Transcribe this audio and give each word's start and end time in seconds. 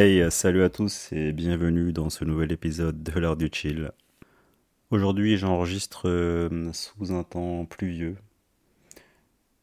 Hey, 0.00 0.30
salut 0.30 0.62
à 0.62 0.70
tous 0.70 1.08
et 1.10 1.32
bienvenue 1.32 1.92
dans 1.92 2.08
ce 2.08 2.24
nouvel 2.24 2.52
épisode 2.52 3.02
de 3.02 3.18
l'heure 3.18 3.36
du 3.36 3.48
chill. 3.50 3.90
Aujourd'hui, 4.92 5.36
j'enregistre 5.36 6.08
euh, 6.08 6.72
sous 6.72 7.10
un 7.10 7.24
temps 7.24 7.64
pluvieux. 7.64 8.16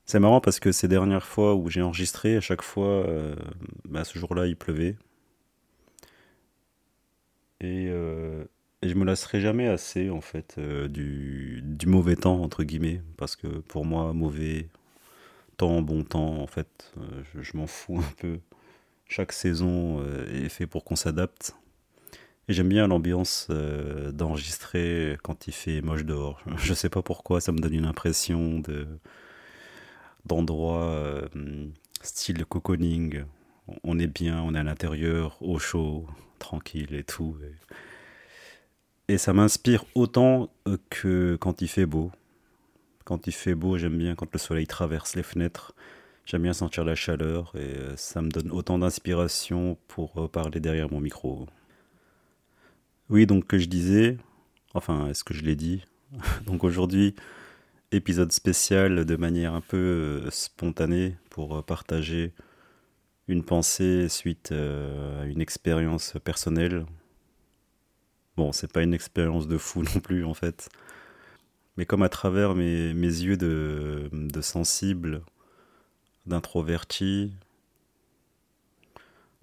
C'est 0.05 0.20
marrant 0.20 0.41
parce 0.41 0.59
que 0.59 0.73
ces 0.73 0.90
dernières 0.90 1.26
fois 1.26 1.55
où 1.55 1.70
j'ai 1.70 1.81
enregistré, 1.81 2.35
à 2.35 2.41
chaque 2.41 2.63
fois, 2.63 3.07
euh, 3.07 3.34
bah, 3.85 4.03
ce 4.03 4.20
jour-là, 4.20 4.45
il 4.45 4.57
pleuvait. 4.57 4.98
Et, 7.62 7.88
euh, 7.88 8.43
je 8.84 8.93
me 8.93 9.05
lasserai 9.05 9.40
jamais 9.40 9.70
assez, 9.70 10.09
en 10.09 10.20
fait, 10.20 10.59
du, 10.59 11.62
du, 11.63 11.88
mauvais 11.88 12.17
temps, 12.17 12.41
entre 12.41 12.65
guillemets. 12.65 13.02
Parce 13.15 13.38
que 13.38 13.48
pour 13.48 13.85
moi, 13.85 14.12
mauvais 14.12 14.67
temps, 15.55 15.81
bon 15.81 16.04
temps, 16.04 16.41
en 16.41 16.48
fait, 16.48 16.93
je 17.40 17.55
m'en 17.55 17.68
fous 17.68 17.99
un 17.99 18.13
peu 18.18 18.40
chaque 19.07 19.31
saison 19.31 20.01
euh, 20.01 20.45
est 20.45 20.49
fait 20.49 20.67
pour 20.67 20.84
qu'on 20.84 20.95
s'adapte. 20.95 21.55
Et 22.48 22.53
j'aime 22.53 22.70
bien 22.70 22.87
l'ambiance 22.87 23.47
euh, 23.49 24.12
d'enregistrer 24.12 25.17
quand 25.23 25.47
il 25.47 25.53
fait 25.53 25.81
moche 25.81 26.05
dehors. 26.05 26.41
Je 26.57 26.73
sais 26.73 26.89
pas 26.89 27.01
pourquoi, 27.01 27.41
ça 27.41 27.51
me 27.51 27.59
donne 27.59 27.73
une 27.73 27.85
impression 27.85 28.59
de 28.59 28.87
d'endroit 30.25 30.85
euh, 30.85 31.27
style 32.01 32.45
cocooning. 32.45 33.23
On 33.84 33.99
est 33.99 34.07
bien, 34.07 34.41
on 34.41 34.55
est 34.55 34.59
à 34.59 34.63
l'intérieur, 34.63 35.37
au 35.41 35.59
chaud, 35.59 36.07
tranquille 36.40 36.95
et 36.95 37.03
tout. 37.03 37.37
Et 39.07 39.19
ça 39.19 39.34
m'inspire 39.34 39.85
autant 39.93 40.51
que 40.90 41.37
quand 41.40 41.62
il 41.62 41.67
fait 41.67 41.85
beau. 41.85 42.12
Quand 43.03 43.27
il 43.27 43.34
fait 43.34 43.53
beau, 43.53 43.77
j'aime 43.77 43.97
bien 43.97 44.15
quand 44.15 44.34
le 44.34 44.40
soleil 44.40 44.65
traverse 44.65 45.15
les 45.15 45.21
fenêtres 45.21 45.75
J'aime 46.26 46.41
bien 46.41 46.54
sentir 46.54 46.84
la 46.84 46.95
chaleur 46.95 47.51
et 47.54 47.77
euh, 47.77 47.95
ça 47.98 48.20
me 48.23 48.29
donne 48.29 48.49
autant 48.49 48.79
d'inspiration 48.79 49.77
pour 49.87 50.23
euh, 50.23 50.27
parler 50.27 50.59
derrière 50.59 50.91
mon 50.91 50.99
micro. 50.99 51.48
Oui, 53.09 53.27
donc 53.27 53.45
que 53.45 53.59
je 53.59 53.68
disais, 53.68 54.18
enfin, 54.73 55.07
est-ce 55.07 55.23
que 55.23 55.35
je 55.35 55.43
l'ai 55.43 55.55
dit? 55.55 55.85
Donc 56.48 56.63
aujourd'hui, 56.63 57.13
épisode 57.91 58.31
spécial 58.31 59.05
de 59.05 59.15
manière 59.15 59.53
un 59.53 59.62
peu 59.62 59.77
euh, 59.77 60.31
spontanée 60.31 61.15
pour 61.29 61.63
partager 61.63 62.34
une 63.27 63.43
pensée 63.43 64.09
suite 64.09 64.51
à 64.51 65.25
une 65.25 65.41
expérience 65.41 66.16
personnelle. 66.23 66.88
Bon, 68.35 68.51
c'est 68.51 68.72
pas 68.72 68.81
une 68.81 68.96
expérience 68.96 69.47
de 69.47 69.59
fou 69.59 69.84
non 69.96 70.00
plus 70.01 70.25
en 70.25 70.34
fait. 70.34 70.69
Mais 71.78 71.85
comme 71.85 72.01
à 72.01 72.09
travers 72.09 72.56
mes, 72.56 72.94
yeux 72.94 73.38
de, 73.38 74.09
de 74.12 74.41
sensible, 74.41 75.22
d'introverti. 76.25 77.34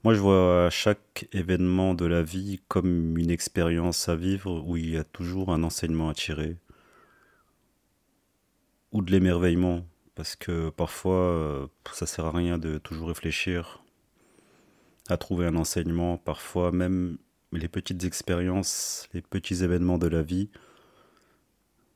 Moi, 0.04 0.14
je 0.14 0.20
vois 0.20 0.68
chaque 0.70 1.28
événement 1.32 1.94
de 1.94 2.06
la 2.06 2.22
vie 2.22 2.60
comme 2.68 3.16
une 3.16 3.30
expérience 3.30 4.08
à 4.08 4.16
vivre 4.16 4.62
où 4.66 4.76
il 4.76 4.90
y 4.90 4.96
a 4.96 5.04
toujours 5.04 5.52
un 5.52 5.62
enseignement 5.62 6.08
à 6.08 6.14
tirer. 6.14 6.56
Ou 8.90 9.00
de 9.00 9.12
l'émerveillement, 9.12 9.86
parce 10.14 10.36
que 10.36 10.70
parfois, 10.70 11.70
ça 11.92 12.06
sert 12.06 12.26
à 12.26 12.32
rien 12.32 12.58
de 12.58 12.78
toujours 12.78 13.08
réfléchir 13.08 13.82
à 15.08 15.16
trouver 15.16 15.46
un 15.46 15.56
enseignement. 15.56 16.18
Parfois, 16.18 16.72
même 16.72 17.18
les 17.52 17.68
petites 17.68 18.04
expériences, 18.04 19.08
les 19.14 19.22
petits 19.22 19.62
événements 19.62 19.98
de 19.98 20.08
la 20.08 20.22
vie 20.22 20.50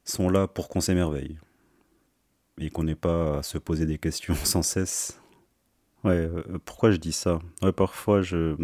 sont 0.05 0.29
là 0.29 0.47
pour 0.47 0.69
qu'on 0.69 0.81
s'émerveille 0.81 1.39
et 2.59 2.71
qu'on 2.71 2.85
n'ait 2.85 2.95
pas 2.95 3.39
à 3.39 3.43
se 3.43 3.59
poser 3.59 3.87
des 3.87 3.99
questions 3.99 4.35
sans 4.45 4.63
cesse. 4.63 5.21
Ouais, 6.05 6.13
euh, 6.13 6.59
pourquoi 6.65 6.91
je 6.91 6.97
dis 6.97 7.13
ça? 7.13 7.41
Ouais, 7.63 7.73
parfois 7.73 8.23
je, 8.23 8.57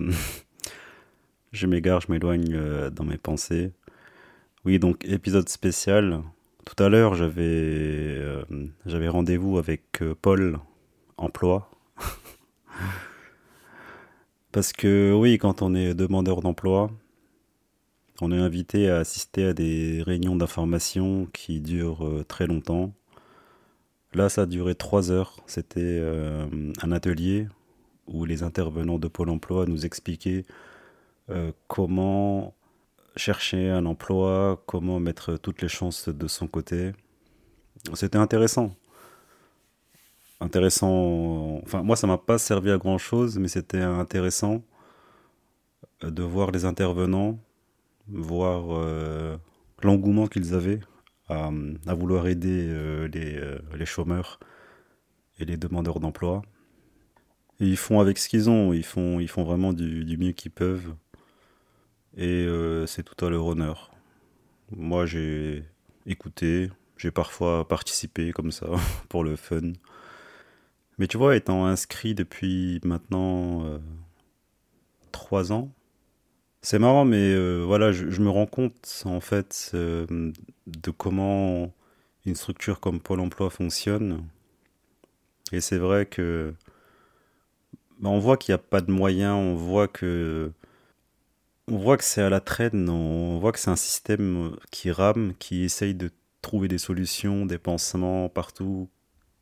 je 1.53 1.67
m'égare, 1.67 2.01
je 2.01 2.13
m'éloigne 2.13 2.55
euh, 2.55 2.91
dans 2.91 3.05
mes 3.05 3.19
pensées. 3.19 3.73
Oui, 4.65 4.79
donc 4.79 5.05
épisode 5.05 5.49
spécial. 5.49 6.23
Tout 6.65 6.81
à 6.83 6.89
l'heure, 6.89 7.15
j'avais 7.15 7.43
euh, 7.43 8.45
j'avais 8.87 9.09
rendez-vous 9.09 9.59
avec 9.59 10.01
Paul 10.23 10.61
Emploi. 11.17 11.69
Parce 14.53 14.73
que 14.73 15.13
oui, 15.15 15.39
quand 15.39 15.63
on 15.63 15.75
est 15.75 15.95
demandeur 15.95 16.43
d'emploi, 16.43 16.91
on 18.21 18.31
est 18.31 18.39
invité 18.39 18.89
à 18.89 18.99
assister 18.99 19.47
à 19.47 19.55
des 19.55 20.03
réunions 20.05 20.37
d'information 20.37 21.27
qui 21.33 21.61
durent 21.61 22.25
très 22.29 22.47
longtemps 22.47 22.93
Là, 24.15 24.29
ça 24.29 24.43
a 24.43 24.47
duré 24.47 24.75
trois 24.75 25.11
heures. 25.11 25.37
C'était 25.47 25.81
euh, 25.81 26.47
un 26.83 26.93
atelier 26.93 27.49
où 28.07 28.25
les 28.25 28.43
intervenants 28.43 28.99
de 28.99 29.09
Pôle 29.09 29.31
emploi 29.31 29.67
nous 29.67 29.87
expliquaient 29.87 30.45
euh, 31.31 31.53
comment 31.69 32.55
chercher 33.17 33.71
un 33.71 33.87
emploi, 33.87 34.63
comment 34.67 35.01
mettre 35.01 35.37
toutes 35.37 35.63
les 35.63 35.69
chances 35.69 36.09
de 36.09 36.29
son 36.29 36.47
côté. 36.47 36.93
C'était 37.95 38.19
intéressant. 38.19 38.75
Intéressant. 40.41 41.61
Enfin, 41.63 41.83
moi, 41.83 41.97
ça 41.97 42.07
m'a 42.07 42.19
pas 42.19 42.39
servi 42.39 42.71
à 42.71 42.77
grand 42.77 42.99
chose, 42.99 43.39
mais 43.39 43.49
c'était 43.49 43.81
intéressant 43.81 44.63
de 46.03 46.23
voir 46.23 46.51
les 46.51 46.65
intervenants, 46.65 47.39
voir 48.09 48.65
euh, 48.71 49.37
l'engouement 49.83 50.27
qu'ils 50.27 50.55
avaient 50.55 50.81
à, 51.87 51.95
vouloir 51.95 52.27
aider 52.27 52.67
euh, 52.69 53.09
les, 53.09 53.37
euh, 53.37 53.59
les, 53.75 53.87
chômeurs 53.87 54.39
et 55.39 55.45
les 55.45 55.57
demandeurs 55.57 56.01
d'emploi. 56.01 56.43
Ils 57.61 57.77
font 57.77 58.01
avec 58.01 58.19
ce 58.19 58.29
qu'ils 58.29 58.51
ont, 58.51 58.73
ils 58.73 58.85
font, 58.85 59.21
ils 59.21 59.29
font 59.29 59.45
vraiment 59.45 59.73
du, 59.73 60.05
du 60.05 60.17
mieux 60.17 60.33
qu'ils 60.33 60.51
peuvent. 60.51 60.95
Et 62.17 62.45
euh, 62.47 62.87
c'est 62.87 63.03
tout 63.03 63.25
à 63.25 63.31
leur 63.31 63.47
honneur. 63.47 63.91
Moi, 64.71 65.07
j'ai 65.07 65.65
écouté, 66.07 66.71
j'ai 66.97 67.11
parfois 67.11 67.67
participé 67.67 68.33
comme 68.33 68.53
ça, 68.53 68.67
pour 69.09 69.25
le 69.25 69.37
fun. 69.37 69.73
Mais 70.99 71.07
tu 71.07 71.17
vois, 71.17 71.37
étant 71.37 71.67
inscrit 71.67 72.15
depuis 72.15 72.81
maintenant 72.85 73.65
euh, 73.65 73.79
trois 75.11 75.53
ans, 75.53 75.71
c'est 76.63 76.79
marrant, 76.79 77.05
mais 77.05 77.35
euh, 77.35 77.65
voilà, 77.67 77.93
je, 77.93 78.05
me 78.21 78.31
rends 78.31 78.47
compte 78.47 79.03
en 79.05 79.21
fait 79.21 79.73
euh, 79.75 80.33
de 80.67 80.91
comment 80.93 81.73
une 82.25 82.37
structure 82.37 82.81
comme 82.81 83.01
Pôle 83.01 83.21
Emploi 83.21 83.51
fonctionne. 83.51 84.25
Et 85.53 85.61
c'est 85.61 85.79
vrai 85.79 86.07
que 86.07 86.55
bah, 88.01 88.11
on 88.11 88.19
voit 88.21 88.37
qu'il 88.37 88.53
n'y 88.53 88.57
a 88.57 88.59
pas 88.59 88.81
de 88.81 88.93
moyens, 88.93 89.35
on 89.35 89.55
voit 89.55 89.89
que 89.89 90.53
on 91.69 91.79
voit 91.79 91.97
que 91.97 92.05
c'est 92.05 92.23
à 92.23 92.31
la 92.31 92.41
traîne, 92.41 92.89
on 92.89 93.39
voit 93.39 93.53
que 93.53 93.59
c'est 93.59 93.71
un 93.71 93.77
système 93.77 94.57
qui 94.71 94.91
rame, 94.91 95.35
qui 95.39 95.65
essaye 95.65 95.95
de 95.95 96.11
trouver 96.43 96.69
des 96.69 96.79
solutions, 96.79 97.47
des 97.47 97.59
pansements 97.59 98.29
partout 98.29 98.89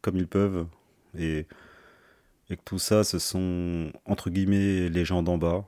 comme 0.03 0.17
ils 0.17 0.29
peuvent, 0.29 0.67
et, 1.19 1.47
et 2.51 2.57
que 2.57 2.63
tout 2.65 2.79
ça, 2.79 3.05
ce 3.05 3.19
sont 3.19 3.93
entre 4.07 4.31
guillemets 4.31 4.89
les 4.89 5.05
gens 5.05 5.23
d'en 5.23 5.39
bas 5.39 5.67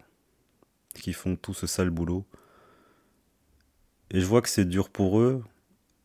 qui 0.94 1.12
font 1.12 1.36
tout 1.36 1.54
ce 1.54 1.66
sale 1.66 1.90
boulot. 1.90 2.24
Et 4.10 4.20
je 4.20 4.26
vois 4.26 4.42
que 4.42 4.48
c'est 4.48 4.64
dur 4.64 4.90
pour 4.90 5.20
eux. 5.20 5.42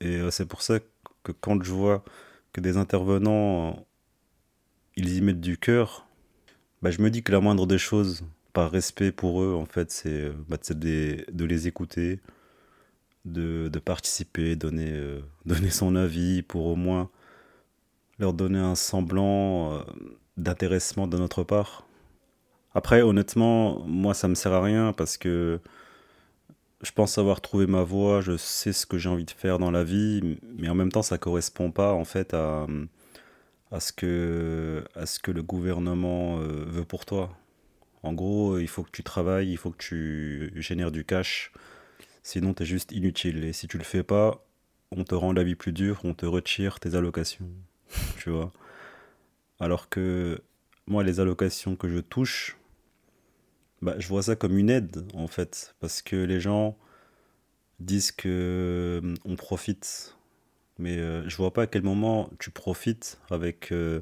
Et 0.02 0.18
euh, 0.18 0.32
c'est 0.32 0.46
pour 0.46 0.62
ça 0.62 0.80
que 1.24 1.32
quand 1.32 1.62
je 1.64 1.72
vois 1.72 2.04
que 2.54 2.62
des 2.62 2.78
intervenants, 2.78 3.86
ils 4.96 5.16
y 5.16 5.22
mettent 5.22 5.42
du 5.42 5.58
cœur, 5.58 6.08
bah 6.82 6.92
je 6.92 7.02
me 7.02 7.10
dis 7.10 7.24
que 7.24 7.32
la 7.32 7.40
moindre 7.40 7.68
des 7.68 7.78
choses, 7.78 8.24
par 8.54 8.72
respect 8.72 9.12
pour 9.12 9.42
eux, 9.42 9.54
en 9.54 9.66
fait, 9.66 9.92
c'est 9.92 10.32
bah, 10.48 10.58
de, 10.70 11.26
de 11.32 11.46
les 11.46 11.68
écouter, 11.68 12.20
de, 13.26 13.70
de 13.72 13.80
participer, 13.80 14.56
donner, 14.56 14.92
euh, 14.92 15.22
donner 15.46 15.70
son 15.70 15.96
avis 15.96 16.42
pour 16.42 16.66
au 16.68 16.76
moins 16.76 17.10
leur 18.20 18.34
donner 18.34 18.60
un 18.60 18.76
semblant 18.76 19.74
euh, 19.74 19.84
d'intéressement 20.38 21.08
de 21.08 21.18
notre 21.18 21.44
part. 21.44 21.87
Après, 22.78 23.02
honnêtement, 23.02 23.84
moi, 23.88 24.14
ça 24.14 24.28
me 24.28 24.36
sert 24.36 24.54
à 24.54 24.62
rien 24.62 24.94
parce 24.94 25.18
que 25.18 25.60
je 26.84 26.92
pense 26.92 27.18
avoir 27.18 27.42
trouvé 27.42 27.66
ma 27.66 27.82
voie, 27.82 28.22
je 28.22 28.38
sais 28.38 28.72
ce 28.72 28.86
que 28.86 29.00
j'ai 29.00 29.10
envie 29.10 29.26
de 29.26 29.32
faire 29.32 29.58
dans 29.58 29.72
la 29.72 29.84
vie, 29.84 30.38
mais 30.60 30.70
en 30.70 30.76
même 30.76 30.92
temps, 30.92 31.02
ça 31.02 31.18
correspond 31.18 31.72
pas 31.72 31.94
en 31.94 32.06
fait 32.06 32.36
à, 32.36 32.68
à 33.72 33.80
ce 33.80 33.92
que, 33.92 34.84
à 34.94 35.08
ce 35.08 35.18
que 35.20 35.32
le 35.32 35.42
gouvernement 35.42 36.38
euh, 36.38 36.66
veut 36.68 36.84
pour 36.84 37.06
toi. 37.06 37.36
En 38.04 38.14
gros, 38.14 38.60
il 38.60 38.68
faut 38.68 38.84
que 38.84 38.92
tu 38.92 39.02
travailles, 39.02 39.50
il 39.50 39.58
faut 39.58 39.72
que 39.72 39.84
tu 39.84 40.54
génères 40.62 40.92
du 40.92 41.04
cash, 41.04 41.52
sinon 42.22 42.54
tu 42.54 42.62
es 42.62 42.66
juste 42.68 42.92
inutile. 42.92 43.44
Et 43.44 43.54
si 43.54 43.68
tu 43.68 43.80
le 43.80 43.84
fais 43.84 44.04
pas, 44.04 44.46
on 44.92 45.04
te 45.04 45.16
rend 45.16 45.34
la 45.34 45.44
vie 45.44 45.56
plus 45.56 45.74
dure, 45.74 46.02
on 46.04 46.14
te 46.14 46.28
retire 46.28 46.80
tes 46.80 46.94
allocations, 46.94 47.50
tu 48.20 48.30
vois? 48.30 48.52
Alors 49.60 49.90
que 49.90 50.40
moi, 50.86 51.04
les 51.04 51.20
allocations 51.20 51.76
que 51.76 51.90
je 51.90 51.98
touche, 51.98 52.56
bah, 53.82 53.96
je 54.00 54.08
vois 54.08 54.24
ça 54.24 54.36
comme 54.36 54.58
une 54.58 54.70
aide, 54.70 55.06
en 55.14 55.28
fait, 55.28 55.76
parce 55.80 56.02
que 56.02 56.16
les 56.16 56.40
gens 56.40 56.78
disent 57.80 58.12
que 58.12 59.02
euh, 59.04 59.16
on 59.26 59.36
profite, 59.36 60.16
mais 60.80 60.98
euh, 60.98 61.28
je 61.30 61.38
vois 61.38 61.54
pas 61.54 61.64
à 61.64 61.68
quel 61.68 61.84
moment 61.84 62.30
tu 62.40 62.50
profites 62.50 63.20
avec, 63.30 63.72
euh, 63.72 64.02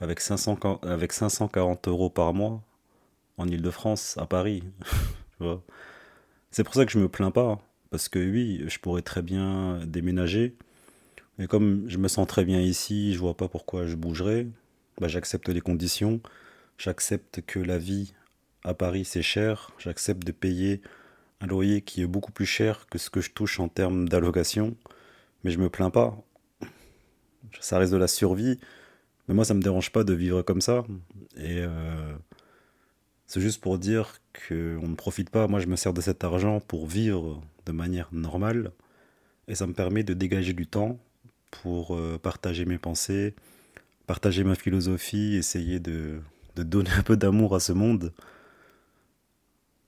avec, 0.00 0.20
500, 0.20 0.58
avec 0.82 1.12
540 1.12 1.88
euros 1.88 2.10
par 2.10 2.34
mois 2.34 2.62
en 3.38 3.48
Ile-de-France, 3.48 4.16
à 4.18 4.26
Paris. 4.26 4.62
C'est 6.50 6.64
pour 6.64 6.74
ça 6.74 6.84
que 6.84 6.92
je 6.92 6.98
me 6.98 7.08
plains 7.08 7.30
pas, 7.30 7.60
parce 7.90 8.08
que 8.08 8.18
oui, 8.18 8.64
je 8.66 8.78
pourrais 8.78 9.02
très 9.02 9.22
bien 9.22 9.80
déménager, 9.86 10.54
mais 11.38 11.46
comme 11.46 11.88
je 11.88 11.98
me 11.98 12.08
sens 12.08 12.26
très 12.26 12.44
bien 12.44 12.60
ici, 12.60 13.14
je 13.14 13.18
vois 13.18 13.36
pas 13.36 13.48
pourquoi 13.48 13.86
je 13.86 13.94
bougerais. 13.94 14.48
Bah, 15.00 15.08
j'accepte 15.08 15.48
les 15.48 15.60
conditions, 15.60 16.20
j'accepte 16.78 17.42
que 17.46 17.60
la 17.60 17.78
vie 17.78 18.12
à 18.68 18.74
Paris 18.74 19.04
c'est 19.04 19.22
cher, 19.22 19.70
j'accepte 19.78 20.24
de 20.24 20.32
payer 20.32 20.82
un 21.40 21.46
loyer 21.46 21.80
qui 21.80 22.02
est 22.02 22.06
beaucoup 22.06 22.32
plus 22.32 22.46
cher 22.46 22.86
que 22.90 22.98
ce 22.98 23.10
que 23.10 23.20
je 23.20 23.30
touche 23.30 23.60
en 23.60 23.68
termes 23.68 24.08
d'allocation, 24.08 24.76
mais 25.42 25.50
je 25.50 25.58
me 25.58 25.70
plains 25.70 25.90
pas. 25.90 26.16
Ça 27.60 27.78
reste 27.78 27.92
de 27.92 27.96
la 27.96 28.08
survie, 28.08 28.58
mais 29.26 29.34
moi 29.34 29.44
ça 29.44 29.54
me 29.54 29.62
dérange 29.62 29.90
pas 29.90 30.04
de 30.04 30.12
vivre 30.12 30.42
comme 30.42 30.60
ça. 30.60 30.84
Et 31.36 31.60
euh, 31.60 32.14
c'est 33.26 33.40
juste 33.40 33.60
pour 33.62 33.78
dire 33.78 34.20
qu'on 34.48 34.88
ne 34.88 34.94
profite 34.94 35.30
pas. 35.30 35.46
Moi 35.46 35.60
je 35.60 35.66
me 35.66 35.76
sers 35.76 35.94
de 35.94 36.00
cet 36.00 36.22
argent 36.24 36.60
pour 36.60 36.86
vivre 36.86 37.40
de 37.66 37.72
manière 37.72 38.08
normale, 38.12 38.72
et 39.46 39.54
ça 39.54 39.66
me 39.66 39.72
permet 39.72 40.02
de 40.02 40.12
dégager 40.12 40.52
du 40.52 40.66
temps 40.66 40.98
pour 41.50 41.96
euh, 41.96 42.18
partager 42.18 42.66
mes 42.66 42.78
pensées, 42.78 43.34
partager 44.06 44.44
ma 44.44 44.54
philosophie, 44.54 45.36
essayer 45.36 45.80
de, 45.80 46.20
de 46.56 46.62
donner 46.62 46.90
un 46.90 47.02
peu 47.02 47.16
d'amour 47.16 47.54
à 47.54 47.60
ce 47.60 47.72
monde. 47.72 48.12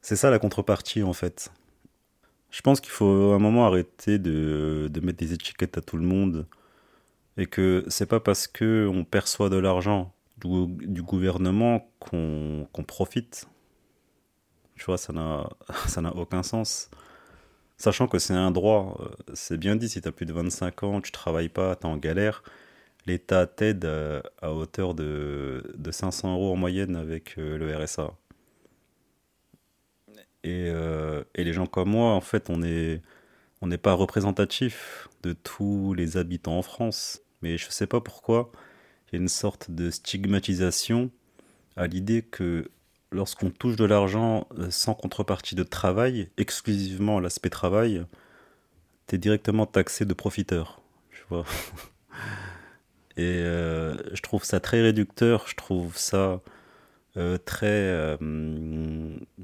C'est 0.02 0.16
ça 0.16 0.30
la 0.30 0.38
contrepartie 0.38 1.02
en 1.02 1.12
fait. 1.12 1.52
Je 2.50 2.62
pense 2.62 2.80
qu'il 2.80 2.90
faut 2.90 3.32
à 3.32 3.36
un 3.36 3.38
moment 3.38 3.66
arrêter 3.66 4.18
de, 4.18 4.90
mettre 5.02 5.18
des 5.18 5.32
étiquettes 5.32 5.78
à 5.78 5.80
tout 5.80 5.96
le 5.96 6.02
monde 6.02 6.46
et 7.36 7.46
que 7.46 7.84
c'est 7.88 8.06
pas 8.06 8.20
parce 8.20 8.46
que 8.48 8.88
on 8.92 9.04
perçoit 9.04 9.50
de 9.50 9.56
l'argent 9.56 10.12
du, 10.38 11.02
gouvernement 11.02 11.88
qu'on 12.00 12.66
qu 12.72 12.82
profite. 12.82 13.46
Tu 14.76 14.84
vois, 14.86 14.98
ça 14.98 15.12
n'a 15.12 16.16
aucun 16.16 16.42
sens. 16.42 16.90
Sachant 17.76 18.08
que 18.08 18.18
c'est 18.18 18.34
un 18.34 18.50
droit, 18.50 18.98
c'est 19.34 19.56
bien 19.56 19.76
dit, 19.76 19.88
si 19.88 20.02
tu 20.02 20.08
as 20.08 20.12
plus 20.12 20.26
de 20.26 20.32
25 20.32 20.82
ans, 20.82 21.00
tu 21.00 21.12
travailles 21.12 21.48
pas, 21.48 21.76
tu 21.76 21.86
es 21.86 21.90
en 21.90 21.96
galère, 21.96 22.42
l'État 23.06 23.46
t'aide 23.46 23.84
à, 23.86 24.22
à, 24.42 24.52
hauteur 24.52 24.94
de, 24.94 25.62
de 25.76 25.90
500 25.90 26.34
euros 26.34 26.52
en 26.52 26.56
moyenne 26.56 26.96
avec 26.96 27.38
euh, 27.38 27.56
le 27.58 27.74
RSA. 27.76 28.12
Et, 30.44 30.68
euh, 30.68 31.22
et, 31.34 31.44
les 31.44 31.52
gens 31.52 31.66
comme 31.66 31.90
moi, 31.90 32.12
en 32.14 32.20
fait, 32.20 32.48
on 32.50 32.62
est 32.62 33.02
on 33.62 33.66
n'est 33.66 33.78
pas 33.78 33.92
représentatif 33.92 35.08
de 35.22 35.34
tous 35.34 35.94
les 35.94 36.16
habitants 36.16 36.58
en 36.58 36.62
France. 36.62 37.20
Mais 37.42 37.58
je 37.58 37.66
ne 37.66 37.72
sais 37.72 37.86
pas 37.86 38.00
pourquoi, 38.00 38.50
il 39.08 39.16
y 39.16 39.18
a 39.18 39.22
une 39.22 39.28
sorte 39.28 39.70
de 39.70 39.90
stigmatisation 39.90 41.10
à 41.76 41.86
l'idée 41.86 42.22
que 42.22 42.70
lorsqu'on 43.12 43.50
touche 43.50 43.76
de 43.76 43.84
l'argent 43.84 44.46
euh, 44.58 44.70
sans 44.70 44.94
contrepartie 44.94 45.54
de 45.54 45.62
travail, 45.62 46.28
exclusivement 46.36 47.20
l'aspect 47.20 47.50
travail, 47.50 48.04
tu 49.06 49.16
es 49.16 49.18
directement 49.18 49.66
taxé 49.66 50.04
de 50.04 50.14
profiteur. 50.14 50.80
Tu 51.10 51.22
vois 51.28 51.44
Et 53.16 53.22
euh, 53.24 53.96
je 54.14 54.22
trouve 54.22 54.44
ça 54.44 54.60
très 54.60 54.80
réducteur, 54.80 55.46
je 55.48 55.56
trouve 55.56 55.96
ça 55.96 56.40
euh, 57.16 57.38
très, 57.38 57.66
euh, 57.66 58.16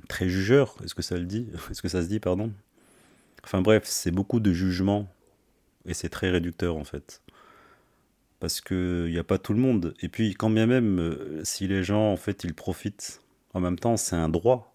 très 0.08 0.28
jugeur. 0.28 0.76
Est-ce 0.84 0.94
que 0.94 1.02
ça 1.02 1.16
le 1.16 1.26
dit 1.26 1.48
Est-ce 1.70 1.82
que 1.82 1.88
ça 1.88 2.02
se 2.02 2.08
dit, 2.08 2.20
pardon? 2.20 2.52
Enfin 3.44 3.62
bref, 3.62 3.84
c'est 3.86 4.10
beaucoup 4.10 4.40
de 4.40 4.52
jugement 4.52 5.08
et 5.86 5.94
c'est 5.94 6.08
très 6.08 6.30
réducteur 6.30 6.76
en 6.76 6.84
fait. 6.84 7.22
Parce 8.40 8.60
qu'il 8.60 9.06
n'y 9.06 9.18
a 9.18 9.24
pas 9.24 9.38
tout 9.38 9.54
le 9.54 9.60
monde. 9.60 9.94
Et 10.00 10.08
puis, 10.08 10.34
quand 10.34 10.50
bien 10.50 10.66
même, 10.66 10.98
euh, 11.00 11.44
si 11.44 11.66
les 11.68 11.82
gens, 11.82 12.12
en 12.12 12.16
fait, 12.16 12.44
ils 12.44 12.54
profitent, 12.54 13.22
en 13.54 13.60
même 13.60 13.78
temps, 13.78 13.96
c'est 13.96 14.16
un 14.16 14.28
droit. 14.28 14.74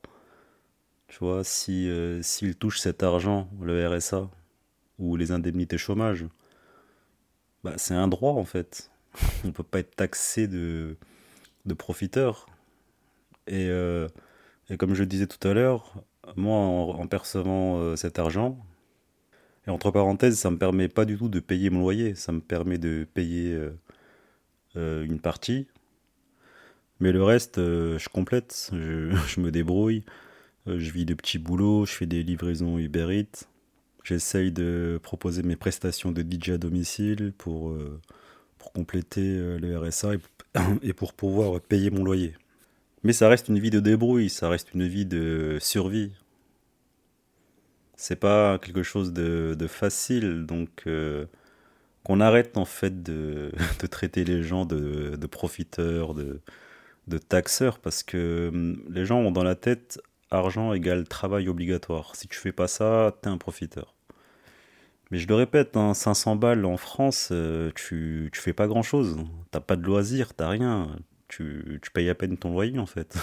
Tu 1.07 1.19
vois, 1.19 1.43
si, 1.43 1.89
s'ils 2.21 2.55
touchent 2.55 2.79
cet 2.79 3.03
argent, 3.03 3.49
le 3.61 3.87
RSA, 3.87 4.29
ou 4.97 5.17
les 5.17 5.31
indemnités 5.31 5.77
chômage, 5.77 6.25
bah, 7.63 7.73
c'est 7.77 7.93
un 7.93 8.07
droit, 8.07 8.33
en 8.33 8.45
fait. 8.45 8.89
On 9.43 9.47
ne 9.47 9.51
peut 9.51 9.63
pas 9.63 9.79
être 9.79 9.95
taxé 9.95 10.47
de, 10.47 10.97
de 11.65 11.73
profiteur. 11.73 12.47
Et, 13.47 13.67
euh, 13.69 14.07
et, 14.69 14.77
comme 14.77 14.93
je 14.93 15.03
disais 15.03 15.27
tout 15.27 15.45
à 15.47 15.53
l'heure, 15.53 16.03
moi, 16.35 16.57
en, 16.57 17.07
percevant 17.07 17.79
euh, 17.79 17.95
cet 17.95 18.19
argent, 18.19 18.57
et 19.67 19.69
entre 19.69 19.91
parenthèses, 19.91 20.37
ça 20.39 20.49
me 20.51 20.57
permet 20.57 20.87
pas 20.87 21.05
du 21.05 21.17
tout 21.17 21.29
de 21.29 21.39
payer 21.39 21.69
mon 21.69 21.81
loyer, 21.81 22.15
ça 22.15 22.31
me 22.31 22.41
permet 22.41 22.77
de 22.77 23.05
payer 23.13 23.57
euh, 24.75 25.03
une 25.03 25.19
partie, 25.19 25.67
mais 26.99 27.11
le 27.11 27.23
reste, 27.23 27.57
je 27.57 28.09
complète, 28.09 28.71
je, 28.73 29.11
me 29.39 29.51
débrouille, 29.51 30.03
je 30.67 30.91
vis 30.91 31.05
de 31.05 31.13
petits 31.13 31.39
boulots, 31.39 31.85
je 31.85 31.93
fais 31.93 32.05
des 32.05 32.23
livraisons 32.23 32.77
Uber 32.77 33.19
Eats, 33.19 33.45
j'essaye 34.03 34.51
de 34.51 34.99
proposer 35.01 35.43
mes 35.43 35.55
prestations 35.55 36.11
de 36.11 36.21
DJ 36.21 36.51
à 36.51 36.57
domicile 36.57 37.33
pour, 37.37 37.75
pour 38.57 38.71
compléter 38.71 39.37
le 39.59 39.77
RSA 39.77 40.13
et 40.81 40.93
pour 40.93 41.13
pouvoir 41.13 41.59
payer 41.61 41.91
mon 41.91 42.03
loyer. 42.03 42.35
Mais 43.03 43.13
ça 43.13 43.29
reste 43.29 43.47
une 43.49 43.59
vie 43.59 43.71
de 43.71 43.79
débrouille, 43.79 44.29
ça 44.29 44.49
reste 44.49 44.73
une 44.73 44.87
vie 44.87 45.05
de 45.05 45.57
survie. 45.59 46.11
C'est 47.95 48.15
pas 48.15 48.59
quelque 48.59 48.83
chose 48.83 49.13
de, 49.13 49.55
facile, 49.67 50.45
donc 50.45 50.83
euh, 50.87 51.25
qu'on 52.03 52.19
arrête 52.19 52.57
en 52.57 52.65
fait 52.65 53.03
de, 53.03 53.51
traiter 53.91 54.23
les 54.23 54.43
gens 54.43 54.65
de, 54.65 55.27
profiteurs, 55.27 56.13
de, 56.13 56.41
taxeurs, 57.29 57.79
parce 57.79 58.03
que 58.03 58.49
hum, 58.53 58.83
les 58.89 59.05
gens 59.05 59.19
ont 59.19 59.31
dans 59.31 59.43
la 59.43 59.55
tête 59.55 59.99
argent 60.31 60.73
égale 60.73 61.07
travail 61.07 61.49
obligatoire. 61.49 62.15
Si 62.15 62.27
tu 62.27 62.37
fais 62.37 62.51
pas 62.53 62.67
ça, 62.67 63.17
t'es 63.21 63.29
un 63.29 63.37
profiteur. 63.37 63.95
Mais 65.11 65.17
je 65.17 65.27
le 65.27 65.35
répète, 65.35 65.75
hein, 65.75 65.93
500 65.93 66.37
balles 66.37 66.65
en 66.65 66.77
France, 66.77 67.29
euh, 67.31 67.71
tu, 67.75 68.29
tu 68.33 68.39
fais 68.41 68.53
pas 68.53 68.67
grand 68.67 68.83
chose. 68.83 69.17
T'as 69.51 69.59
pas 69.59 69.75
de 69.75 69.83
loisirs, 69.83 70.33
t'as 70.33 70.49
rien 70.49 70.95
tu, 71.31 71.79
payes 71.93 72.09
à 72.09 72.15
peine 72.15 72.37
ton 72.37 72.51
loyer 72.51 72.79
en 72.79 72.85
fait. 72.85 73.17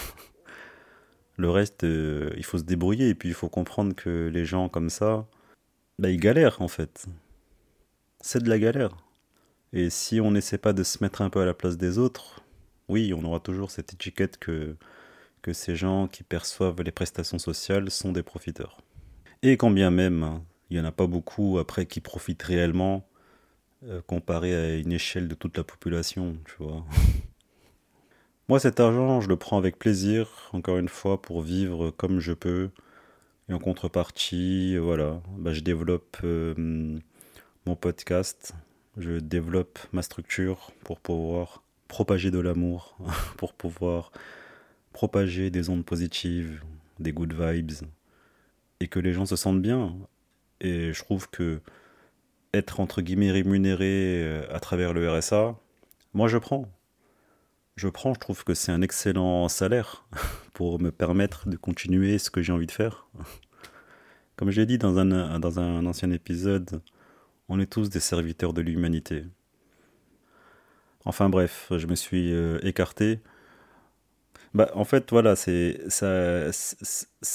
Le 1.36 1.50
reste, 1.50 1.84
euh, 1.84 2.32
il 2.36 2.44
faut 2.44 2.58
se 2.58 2.64
débrouiller 2.64 3.10
et 3.10 3.14
puis 3.14 3.28
il 3.28 3.34
faut 3.34 3.48
comprendre 3.48 3.94
que 3.94 4.28
les 4.28 4.44
gens 4.44 4.68
comme 4.68 4.90
ça, 4.90 5.26
bah, 5.98 6.10
ils 6.10 6.18
galèrent 6.18 6.60
en 6.60 6.68
fait. 6.68 7.06
C'est 8.20 8.42
de 8.42 8.48
la 8.48 8.58
galère. 8.58 8.96
Et 9.72 9.90
si 9.90 10.20
on 10.20 10.32
n'essaie 10.32 10.58
pas 10.58 10.72
de 10.72 10.82
se 10.82 11.02
mettre 11.02 11.22
un 11.22 11.30
peu 11.30 11.40
à 11.40 11.44
la 11.44 11.54
place 11.54 11.76
des 11.76 11.98
autres, 11.98 12.42
oui, 12.88 13.12
on 13.14 13.22
aura 13.24 13.38
toujours 13.38 13.70
cette 13.70 13.92
étiquette 13.92 14.38
que, 14.38 14.76
que 15.42 15.52
ces 15.52 15.76
gens 15.76 16.08
qui 16.08 16.22
perçoivent 16.24 16.82
les 16.82 16.90
prestations 16.90 17.38
sociales 17.38 17.90
sont 17.90 18.12
des 18.12 18.22
profiteurs. 18.22 18.80
Et 19.42 19.56
quand 19.56 19.70
bien 19.70 19.90
même, 19.90 20.22
hein, 20.22 20.42
il 20.70 20.78
n'y 20.78 20.82
en 20.82 20.88
a 20.88 20.92
pas 20.92 21.06
beaucoup 21.06 21.58
après 21.58 21.86
qui 21.86 22.00
profitent 22.00 22.42
réellement, 22.42 23.06
euh, 23.84 24.00
comparé 24.06 24.56
à 24.56 24.74
une 24.76 24.92
échelle 24.92 25.28
de 25.28 25.34
toute 25.34 25.56
la 25.56 25.64
population, 25.64 26.36
tu 26.46 26.64
vois. 26.64 26.84
Moi, 28.48 28.58
cet 28.58 28.80
argent, 28.80 29.20
je 29.20 29.28
le 29.28 29.36
prends 29.36 29.58
avec 29.58 29.78
plaisir, 29.78 30.48
encore 30.54 30.78
une 30.78 30.88
fois, 30.88 31.20
pour 31.20 31.42
vivre 31.42 31.90
comme 31.90 32.18
je 32.18 32.32
peux. 32.32 32.70
Et 33.50 33.52
en 33.52 33.58
contrepartie, 33.58 34.78
voilà, 34.78 35.20
bah, 35.36 35.52
je 35.52 35.60
développe 35.60 36.16
euh, 36.24 36.98
mon 37.66 37.76
podcast, 37.76 38.54
je 38.96 39.18
développe 39.18 39.78
ma 39.92 40.00
structure 40.00 40.72
pour 40.82 40.98
pouvoir 40.98 41.62
propager 41.88 42.30
de 42.30 42.38
l'amour, 42.38 42.96
pour 43.36 43.52
pouvoir 43.52 44.12
propager 44.94 45.50
des 45.50 45.68
ondes 45.68 45.84
positives, 45.84 46.62
des 47.00 47.12
good 47.12 47.34
vibes, 47.34 47.86
et 48.80 48.88
que 48.88 48.98
les 48.98 49.12
gens 49.12 49.26
se 49.26 49.36
sentent 49.36 49.60
bien. 49.60 49.94
Et 50.62 50.94
je 50.94 51.04
trouve 51.04 51.28
que 51.28 51.60
être 52.54 52.80
entre 52.80 53.02
guillemets 53.02 53.30
rémunéré 53.30 54.22
euh, 54.24 54.46
à 54.50 54.58
travers 54.58 54.94
le 54.94 55.10
RSA, 55.10 55.54
moi 56.14 56.28
je 56.28 56.38
prends 56.38 56.66
je 57.78 57.88
prends, 57.88 58.12
je 58.12 58.18
trouve 58.18 58.44
que 58.44 58.54
c'est 58.54 58.72
un 58.72 58.82
excellent 58.82 59.48
salaire 59.48 60.04
pour 60.52 60.80
me 60.80 60.90
permettre 60.90 61.48
de 61.48 61.56
continuer 61.56 62.18
ce 62.18 62.30
que 62.30 62.42
j'ai 62.42 62.52
envie 62.52 62.66
de 62.66 62.72
faire. 62.72 63.06
Comme 64.36 64.50
je 64.50 64.60
l'ai 64.60 64.66
dit 64.66 64.78
dans 64.78 64.98
un, 64.98 65.38
dans 65.38 65.60
un 65.60 65.86
ancien 65.86 66.10
épisode, 66.10 66.82
on 67.48 67.60
est 67.60 67.66
tous 67.66 67.88
des 67.88 68.00
serviteurs 68.00 68.52
de 68.52 68.60
l'humanité. 68.60 69.24
Enfin 71.04 71.28
bref, 71.28 71.68
je 71.76 71.86
me 71.86 71.94
suis 71.94 72.32
euh, 72.32 72.58
écarté. 72.62 73.20
Bah, 74.54 74.70
en 74.74 74.84
fait, 74.84 75.10
voilà, 75.10 75.36
c'est 75.36 75.78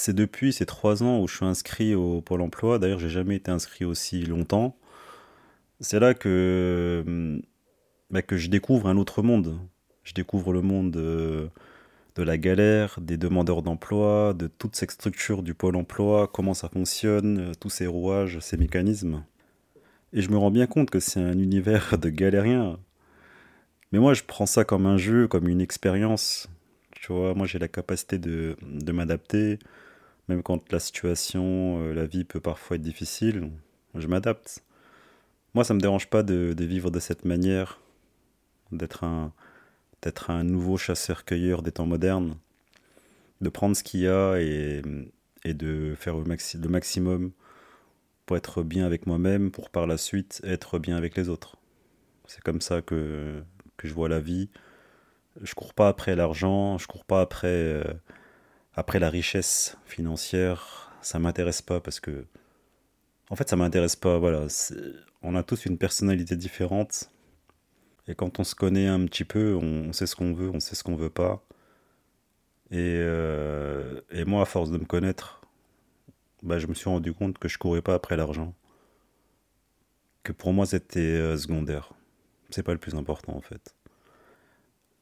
depuis 0.08 0.52
ces 0.52 0.66
trois 0.66 1.02
ans 1.02 1.20
où 1.20 1.28
je 1.28 1.36
suis 1.36 1.46
inscrit 1.46 1.94
au 1.94 2.20
Pôle 2.20 2.42
Emploi. 2.42 2.78
D'ailleurs, 2.78 2.98
j'ai 2.98 3.08
jamais 3.08 3.36
été 3.36 3.50
inscrit 3.50 3.84
aussi 3.84 4.24
longtemps. 4.24 4.76
C'est 5.80 6.00
là 6.00 6.14
que, 6.14 7.40
bah, 8.10 8.22
que 8.22 8.36
je 8.36 8.48
découvre 8.48 8.88
un 8.88 8.96
autre 8.96 9.22
monde. 9.22 9.58
Je 10.04 10.12
découvre 10.12 10.52
le 10.52 10.60
monde 10.60 10.90
de, 10.90 11.50
la 12.16 12.38
galère, 12.38 13.00
des 13.00 13.16
demandeurs 13.16 13.62
d'emploi, 13.62 14.34
de 14.34 14.46
toute 14.46 14.76
cette 14.76 14.90
structure 14.90 15.42
du 15.42 15.54
Pôle 15.54 15.76
Emploi, 15.76 16.28
comment 16.32 16.54
ça 16.54 16.68
fonctionne, 16.68 17.52
tous 17.58 17.70
ces 17.70 17.86
rouages, 17.86 18.38
ces 18.40 18.58
mécanismes. 18.58 19.24
Et 20.12 20.20
je 20.20 20.30
me 20.30 20.36
rends 20.36 20.50
bien 20.50 20.66
compte 20.66 20.90
que 20.90 21.00
c'est 21.00 21.20
un 21.20 21.38
univers 21.38 21.98
de 21.98 22.10
galériens. 22.10 22.78
Mais 23.92 23.98
moi, 23.98 24.12
je 24.12 24.22
prends 24.24 24.46
ça 24.46 24.64
comme 24.64 24.86
un 24.86 24.98
jeu, 24.98 25.26
comme 25.26 25.48
une 25.48 25.62
expérience. 25.62 26.48
Tu 26.92 27.12
vois, 27.12 27.34
moi, 27.34 27.46
j'ai 27.46 27.58
la 27.58 27.68
capacité 27.68 28.18
de, 28.18 28.56
m'adapter, 28.92 29.58
même 30.28 30.42
quand 30.42 30.70
la 30.70 30.78
situation, 30.78 31.80
euh, 31.80 31.94
la 31.94 32.06
vie 32.06 32.24
peut 32.24 32.40
parfois 32.40 32.76
être 32.76 32.82
difficile. 32.82 33.50
Je 33.94 34.06
m'adapte. 34.06 34.62
Moi, 35.54 35.64
ça 35.64 35.72
me 35.72 35.80
dérange 35.80 36.08
pas 36.08 36.22
de 36.22 36.64
vivre 36.64 36.90
de 36.90 37.00
cette 37.00 37.24
manière, 37.24 37.80
d'être 38.72 39.04
un, 39.04 39.32
d'être 40.04 40.30
un 40.30 40.44
nouveau 40.44 40.76
chasseur-cueilleur 40.76 41.62
des 41.62 41.72
temps 41.72 41.86
modernes, 41.86 42.36
de 43.40 43.48
prendre 43.48 43.74
ce 43.74 43.82
qu'il 43.82 44.00
y 44.00 44.08
a 44.08 44.36
et, 44.36 44.82
de 45.44 45.94
faire 45.98 46.16
le 46.16 46.68
maximum 46.68 47.32
pour 48.26 48.36
être 48.36 48.62
bien 48.62 48.84
avec 48.86 49.06
moi-même, 49.06 49.50
pour 49.50 49.70
par 49.70 49.86
la 49.86 49.96
suite 49.96 50.40
être 50.44 50.78
bien 50.78 50.96
avec 50.96 51.16
les 51.16 51.28
autres. 51.28 51.56
C'est 52.26 52.42
comme 52.42 52.60
ça 52.60 52.82
que, 52.82 53.42
que 53.76 53.88
je 53.88 53.94
vois 53.94 54.08
la 54.08 54.20
vie. 54.20 54.50
Je 55.42 55.54
cours 55.54 55.74
pas 55.74 55.88
après 55.88 56.16
l'argent, 56.16 56.78
je 56.78 56.86
cours 56.86 57.04
pas 57.04 57.20
après, 57.20 57.48
euh, 57.48 57.84
après 58.74 58.98
la 58.98 59.10
richesse 59.10 59.76
financière. 59.86 60.92
Ça 61.02 61.18
m'intéresse 61.18 61.62
pas 61.62 61.80
parce 61.80 62.00
que. 62.00 62.26
En 63.30 63.36
fait, 63.36 63.48
ça 63.48 63.56
m'intéresse 63.56 63.96
pas. 63.96 64.18
Voilà. 64.18 64.46
On 65.22 65.34
a 65.34 65.42
tous 65.42 65.66
une 65.66 65.78
personnalité 65.78 66.36
différente. 66.36 67.10
Et 68.08 68.14
quand 68.14 68.38
on 68.40 68.44
se 68.44 68.54
connaît 68.54 68.86
un 68.86 69.04
petit 69.06 69.24
peu, 69.24 69.54
on, 69.54 69.92
sait 69.92 70.06
ce 70.06 70.16
qu'on 70.16 70.32
veut, 70.34 70.50
on 70.50 70.60
sait 70.60 70.74
ce 70.74 70.84
qu'on 70.84 70.96
veut 70.96 71.10
pas. 71.10 71.42
Et, 72.70 72.98
euh, 72.98 74.00
et 74.10 74.24
moi, 74.24 74.42
à 74.42 74.44
force 74.44 74.70
de 74.70 74.78
me 74.78 74.84
connaître, 74.84 75.40
bah, 76.42 76.58
je 76.58 76.66
me 76.66 76.74
suis 76.74 76.88
rendu 76.90 77.14
compte 77.14 77.38
que 77.38 77.48
je 77.48 77.58
courais 77.58 77.82
pas 77.82 77.94
après 77.94 78.16
l'argent. 78.16 78.54
Que 80.22 80.32
pour 80.32 80.52
moi, 80.52 80.66
c'était 80.66 81.00
euh, 81.00 81.36
secondaire. 81.36 81.92
C'est 82.50 82.62
pas 82.62 82.72
le 82.72 82.78
plus 82.78 82.94
important 82.94 83.34
en 83.36 83.40
fait. 83.40 83.74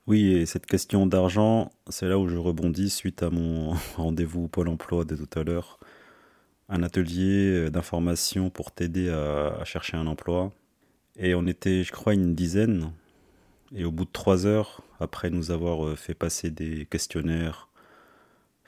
Oui, 0.07 0.33
et 0.33 0.47
cette 0.47 0.67
question 0.67 1.07
d'argent, 1.07 1.71
c'est 1.89 2.09
là 2.09 2.19
où 2.19 2.29
je 2.29 2.37
rebondis 2.37 2.91
suite 2.91 3.23
à 3.23 3.31
mon 3.31 3.75
rendez-vous 3.97 4.49
Pôle 4.49 4.69
emploi 4.69 5.05
de 5.05 5.17
tout 5.17 5.39
à 5.39 5.45
l'heure. 5.45 5.79
Un 6.69 6.83
atelier 6.83 7.67
euh, 7.67 7.71
d'information 7.71 8.51
pour 8.51 8.73
t'aider 8.73 9.11
à, 9.11 9.65
chercher 9.65 9.97
un 9.97 10.07
emploi. 10.07 10.53
Et 11.19 11.35
on 11.35 11.47
était, 11.47 11.85
je 11.85 11.93
crois, 11.93 12.15
une 12.15 12.35
dizaine. 12.35 12.93
Et 13.75 13.85
au 13.85 13.93
bout 13.93 14.05
de 14.05 14.11
trois 14.13 14.47
heures, 14.47 14.83
après 15.01 15.31
nous 15.31 15.51
avoir 15.51 15.87
euh, 15.87 15.97
fait 15.97 16.15
passer 16.15 16.51
des 16.51 16.87
questionnaires, 16.87 17.69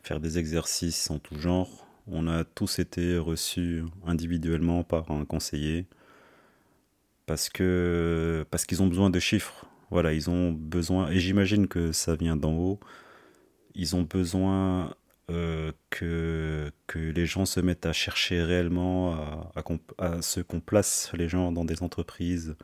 faire 0.02 0.20
des 0.20 0.38
exercices 0.38 1.10
en 1.10 1.18
tout 1.18 1.38
genre, 1.38 1.86
on 2.06 2.28
a 2.28 2.44
tous 2.44 2.78
été 2.78 3.16
reçus 3.18 3.84
individuellement 4.06 4.84
par 4.84 5.10
un 5.10 5.24
conseiller 5.24 5.86
parce 7.26 7.48
que 7.48 8.44
parce 8.50 8.66
qu'ils 8.66 8.82
ont 8.82 8.86
besoin 8.86 9.10
de 9.10 9.18
chiffres. 9.18 9.66
Voilà, 9.90 10.12
ils 10.12 10.28
ont 10.30 10.52
besoin 10.52 11.08
et 11.10 11.18
j'imagine 11.20 11.68
que 11.68 11.92
ça 11.92 12.14
vient 12.16 12.36
d'en 12.36 12.52
haut. 12.54 12.80
Ils 13.74 13.96
ont 13.96 14.02
besoin 14.02 14.94
euh, 15.31 15.73
que, 15.90 16.71
que 16.87 16.99
les 16.99 17.26
gens 17.26 17.47
se 17.47 17.61
mettent 17.61 17.87
à 17.87 17.93
chercher 17.93 18.43
réellement, 18.43 19.14
à, 19.14 19.52
à, 19.99 20.23
ce 20.23 20.40
qu'on 20.40 20.61
place 20.61 21.11
les 21.14 21.28
gens 21.28 21.52
dans 21.52 21.64
des 21.64 21.83
entreprises, 21.83 22.57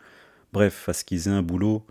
bref, 0.52 0.88
à 0.88 0.92
ce 0.92 1.04
qu'ils 1.04 1.28
aient 1.28 1.32
un 1.32 1.42
boulot. 1.42 1.86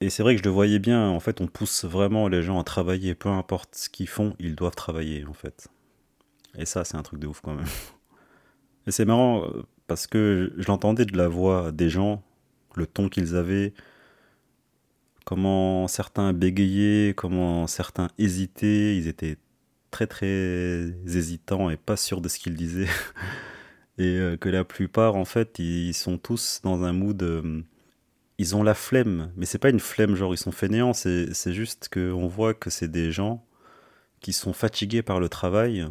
Et 0.00 0.10
c'est 0.10 0.22
vrai 0.22 0.34
que 0.34 0.38
je 0.40 0.44
le 0.44 0.50
voyais 0.50 0.78
bien, 0.78 1.08
en 1.08 1.20
fait, 1.20 1.40
on 1.40 1.46
pousse 1.48 1.84
vraiment 1.84 2.28
les 2.28 2.42
gens 2.42 2.58
à 2.60 2.64
travailler, 2.64 3.14
peu 3.14 3.28
importe 3.28 3.74
ce 3.74 3.88
qu'ils 3.90 4.08
font, 4.08 4.34
ils 4.38 4.54
doivent 4.54 4.76
travailler, 4.76 5.26
en 5.26 5.32
fait. 5.34 5.68
Et 6.56 6.64
ça, 6.64 6.84
c'est 6.84 6.96
un 6.96 7.02
truc 7.02 7.20
de 7.20 7.26
ouf 7.26 7.40
quand 7.40 7.54
même. 7.54 7.66
Et 8.86 8.90
c'est 8.90 9.04
marrant 9.04 9.44
parce 9.86 10.06
que 10.06 10.52
je 10.56 10.66
l'entendais 10.68 11.04
de 11.04 11.16
la 11.16 11.28
voix 11.28 11.72
des 11.72 11.90
gens, 11.90 12.22
le 12.74 12.86
ton 12.86 13.08
qu'ils 13.08 13.36
avaient, 13.36 13.74
comment 15.24 15.88
certains 15.88 16.32
bégayaient, 16.32 17.12
comment 17.14 17.66
certains 17.66 18.08
hésitaient, 18.16 18.96
ils 18.96 19.08
étaient 19.08 19.36
très 19.90 20.06
très 20.06 20.26
hésitants 21.06 21.70
et 21.70 21.76
pas 21.76 21.96
sûrs 21.96 22.20
de 22.20 22.28
ce 22.28 22.38
qu'ils 22.38 22.56
disaient. 22.56 22.86
et 23.98 24.16
euh, 24.18 24.36
que 24.36 24.48
la 24.48 24.64
plupart, 24.64 25.16
en 25.16 25.24
fait, 25.24 25.58
ils 25.58 25.94
sont 25.94 26.18
tous 26.18 26.60
dans 26.62 26.84
un 26.84 26.92
mood. 26.92 27.22
Euh, 27.22 27.62
ils 28.38 28.54
ont 28.54 28.62
la 28.62 28.74
flemme, 28.74 29.32
mais 29.36 29.46
c'est 29.46 29.58
pas 29.58 29.70
une 29.70 29.80
flemme 29.80 30.14
genre 30.14 30.32
ils 30.32 30.38
sont 30.38 30.52
fainéants, 30.52 30.92
c'est 30.92 31.52
juste 31.52 31.88
qu'on 31.92 32.28
voit 32.28 32.54
que 32.54 32.70
c'est 32.70 32.88
des 32.88 33.10
gens 33.10 33.44
qui 34.20 34.32
sont 34.32 34.52
fatigués 34.52 35.02
par 35.02 35.18
le 35.18 35.28
travail, 35.28 35.88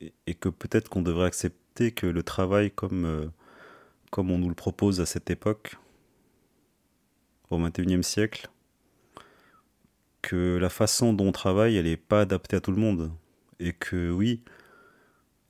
et, 0.00 0.34
que 0.34 0.48
peut-être 0.48 0.88
qu'on 0.88 1.02
devrait 1.02 1.26
accepter 1.26 1.92
que 1.92 2.06
le 2.06 2.22
travail 2.22 2.70
comme, 2.70 3.04
euh, 3.04 3.26
comme 4.10 4.30
on 4.30 4.38
nous 4.38 4.48
le 4.48 4.54
propose 4.54 5.00
à 5.00 5.06
cette 5.06 5.30
époque, 5.30 5.76
au 7.50 7.58
XXIe 7.58 8.02
siècle, 8.02 8.48
que 10.28 10.58
la 10.58 10.68
façon 10.68 11.14
dont 11.14 11.28
on 11.28 11.32
travaille, 11.32 11.76
elle 11.78 11.86
n'est 11.86 11.96
pas 11.96 12.20
adaptée 12.20 12.56
à 12.56 12.60
tout 12.60 12.70
le 12.70 12.76
monde. 12.76 13.10
Et 13.60 13.72
que 13.72 14.10
oui, 14.10 14.42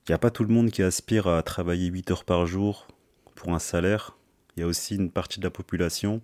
il 0.06 0.12
n'y 0.12 0.14
a 0.14 0.18
pas 0.18 0.30
tout 0.30 0.44
le 0.44 0.54
monde 0.54 0.70
qui 0.70 0.84
aspire 0.84 1.26
à 1.26 1.42
travailler 1.42 1.88
8 1.88 2.12
heures 2.12 2.24
par 2.24 2.46
jour 2.46 2.86
pour 3.34 3.52
un 3.52 3.58
salaire. 3.58 4.16
Il 4.56 4.60
y 4.60 4.62
a 4.62 4.68
aussi 4.68 4.94
une 4.94 5.10
partie 5.10 5.40
de 5.40 5.44
la 5.44 5.50
population, 5.50 6.22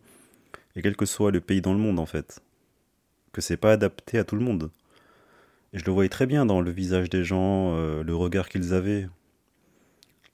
et 0.76 0.82
quel 0.82 0.94
que 0.94 1.04
soit 1.04 1.32
le 1.32 1.40
pays 1.40 1.62
dans 1.62 1.72
le 1.72 1.80
monde 1.80 1.98
en 1.98 2.06
fait, 2.06 2.42
que 3.32 3.40
c'est 3.40 3.56
pas 3.56 3.72
adapté 3.72 4.18
à 4.18 4.24
tout 4.24 4.36
le 4.36 4.44
monde. 4.44 4.70
Et 5.72 5.80
je 5.80 5.84
le 5.84 5.90
voyais 5.90 6.08
très 6.08 6.26
bien 6.26 6.46
dans 6.46 6.60
le 6.60 6.70
visage 6.70 7.10
des 7.10 7.24
gens, 7.24 7.74
euh, 7.74 8.04
le 8.04 8.14
regard 8.14 8.48
qu'ils 8.48 8.72
avaient. 8.72 9.08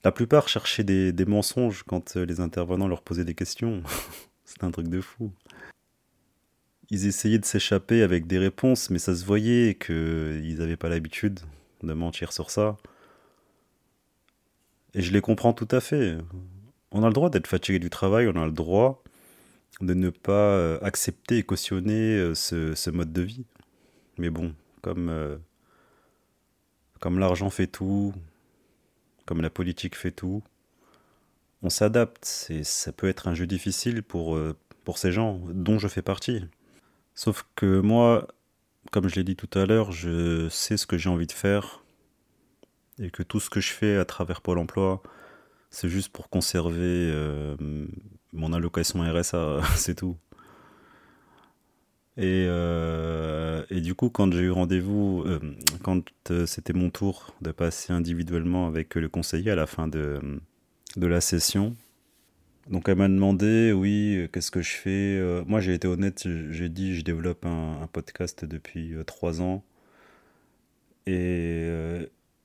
La 0.04 0.12
plupart 0.12 0.50
cherchaient 0.50 0.84
des, 0.84 1.14
des 1.14 1.24
mensonges 1.24 1.84
quand 1.84 2.18
euh, 2.18 2.26
les 2.26 2.40
intervenants 2.40 2.86
leur 2.86 3.00
posaient 3.00 3.24
des 3.24 3.34
questions. 3.34 3.82
C'était 4.44 4.64
un 4.64 4.72
truc 4.72 4.88
de 4.88 5.00
fou. 5.00 5.32
Ils 6.90 7.06
essayaient 7.06 7.38
de 7.38 7.44
s'échapper 7.44 8.02
avec 8.02 8.26
des 8.26 8.38
réponses, 8.38 8.90
mais 8.90 8.98
ça 8.98 9.14
se 9.14 9.24
voyait 9.24 9.74
qu'ils 9.74 10.56
n'avaient 10.58 10.76
pas 10.76 10.88
l'habitude 10.88 11.40
de 11.82 11.92
mentir 11.92 12.32
sur 12.32 12.50
ça. 12.50 12.76
Et 14.94 15.02
je 15.02 15.12
les 15.12 15.20
comprends 15.20 15.52
tout 15.52 15.68
à 15.70 15.80
fait. 15.80 16.18
On 16.90 17.04
a 17.04 17.06
le 17.06 17.12
droit 17.12 17.30
d'être 17.30 17.46
fatigué 17.46 17.78
du 17.78 17.90
travail, 17.90 18.26
on 18.26 18.40
a 18.40 18.44
le 18.44 18.52
droit 18.52 19.02
de 19.80 19.94
ne 19.94 20.10
pas 20.10 20.32
euh, 20.32 20.78
accepter 20.82 21.38
et 21.38 21.42
cautionner 21.44 22.34
ce, 22.34 22.74
ce 22.74 22.90
mode 22.90 23.12
de 23.12 23.22
vie. 23.22 23.44
Mais 24.18 24.30
bon, 24.30 24.54
comme, 24.82 25.08
euh, 25.08 25.36
comme 26.98 27.18
l'argent 27.18 27.50
fait 27.50 27.66
tout, 27.66 28.12
comme 29.26 29.40
la 29.40 29.50
politique 29.50 29.96
fait 29.96 30.10
tout, 30.10 30.42
on 31.62 31.70
s'adapte. 31.70 32.46
Et 32.50 32.64
ça 32.64 32.92
peut 32.92 33.08
être 33.08 33.28
un 33.28 33.34
jeu 33.34 33.46
difficile 33.46 34.02
pour, 34.02 34.36
euh, 34.36 34.56
pour 34.84 34.98
ces 34.98 35.12
gens, 35.12 35.40
dont 35.52 35.78
je 35.78 35.88
fais 35.88 36.02
partie. 36.02 36.44
Sauf 37.22 37.44
que 37.54 37.80
moi, 37.80 38.28
comme 38.92 39.06
je 39.06 39.16
l'ai 39.16 39.24
dit 39.24 39.36
tout 39.36 39.58
à 39.58 39.66
l'heure, 39.66 39.92
je 39.92 40.48
sais 40.48 40.78
ce 40.78 40.86
que 40.86 40.96
j'ai 40.96 41.10
envie 41.10 41.26
de 41.26 41.32
faire. 41.32 41.84
Et 42.98 43.10
que 43.10 43.22
tout 43.22 43.40
ce 43.40 43.50
que 43.50 43.60
je 43.60 43.72
fais 43.72 43.98
à 43.98 44.06
travers 44.06 44.40
Pôle 44.40 44.56
emploi, 44.56 45.02
c'est 45.68 45.90
juste 45.90 46.08
pour 46.08 46.30
conserver 46.30 47.10
euh, 47.12 47.58
mon 48.32 48.54
allocation 48.54 49.02
RSA, 49.02 49.60
c'est 49.76 49.96
tout. 49.96 50.16
Et, 52.16 52.46
euh, 52.48 53.66
et, 53.68 53.82
du 53.82 53.94
coup, 53.94 54.08
quand 54.08 54.32
j'ai 54.32 54.44
eu 54.44 54.50
rendez-vous, 54.50 55.22
euh, 55.26 55.40
quand 55.82 56.02
c'était 56.46 56.72
mon 56.72 56.88
tour 56.88 57.34
de 57.42 57.52
passer 57.52 57.92
individuellement 57.92 58.66
avec 58.66 58.94
le 58.94 59.10
conseiller 59.10 59.50
à 59.50 59.56
la 59.56 59.66
fin 59.66 59.88
de, 59.88 60.22
de 60.96 61.06
la 61.06 61.20
session, 61.20 61.76
donc 62.68 62.88
elle 62.88 62.96
m'a 62.96 63.08
demandé, 63.08 63.72
oui, 63.72 64.28
qu'est-ce 64.32 64.50
que 64.50 64.62
je 64.62 64.72
fais 64.72 65.42
Moi, 65.46 65.60
j'ai 65.60 65.74
été 65.74 65.88
honnête, 65.88 66.26
j'ai 66.50 66.68
dit, 66.68 66.96
je 66.96 67.02
développe 67.02 67.44
un, 67.46 67.88
podcast 67.92 68.44
depuis 68.44 68.94
trois 69.06 69.40
ans. 69.42 69.64
Et, 71.06 71.66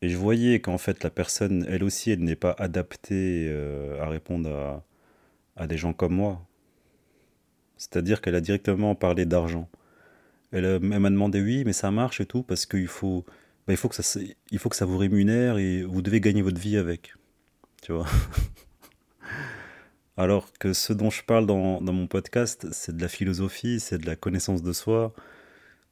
et, 0.02 0.10
je 0.10 0.18
voyais 0.18 0.60
qu'en 0.62 0.78
fait, 0.78 1.04
la 1.04 1.10
personne, 1.10 1.66
elle 1.70 1.84
aussi, 1.84 2.12
elle 2.12 2.24
n'est 2.24 2.36
pas 2.36 2.56
adaptée 2.58 3.54
à 4.00 4.08
répondre 4.10 4.50
à, 4.50 4.86
à 5.56 5.68
des 5.68 5.78
gens 5.78 5.94
comme 5.94 6.16
moi. 6.16 6.46
C'est-à-dire 7.78 8.22
qu'elle 8.22 8.36
a 8.36 8.42
directement 8.42 8.96
parlé 8.96 9.26
d'argent. 9.26 9.70
Elle, 10.52 10.80
m'a 10.80 11.10
demandé 11.10 11.42
oui, 11.42 11.64
mais 11.66 11.74
ça 11.74 11.92
marche 11.92 12.22
et 12.22 12.26
tout, 12.26 12.44
parce 12.44 12.66
qu'il 12.66 12.88
faut, 12.88 13.26
bah, 13.68 13.76
faut, 13.76 13.90
que 13.90 13.96
ça, 13.96 14.20
faut 14.58 14.70
que 14.70 14.76
ça 14.76 14.86
vous 14.86 14.98
rémunère 14.98 15.58
et 15.58 15.84
vous 15.84 16.02
devez 16.02 16.22
gagner 16.22 16.42
votre 16.42 16.60
vie 16.60 16.78
avec. 16.78 17.14
Tu 17.82 17.92
vois? 17.92 18.08
Alors 20.18 20.52
que 20.54 20.74
ce 20.74 20.94
dont 20.94 21.10
je 21.10 21.24
parle 21.24 21.46
dans, 21.46 21.82
mon 21.82 22.08
podcast, 22.08 22.68
c'est 22.72 22.96
de 22.96 23.02
la 23.02 23.10
philosophie, 23.10 23.80
c'est 23.80 23.98
de 23.98 24.06
la 24.06 24.16
connaissance 24.16 24.64
de 24.64 24.72
soi, 24.72 25.14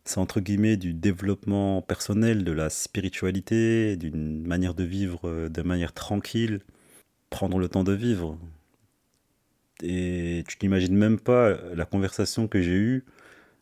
c'est 0.05 0.19
entre 0.19 0.39
guillemets 0.41 0.77
du 0.77 0.93
développement 0.93 1.81
personnel, 1.81 2.43
de 2.43 2.51
la 2.51 2.69
spiritualité, 2.69 3.97
d'une 3.97 4.45
manière 4.47 4.73
de 4.75 4.83
vivre 4.83 5.21
euh, 5.29 5.49
de 5.49 5.61
manière 5.61 5.93
tranquille, 5.93 6.61
prendre 7.29 7.59
le 7.59 7.69
temps 7.69 7.83
de 7.83 7.93
vivre. 7.93 8.37
Et 9.81 10.43
tu 10.47 10.57
n'imagines 10.61 10.95
même 10.95 11.19
pas 11.19 11.57
la 11.75 11.85
conversation 11.85 12.47
que 12.47 12.61
j'ai 12.61 12.71
eue 12.75 13.05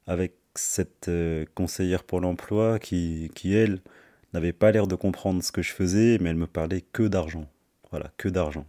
avec 0.07 0.35
cette 0.55 1.07
euh, 1.09 1.45
conseillère 1.55 2.03
pour 2.03 2.21
l'emploi 2.21 2.79
qui, 2.79 3.31
qui, 3.35 3.53
elle, 3.55 3.81
n'avait 4.33 4.53
pas 4.53 4.71
l'air 4.71 4.87
de 4.87 4.95
comprendre 4.95 5.43
ce 5.43 5.51
que 5.51 5.61
je 5.61 5.71
faisais, 5.71 6.17
mais 6.21 6.29
elle 6.31 6.35
me 6.37 6.47
parlait 6.47 6.81
que 6.81 7.03
d'argent. 7.03 7.49
Voilà, 7.91 8.11
que 8.17 8.29
d'argent. 8.29 8.65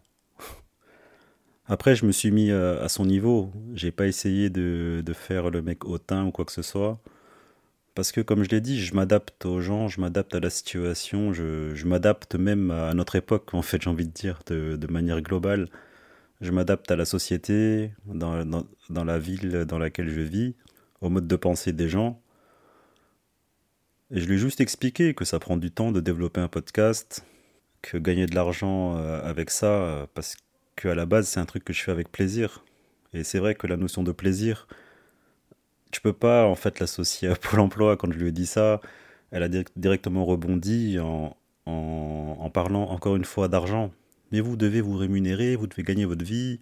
Après, 1.66 1.94
je 1.96 2.04
me 2.06 2.12
suis 2.12 2.30
mis 2.30 2.50
euh, 2.50 2.82
à 2.82 2.88
son 2.88 3.06
niveau. 3.06 3.52
J'ai 3.74 3.92
pas 3.92 4.06
essayé 4.06 4.50
de, 4.50 5.02
de 5.04 5.12
faire 5.12 5.50
le 5.50 5.62
mec 5.62 5.84
hautain 5.84 6.26
ou 6.26 6.30
quoi 6.32 6.44
que 6.44 6.52
ce 6.52 6.62
soit. 6.62 7.00
Parce 7.94 8.10
que, 8.12 8.20
comme 8.22 8.42
je 8.42 8.48
l'ai 8.48 8.60
dit, 8.60 8.80
je 8.80 8.94
m'adapte 8.94 9.44
aux 9.44 9.60
gens, 9.60 9.88
je 9.88 10.00
m'adapte 10.00 10.34
à 10.34 10.40
la 10.40 10.48
situation, 10.50 11.32
je, 11.34 11.74
je 11.74 11.86
m'adapte 11.86 12.36
même 12.36 12.70
à 12.70 12.94
notre 12.94 13.16
époque, 13.16 13.52
en 13.52 13.60
fait, 13.62 13.82
j'ai 13.82 13.90
envie 13.90 14.06
de 14.06 14.12
dire, 14.12 14.40
de, 14.46 14.76
de 14.76 14.86
manière 14.86 15.20
globale. 15.20 15.68
Je 16.40 16.50
m'adapte 16.52 16.90
à 16.90 16.96
la 16.96 17.04
société, 17.04 17.92
dans, 18.06 18.44
dans, 18.90 19.04
la 19.04 19.18
ville 19.18 19.64
dans 19.66 19.78
laquelle 19.78 20.08
je 20.08 20.20
vis, 20.22 20.54
au 21.02 21.10
mode 21.10 21.28
de 21.28 21.36
pensée 21.36 21.72
des 21.72 21.88
gens. 21.88 22.20
Et 24.10 24.20
je 24.20 24.26
lui 24.26 24.34
ai 24.36 24.38
juste 24.38 24.60
expliqué 24.60 25.14
que 25.14 25.24
ça 25.24 25.38
prend 25.38 25.56
du 25.56 25.70
temps 25.70 25.92
de 25.92 26.00
développer 26.00 26.40
un 26.40 26.48
podcast, 26.48 27.24
que 27.82 27.98
gagner 27.98 28.26
de 28.26 28.34
l'argent 28.34 28.96
euh, 28.96 29.22
avec 29.22 29.50
ça, 29.50 29.66
euh, 29.66 30.06
parce 30.14 30.36
qu'à 30.76 30.94
la 30.94 31.06
base, 31.06 31.28
c'est 31.28 31.40
un 31.40 31.46
truc 31.46 31.64
que 31.64 31.72
je 31.72 31.82
fais 31.82 31.92
avec 31.92 32.10
plaisir. 32.10 32.64
Et 33.12 33.24
c'est 33.24 33.38
vrai 33.38 33.54
que 33.54 33.66
la 33.66 33.76
notion 33.76 34.02
de 34.02 34.12
plaisir, 34.12 34.66
tu 35.90 36.00
peux 36.00 36.12
pas 36.12 36.46
en 36.46 36.54
fait 36.54 36.80
l'associer 36.80 37.28
à 37.28 37.36
Pôle 37.36 37.60
emploi. 37.60 37.96
Quand 37.96 38.10
je 38.12 38.18
lui 38.18 38.28
ai 38.28 38.32
dit 38.32 38.46
ça, 38.46 38.80
elle 39.30 39.42
a 39.42 39.48
directement 39.76 40.24
rebondi 40.24 40.98
en, 40.98 41.36
en, 41.66 42.36
en 42.40 42.50
parlant 42.50 42.84
encore 42.90 43.16
une 43.16 43.24
fois 43.24 43.48
d'argent. 43.48 43.92
Mais 44.32 44.40
vous 44.40 44.56
devez 44.56 44.80
vous 44.80 44.96
rémunérer, 44.96 45.56
vous 45.56 45.66
devez 45.66 45.82
gagner 45.82 46.06
votre 46.06 46.24
vie. 46.24 46.60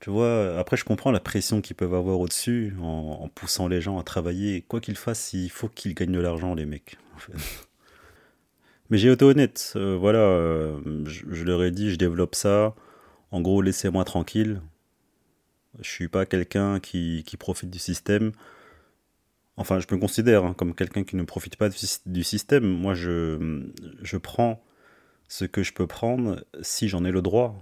Tu 0.00 0.10
vois, 0.10 0.58
après 0.58 0.76
je 0.76 0.84
comprends 0.84 1.10
la 1.10 1.20
pression 1.20 1.60
qu'ils 1.60 1.76
peuvent 1.76 1.94
avoir 1.94 2.20
au-dessus 2.20 2.74
en, 2.80 3.18
en, 3.22 3.28
poussant 3.28 3.68
les 3.68 3.80
gens 3.80 3.98
à 3.98 4.04
travailler. 4.04 4.62
Quoi 4.62 4.80
qu'ils 4.80 4.96
fassent, 4.96 5.32
il 5.32 5.50
faut 5.50 5.68
qu'ils 5.68 5.94
gagnent 5.94 6.12
de 6.12 6.20
l'argent, 6.20 6.54
les 6.54 6.66
mecs. 6.66 6.98
Mais 8.90 8.96
j'ai 8.98 9.12
été 9.12 9.24
honnête, 9.24 9.74
euh, 9.76 9.96
voilà, 9.96 10.20
euh, 10.20 11.04
je, 11.04 11.44
leur 11.44 11.62
ai 11.62 11.70
dit, 11.70 11.90
je 11.90 11.96
développe 11.96 12.34
ça. 12.34 12.74
En 13.30 13.42
gros, 13.42 13.60
laissez-moi 13.60 14.04
tranquille. 14.04 14.62
Je 15.80 15.88
suis 15.90 16.08
pas 16.08 16.24
quelqu'un 16.24 16.80
qui, 16.80 17.24
profite 17.38 17.70
du 17.70 17.78
système. 17.78 18.32
Enfin, 19.56 19.80
je 19.80 19.86
me 19.94 20.00
considère 20.00 20.44
hein, 20.44 20.54
comme 20.54 20.74
quelqu'un 20.74 21.04
qui 21.04 21.16
ne 21.16 21.24
profite 21.24 21.56
pas 21.56 21.68
du, 21.68 22.24
système. 22.24 22.64
Moi, 22.64 22.94
je, 22.94 23.66
je 24.02 24.16
prends 24.16 24.62
ce 25.28 25.44
que 25.44 25.62
je 25.62 25.74
peux 25.74 25.86
prendre 25.86 26.44
si 26.62 26.88
j'en 26.88 27.04
ai 27.04 27.10
le 27.10 27.20
droit. 27.20 27.60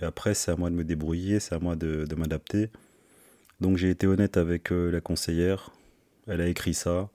Et 0.00 0.04
après, 0.04 0.34
c'est 0.34 0.50
à 0.50 0.56
moi 0.56 0.68
de 0.70 0.74
me 0.74 0.84
débrouiller, 0.84 1.40
c'est 1.40 1.54
à 1.54 1.58
moi 1.58 1.76
de, 1.76 2.04
de 2.04 2.14
m'adapter. 2.16 2.70
Donc, 3.60 3.78
j'ai 3.78 3.90
été 3.90 4.06
honnête 4.06 4.36
avec 4.36 4.72
euh, 4.72 4.90
la 4.90 5.00
conseillère. 5.00 5.70
Elle 6.26 6.40
a 6.42 6.48
écrit 6.48 6.74
ça 6.74 7.08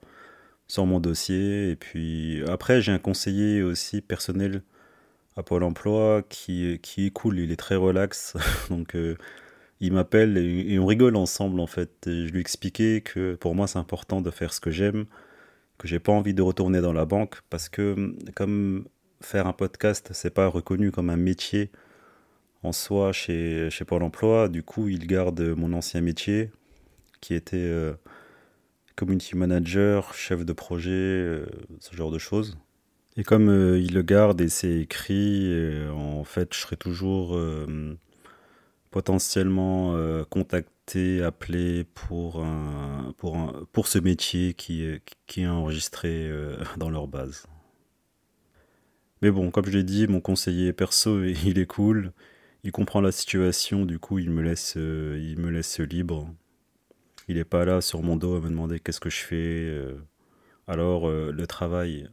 sur 0.70 0.86
mon 0.86 1.00
dossier. 1.00 1.70
Et 1.70 1.76
puis 1.76 2.42
après, 2.48 2.80
j'ai 2.80 2.92
un 2.92 2.98
conseiller 2.98 3.62
aussi 3.62 4.00
personnel 4.00 4.62
à 5.36 5.42
Pôle 5.42 5.64
emploi 5.64 6.22
qui, 6.28 6.78
qui 6.82 7.06
est 7.06 7.10
cool, 7.10 7.38
il 7.40 7.50
est 7.52 7.56
très 7.56 7.76
relax. 7.76 8.36
Donc 8.70 8.94
euh, 8.94 9.16
il 9.80 9.92
m'appelle 9.92 10.38
et, 10.38 10.78
on 10.78 10.86
rigole 10.86 11.16
ensemble 11.16 11.60
en 11.60 11.66
fait. 11.66 11.90
Je 12.06 12.30
lui 12.30 12.40
expliquais 12.40 13.00
que 13.00 13.34
pour 13.34 13.54
moi 13.54 13.66
c'est 13.66 13.78
important 13.78 14.20
de 14.20 14.30
faire 14.30 14.52
ce 14.52 14.60
que 14.60 14.70
j'aime, 14.70 15.06
que 15.78 15.88
j'ai 15.88 15.98
pas 15.98 16.12
envie 16.12 16.34
de 16.34 16.42
retourner 16.42 16.80
dans 16.80 16.92
la 16.92 17.04
banque 17.04 17.40
parce 17.50 17.68
que 17.68 18.14
comme 18.34 18.86
faire 19.22 19.46
un 19.46 19.52
podcast, 19.52 20.10
c'est 20.12 20.32
pas 20.32 20.46
reconnu 20.46 20.92
comme 20.92 21.10
un 21.10 21.16
métier 21.16 21.70
en 22.62 22.72
soi 22.72 23.12
chez, 23.12 23.70
chez 23.70 23.84
Pôle 23.84 24.02
emploi. 24.02 24.48
Du 24.48 24.62
coup, 24.62 24.88
il 24.88 25.06
garde 25.06 25.40
mon 25.40 25.72
ancien 25.72 26.00
métier 26.00 26.50
qui 27.20 27.34
était 27.34 27.56
euh, 27.56 27.94
community 29.00 29.36
manager, 29.36 30.14
chef 30.14 30.44
de 30.44 30.52
projet, 30.52 30.90
euh, 30.90 31.46
ce 31.80 31.96
genre 31.96 32.10
de 32.10 32.18
choses. 32.18 32.56
Et 33.16 33.24
comme 33.24 33.48
euh, 33.48 33.78
il 33.78 33.94
le 33.94 34.02
garde 34.02 34.40
et 34.40 34.48
c'est 34.48 34.80
écrit, 34.80 35.46
euh, 35.52 35.90
en 35.92 36.24
fait, 36.24 36.54
je 36.54 36.60
serai 36.60 36.76
toujours 36.76 37.36
euh, 37.36 37.98
potentiellement 38.90 39.94
contacté, 40.30 41.22
appelé 41.22 41.84
pour, 41.84 42.42
un, 42.44 43.14
pour, 43.18 43.36
un, 43.36 43.66
pour 43.72 43.86
ce 43.88 43.98
métier 43.98 44.54
qui, 44.54 44.84
qui 45.26 45.42
est 45.42 45.46
enregistré 45.46 46.30
dans 46.76 46.90
leur 46.90 47.06
base. 47.08 47.46
Mais 49.22 49.30
bon, 49.30 49.50
comme 49.50 49.66
je 49.66 49.72
l'ai 49.72 49.84
dit, 49.84 50.06
mon 50.08 50.20
conseiller 50.20 50.72
perso, 50.72 51.22
il 51.44 51.58
est 51.58 51.66
cool. 51.66 52.12
Il 52.64 52.72
comprend 52.72 53.00
la 53.00 53.12
situation, 53.12 53.86
du 53.86 53.98
coup, 53.98 54.18
il 54.18 54.30
me 54.30 54.42
laisse, 54.42 54.74
il 54.76 55.36
me 55.38 55.50
laisse 55.50 55.78
libre. 55.80 56.28
Il 57.30 57.36
n'est 57.36 57.44
pas 57.44 57.64
là 57.64 57.80
sur 57.80 58.02
mon 58.02 58.16
dos 58.16 58.34
à 58.34 58.40
me 58.40 58.48
demander 58.48 58.80
qu'est-ce 58.80 58.98
que 58.98 59.08
je 59.08 59.20
fais. 59.20 59.36
euh. 59.36 59.94
Alors, 60.66 61.08
euh, 61.08 61.30
le 61.30 61.46
travail. 61.46 62.10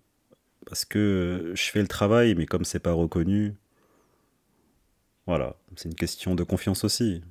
Parce 0.68 0.86
que 0.86 1.54
je 1.56 1.72
fais 1.72 1.82
le 1.82 1.88
travail, 1.88 2.36
mais 2.36 2.46
comme 2.46 2.64
c'est 2.64 2.78
pas 2.80 2.94
reconnu, 2.94 3.56
voilà, 5.26 5.56
c'est 5.76 5.90
une 5.90 5.96
question 5.96 6.36
de 6.36 6.44
confiance 6.44 6.84
aussi. 6.84 7.24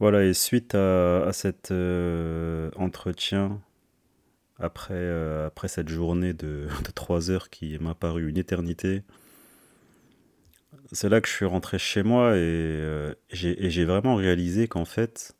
Voilà, 0.00 0.24
et 0.24 0.32
suite 0.32 0.74
à, 0.74 1.30
cet 1.34 1.70
euh, 1.70 2.70
entretien, 2.76 3.60
après, 4.58 5.50
cette 5.66 5.90
journée 5.90 6.32
de, 6.32 6.68
de 6.86 6.90
3 6.94 7.30
heures 7.30 7.50
qui 7.50 7.78
m'a 7.78 7.94
paru 7.94 8.26
une 8.30 8.38
éternité, 8.38 9.02
c'est 10.92 11.10
là 11.10 11.20
que 11.20 11.28
je 11.28 11.34
suis 11.34 11.44
rentré 11.44 11.78
chez 11.78 12.02
moi 12.02 12.38
et 12.38 13.12
j'ai 13.32 13.84
vraiment 13.84 14.14
réalisé 14.14 14.66
qu'en 14.66 14.86
fait, 14.86 15.36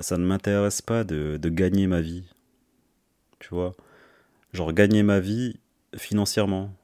ça 0.00 0.16
ne 0.16 0.24
m'intéresse 0.24 0.82
pas 0.82 1.04
de, 1.04 1.38
gagner 1.48 1.86
ma 1.86 2.00
vie. 2.00 2.24
Tu 3.38 3.48
vois? 3.50 3.74
Genre 4.52 4.72
gagner 4.72 5.02
ma 5.02 5.20
vie 5.20 5.60
financièrement. 5.96 6.74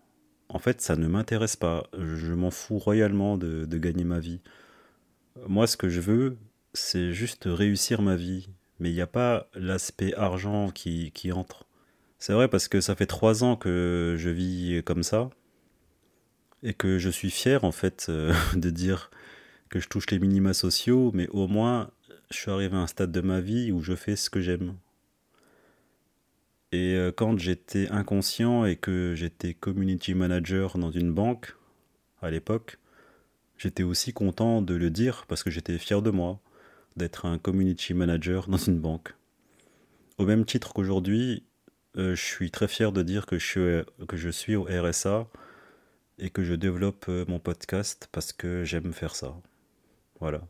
En 0.49 0.59
fait, 0.59 0.81
ça 0.81 0.97
ne 0.97 1.07
m'intéresse 1.07 1.57
pas. 1.57 1.89
Je 1.99 2.33
m'en 2.33 2.51
fous 2.51 2.79
royalement 2.79 3.37
de, 3.37 3.79
gagner 3.79 4.05
ma 4.05 4.21
vie. 4.21 4.41
Moi, 5.47 5.67
ce 5.67 5.77
que 5.77 5.89
je 5.89 6.01
veux, 6.01 6.39
c'est 6.73 7.13
juste 7.13 7.45
réussir 7.47 8.03
ma 8.03 8.17
vie. 8.17 8.49
Mais 8.79 8.91
il 8.91 8.95
n'y 8.95 9.01
a 9.01 9.07
pas 9.07 9.49
l'aspect 9.55 10.15
argent 10.15 10.71
qui, 10.71 11.11
qui 11.13 11.33
entre. 11.33 11.65
C'est 12.19 12.35
vrai 12.35 12.49
parce 12.49 12.69
que 12.69 12.81
ça 12.81 12.95
fait 12.95 13.07
trois 13.07 13.43
ans 13.43 13.57
que 13.57 14.17
je 14.19 14.31
vis 14.31 14.83
comme 14.85 15.03
ça. 15.03 15.31
Et 16.63 16.75
que 16.75 16.99
je 16.99 17.09
suis 17.11 17.31
fier, 17.31 17.65
en 17.65 17.73
fait, 17.73 18.07
euh, 18.09 18.35
de 18.55 18.71
dire 18.71 19.11
que 19.69 19.81
je 19.81 19.89
touche 19.89 20.11
les 20.11 20.19
minima 20.19 20.55
sociaux, 20.55 21.11
mais 21.15 21.29
au 21.29 21.49
moins 21.49 21.91
je 22.31 22.37
suis 22.37 22.51
arrivé 22.51 22.77
à 22.77 22.81
un 22.81 22.87
stade 22.87 23.13
de 23.13 23.21
ma 23.21 23.41
vie 23.41 23.73
où 23.73 23.83
je 23.83 23.95
fais 23.95 24.17
ce 24.17 24.31
que 24.31 24.41
j'aime. 24.41 24.77
Et 26.73 26.95
euh, 26.95 27.13
quand 27.13 27.39
j'étais 27.39 27.89
inconscient 27.89 28.65
et 28.65 28.77
que 28.77 29.15
j'étais 29.15 29.55
community 29.55 30.15
manager 30.15 30.79
dans 30.79 30.91
une 30.91 31.13
banque, 31.13 31.55
à 32.21 32.31
l'époque, 32.31 32.79
j'étais 33.57 33.85
aussi 33.85 34.13
content 34.13 34.63
de 34.63 34.75
le 34.75 34.91
dire 34.91 35.27
parce 35.29 35.43
que 35.43 35.51
j'étais 35.51 35.79
fier 35.79 36.03
de 36.03 36.11
moi 36.11 36.41
d'être 36.97 37.27
un 37.27 37.39
community 37.39 37.95
manager 37.95 38.49
dans 38.49 38.57
une 38.57 38.81
banque. 38.81 39.15
Au 40.19 40.25
même 40.25 40.45
titre 40.45 40.73
qu'aujourd'hui, 40.73 41.45
euh, 41.97 42.15
je 42.15 42.23
suis 42.23 42.51
très 42.51 42.69
fier 42.69 42.91
de 42.91 43.03
dire 43.03 43.27
que 43.27 43.39
je, 43.39 43.47
suis, 43.47 44.07
que 44.07 44.17
je 44.17 44.31
suis 44.31 44.57
au 44.57 44.65
RSA 44.65 45.29
et 46.19 46.31
que 46.31 46.43
je 46.43 46.55
développe 46.55 47.07
euh, 47.09 47.25
mon 47.29 47.39
podcast 47.39 48.09
parce 48.13 48.33
que 48.33 48.65
j'aime 48.65 48.93
faire 48.93 49.15
ça. 49.15 49.37
Voilà 50.21 50.43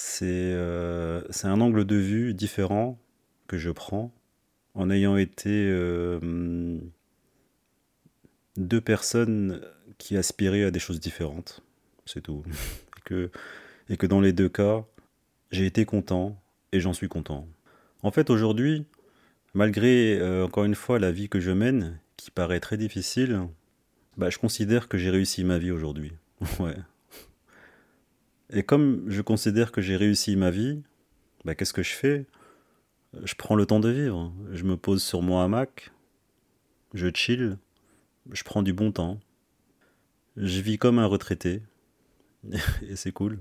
c'est 0.00 0.52
euh, 0.54 1.20
un 1.44 1.60
angle 1.60 1.84
de 1.84 1.96
vue 1.96 2.32
différent 2.32 2.98
que 3.46 3.58
je 3.58 3.70
prends 3.70 4.12
en 4.74 4.90
ayant 4.90 5.16
été 5.16 5.50
euh, 5.50 6.78
deux 8.56 8.80
personnes 8.80 9.60
qui 9.98 10.16
aspiraient 10.16 10.64
à 10.64 10.70
des 10.70 10.78
choses 10.78 11.00
différentes. 11.00 11.62
C'est 12.06 12.22
tout. 12.22 12.42
et, 12.98 13.00
que, 13.04 13.30
et 13.90 13.96
que 13.98 14.06
dans 14.06 14.22
les 14.22 14.32
deux 14.32 14.48
cas, 14.48 14.84
j'ai 15.50 15.66
été 15.66 15.84
content 15.84 16.40
et 16.72 16.80
j'en 16.80 16.94
suis 16.94 17.08
content. 17.08 17.46
En 18.02 18.10
fait, 18.10 18.30
aujourd'hui, 18.30 18.86
malgré 19.52 20.18
euh, 20.18 20.46
encore 20.46 20.64
une 20.64 20.76
fois 20.76 20.98
la 20.98 21.12
vie 21.12 21.28
que 21.28 21.40
je 21.40 21.50
mène, 21.50 22.00
qui 22.16 22.30
paraît 22.30 22.60
très 22.60 22.78
difficile, 22.78 23.48
bah, 24.16 24.30
je 24.30 24.38
considère 24.38 24.88
que 24.88 24.96
j'ai 24.96 25.10
réussi 25.10 25.44
ma 25.44 25.58
vie 25.58 25.70
aujourd'hui. 25.70 26.12
ouais. 26.58 26.76
Et 28.52 28.62
comme 28.62 29.04
je 29.08 29.22
considère 29.22 29.70
que 29.70 29.80
j'ai 29.80 29.96
réussi 29.96 30.36
ma 30.36 30.50
vie, 30.50 30.82
bah, 31.44 31.54
qu'est-ce 31.54 31.72
que 31.72 31.82
je 31.82 31.94
fais? 31.94 32.26
Je 33.22 33.34
prends 33.34 33.54
le 33.54 33.66
temps 33.66 33.80
de 33.80 33.88
vivre. 33.88 34.32
Je 34.52 34.64
me 34.64 34.76
pose 34.76 35.02
sur 35.02 35.22
mon 35.22 35.40
hamac, 35.40 35.92
je 36.94 37.08
chill, 37.14 37.58
je 38.30 38.42
prends 38.42 38.62
du 38.62 38.72
bon 38.72 38.92
temps. 38.92 39.20
Je 40.36 40.60
vis 40.60 40.78
comme 40.78 40.98
un 40.98 41.06
retraité. 41.06 41.62
et 42.88 42.96
c'est 42.96 43.12
cool. 43.12 43.38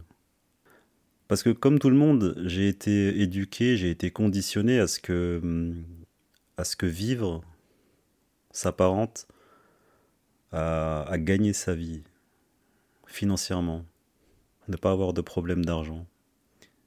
Parce 1.28 1.44
que 1.44 1.52
comme 1.52 1.80
tout 1.80 1.90
le 1.90 1.96
monde, 1.96 2.36
j'ai 2.46 2.68
été 2.68 3.22
éduqué, 3.22 3.78
j'ai 3.78 3.92
été 3.92 4.12
conditionné 4.12 4.80
à 4.80 4.88
ce 4.88 5.00
que, 5.00 5.74
à 6.58 6.64
ce 6.64 6.76
que 6.76 6.88
vivre 6.88 7.44
s'apparente 8.52 9.28
à, 10.52 11.04
à 11.04 11.18
gagner 11.20 11.54
sa 11.54 11.76
vie 11.76 12.02
financièrement, 13.06 13.86
ne 14.70 14.78
pas 14.78 14.92
avoir 14.92 15.14
de 15.14 15.22
problème 15.22 15.66
d'argent. 15.66 16.06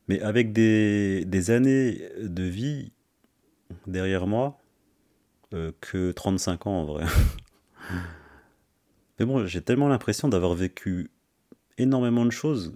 Mais 0.09 0.21
avec 0.21 0.53
des, 0.53 1.51
années 1.51 2.09
de 2.21 2.43
vie 2.43 2.93
derrière 3.87 4.27
moi, 4.27 4.59
euh, 5.53 5.73
que 5.81 6.13
35 6.13 6.67
ans 6.67 6.81
en 6.81 6.85
vrai. 6.85 7.05
Mais 9.19 9.27
bon, 9.27 9.47
j'ai 9.47 9.61
tellement 9.61 9.89
l'impression 9.89 10.29
d'avoir 10.29 10.55
vécu 10.55 11.11
énormément 11.79 12.25
de 12.25 12.31
choses. 12.31 12.75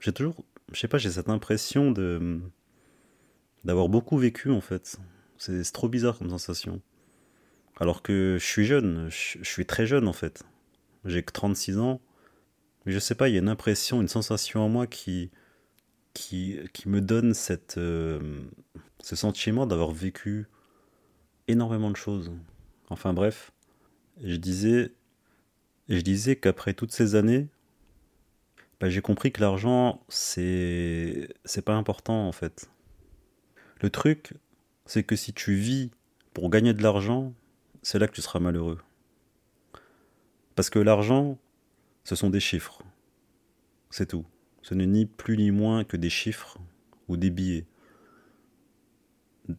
J'ai 0.00 0.12
toujours, 0.12 0.44
je 0.72 0.80
sais 0.80 0.88
pas, 0.88 0.98
j'ai 0.98 1.10
cette 1.10 1.28
impression 1.28 1.90
de 1.90 2.40
d'avoir 3.64 3.88
beaucoup 3.88 4.18
vécu 4.18 4.50
en 4.50 4.60
fait. 4.60 4.98
C'est 5.38 5.62
trop 5.72 5.88
bizarre 5.88 6.18
comme 6.18 6.30
sensation. 6.30 6.80
Alors 7.78 8.02
que 8.02 8.36
je 8.38 8.44
suis 8.44 8.64
jeune, 8.64 9.08
je, 9.08 9.38
je 9.40 9.48
suis 9.48 9.66
très 9.66 9.86
jeune 9.86 10.06
en 10.06 10.12
fait. 10.12 10.44
J'ai 11.04 11.22
que 11.22 11.32
36 11.32 11.78
ans. 11.78 12.00
Mais 12.84 12.92
je 12.92 12.98
sais 12.98 13.14
pas, 13.14 13.28
il 13.28 13.32
y 13.32 13.36
a 13.36 13.40
une 13.40 13.48
impression, 13.48 14.00
une 14.00 14.08
sensation 14.08 14.60
en 14.60 14.68
moi 14.68 14.86
qui, 14.86 15.30
me 16.86 17.00
donne 17.00 17.32
euh, 17.76 18.40
ce 19.00 19.16
sentiment 19.16 19.66
d'avoir 19.66 19.90
vécu 19.90 20.46
énormément 21.48 21.90
de 21.90 21.96
choses. 21.96 22.32
Enfin 22.90 23.14
bref, 23.14 23.52
je 24.22 24.36
disais, 24.36 24.92
je 25.88 26.00
disais 26.00 26.36
qu'après 26.36 26.74
toutes 26.74 26.92
ces 26.92 27.14
années, 27.14 27.48
bah, 28.80 28.90
j'ai 28.90 29.00
compris 29.00 29.32
que 29.32 29.40
l'argent, 29.40 30.04
c'est, 30.08 31.28
c'est 31.44 31.64
pas 31.64 31.74
important 31.74 32.28
en 32.28 32.32
fait. 32.32 32.68
Le 33.80 33.90
truc, 33.90 34.34
c'est 34.86 35.02
que 35.02 35.16
si 35.16 35.32
tu 35.32 35.54
vis 35.54 35.90
pour 36.34 36.50
gagner 36.50 36.74
de 36.74 36.82
l'argent, 36.82 37.32
c'est 37.82 37.98
là 37.98 38.08
que 38.08 38.12
tu 38.14 38.22
seras 38.22 38.40
malheureux. 38.40 38.78
Parce 40.54 40.70
que 40.70 40.78
l'argent, 40.78 41.38
ce 42.04 42.14
sont 42.14 42.30
des 42.30 42.40
chiffres. 42.40 42.82
C'est 43.90 44.06
tout. 44.06 44.24
Ce 44.62 44.74
n'est 44.74 44.86
ni 44.86 45.06
plus 45.06 45.36
ni 45.36 45.50
moins 45.50 45.84
que 45.84 45.96
des 45.96 46.10
chiffres 46.10 46.58
ou 47.08 47.16
des 47.16 47.30
billets. 47.30 47.66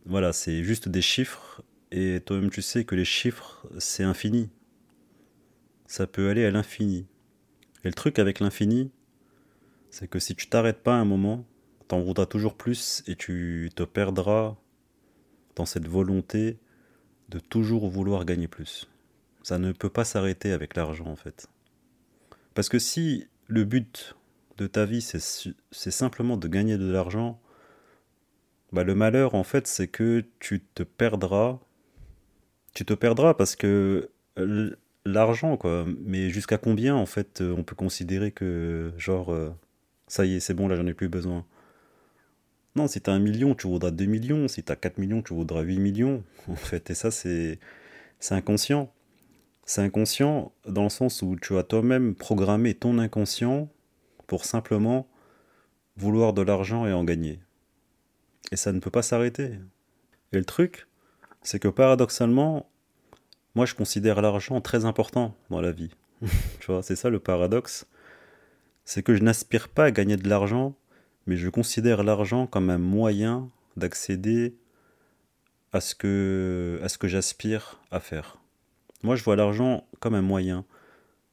Voilà, 0.05 0.33
c'est 0.33 0.63
juste 0.63 0.89
des 0.89 1.01
chiffres 1.01 1.63
et 1.91 2.21
toi-même 2.25 2.49
tu 2.49 2.61
sais 2.61 2.85
que 2.85 2.95
les 2.95 3.05
chiffres, 3.05 3.67
c'est 3.79 4.03
infini. 4.03 4.49
Ça 5.87 6.07
peut 6.07 6.29
aller 6.29 6.45
à 6.45 6.51
l'infini. 6.51 7.07
Et 7.83 7.87
le 7.87 7.93
truc 7.93 8.17
avec 8.19 8.39
l'infini, 8.39 8.91
c'est 9.91 10.07
que 10.07 10.19
si 10.19 10.35
tu 10.35 10.47
t'arrêtes 10.47 10.81
pas 10.81 10.95
un 10.95 11.05
moment, 11.05 11.45
t'en 11.87 12.01
voudras 12.01 12.25
toujours 12.25 12.55
plus 12.55 13.03
et 13.07 13.15
tu 13.15 13.69
te 13.75 13.83
perdras 13.83 14.55
dans 15.55 15.65
cette 15.65 15.87
volonté 15.87 16.57
de 17.29 17.39
toujours 17.39 17.89
vouloir 17.89 18.25
gagner 18.25 18.47
plus. 18.47 18.89
Ça 19.43 19.57
ne 19.59 19.71
peut 19.71 19.89
pas 19.89 20.03
s'arrêter 20.03 20.51
avec 20.51 20.75
l'argent 20.75 21.05
en 21.05 21.15
fait. 21.15 21.47
Parce 22.55 22.69
que 22.69 22.79
si 22.79 23.27
le 23.47 23.63
but 23.65 24.15
de 24.57 24.65
ta 24.65 24.85
vie 24.85 25.01
c'est 25.01 25.91
simplement 25.91 26.37
de 26.37 26.47
gagner 26.47 26.77
de 26.77 26.91
l'argent, 26.91 27.39
bah 28.71 28.83
le 28.83 28.95
malheur 28.95 29.35
en 29.35 29.43
fait 29.43 29.67
c'est 29.67 29.87
que 29.87 30.25
tu 30.39 30.61
te 30.61 30.81
perdras. 30.81 31.59
Tu 32.73 32.85
te 32.85 32.93
perdras 32.93 33.35
parce 33.35 33.55
que 33.55 34.09
l'argent 35.05 35.57
quoi. 35.57 35.85
Mais 36.03 36.29
jusqu'à 36.29 36.57
combien 36.57 36.95
en 36.95 37.05
fait 37.05 37.41
on 37.41 37.63
peut 37.63 37.75
considérer 37.75 38.31
que 38.31 38.91
genre 38.97 39.31
euh, 39.31 39.51
ça 40.07 40.25
y 40.25 40.35
est 40.35 40.39
c'est 40.39 40.53
bon 40.55 40.67
là 40.67 40.75
j'en 40.75 40.87
ai 40.87 40.93
plus 40.95 41.09
besoin? 41.09 41.45
Non, 42.75 42.87
si 42.87 42.99
t'as 42.99 43.13
un 43.13 43.19
million, 43.19 43.55
tu 43.55 43.67
voudras 43.67 43.91
2 43.91 44.05
millions. 44.05 44.47
Si 44.49 44.61
t'as 44.61 44.75
4 44.75 44.97
millions, 44.97 45.21
tu 45.21 45.33
voudras 45.33 45.61
8 45.61 45.79
millions. 45.79 46.23
En 46.49 46.55
fait, 46.55 46.89
et 46.89 46.93
ça, 46.93 47.09
c'est 47.09 47.59
inconscient. 48.31 48.91
C'est 49.65 49.81
inconscient 49.81 50.53
dans 50.67 50.83
le 50.83 50.89
sens 50.89 51.21
où 51.21 51.35
tu 51.35 51.57
as 51.57 51.63
toi-même 51.63 52.15
programmé 52.15 52.73
ton 52.73 52.99
inconscient 52.99 53.69
pour 54.27 54.45
simplement 54.45 55.07
vouloir 55.97 56.33
de 56.33 56.41
l'argent 56.41 56.85
et 56.85 56.93
en 56.93 57.03
gagner. 57.03 57.39
Et 58.51 58.55
ça 58.55 58.71
ne 58.71 58.79
peut 58.79 58.91
pas 58.91 59.01
s'arrêter. 59.01 59.59
Et 60.31 60.37
le 60.37 60.45
truc, 60.45 60.87
c'est 61.41 61.59
que 61.59 61.67
paradoxalement, 61.67 62.69
moi 63.55 63.65
je 63.65 63.75
considère 63.75 64.21
l'argent 64.21 64.61
très 64.61 64.85
important 64.85 65.35
dans 65.49 65.61
la 65.61 65.71
vie. 65.71 65.91
tu 66.59 66.67
vois, 66.67 66.83
c'est 66.83 66.95
ça 66.95 67.09
le 67.09 67.19
paradoxe. 67.19 67.87
C'est 68.83 69.01
que 69.01 69.15
je 69.15 69.23
n'aspire 69.23 69.67
pas 69.67 69.85
à 69.85 69.91
gagner 69.91 70.17
de 70.17 70.29
l'argent 70.29 70.75
mais 71.27 71.37
je 71.37 71.49
considère 71.49 72.03
l'argent 72.03 72.47
comme 72.47 72.69
un 72.69 72.77
moyen 72.77 73.49
d'accéder 73.77 74.55
à 75.73 75.81
ce 75.81 75.95
que, 75.95 76.79
à 76.83 76.89
ce 76.89 76.97
que 76.97 77.07
j'aspire 77.07 77.81
à 77.91 77.99
faire. 77.99 78.37
Moi, 79.05 79.15
je 79.15 79.23
vois 79.23 79.35
l'argent 79.35 79.87
comme 79.99 80.15
un 80.15 80.23
moyen. 80.23 80.65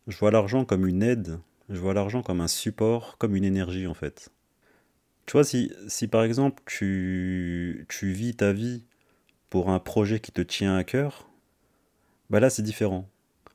Je 0.07 0.19
vois 0.19 0.31
l'argent 0.31 0.67
comme 0.67 0.87
une 0.87 1.03
aide. 1.03 1.39
Je 1.71 1.81
vois 1.81 1.95
l'argent 1.95 2.23
comme 2.23 2.43
un 2.43 2.47
support, 2.47 3.17
comme 3.17 3.35
une 3.35 3.45
énergie 3.45 3.87
en 3.87 3.95
fait. 3.95 4.31
Tu 5.25 5.33
vois, 5.33 5.43
si, 5.45 5.73
par 6.11 6.23
exemple 6.23 6.63
tu, 6.67 7.87
tu 7.89 8.13
vis 8.13 8.35
ta 8.35 8.53
vie 8.53 8.85
pour 9.49 9.71
un 9.71 9.79
projet 9.79 10.21
qui 10.21 10.33
te 10.33 10.43
tient 10.43 10.77
à 10.77 10.85
cœur, 10.85 11.31
bah 12.29 12.41
là 12.41 12.51
c'est 12.51 12.61
différent. 12.63 13.09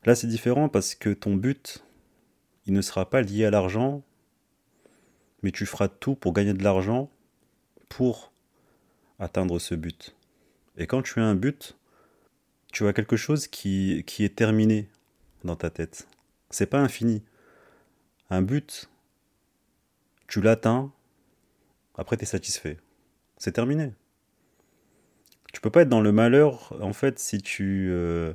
Là 0.04 0.16
c'est 0.16 0.26
différent 0.26 0.68
parce 0.68 0.96
que 0.96 1.12
ton 1.12 1.36
but, 1.36 1.84
il 2.66 2.74
ne 2.74 2.82
sera 2.82 3.08
pas 3.08 3.22
lié 3.22 3.46
à 3.46 3.52
l'argent, 3.52 4.02
mais 5.44 5.52
tu 5.52 5.68
feras 5.68 5.90
tout 5.90 6.16
pour 6.16 6.34
gagner 6.34 6.54
de 6.54 6.64
l'argent 6.64 7.12
pour 7.88 8.32
atteindre 9.20 9.60
ce 9.60 9.76
but. 9.76 10.16
Et 10.76 10.88
quand 10.88 11.04
tu 11.04 11.20
as 11.20 11.26
un 11.26 11.36
but, 11.36 11.78
tu 12.78 12.88
as 12.88 12.94
quelque 12.94 13.18
chose 13.18 13.48
qui, 13.48 14.06
est 14.20 14.36
terminé 14.36 14.88
dans 15.44 15.56
ta 15.56 15.72
tête. 15.72 16.08
C'est 16.52 16.68
pas 16.68 16.78
infini. 16.78 17.24
Un 18.30 18.44
but, 18.44 18.88
tu 20.28 20.42
l'atteins, 20.42 20.92
après 21.96 22.18
tu 22.18 22.24
es 22.24 22.26
satisfait. 22.28 22.78
C'est 23.40 23.54
terminé. 23.54 23.94
Tu 25.54 25.60
peux 25.60 25.72
pas 25.72 25.82
être 25.82 25.90
dans 25.90 26.02
le 26.02 26.12
malheur, 26.12 26.78
en 26.80 26.94
fait, 26.94 27.18
si 27.18 27.42
tu, 27.42 27.90
euh, 27.90 28.34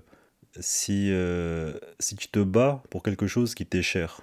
si, 0.58 1.12
euh, 1.12 1.78
si 2.00 2.16
tu 2.16 2.26
te 2.26 2.40
bats 2.40 2.82
pour 2.90 3.04
quelque 3.04 3.28
chose 3.28 3.54
qui 3.54 3.64
t'est 3.64 3.80
cher. 3.80 4.22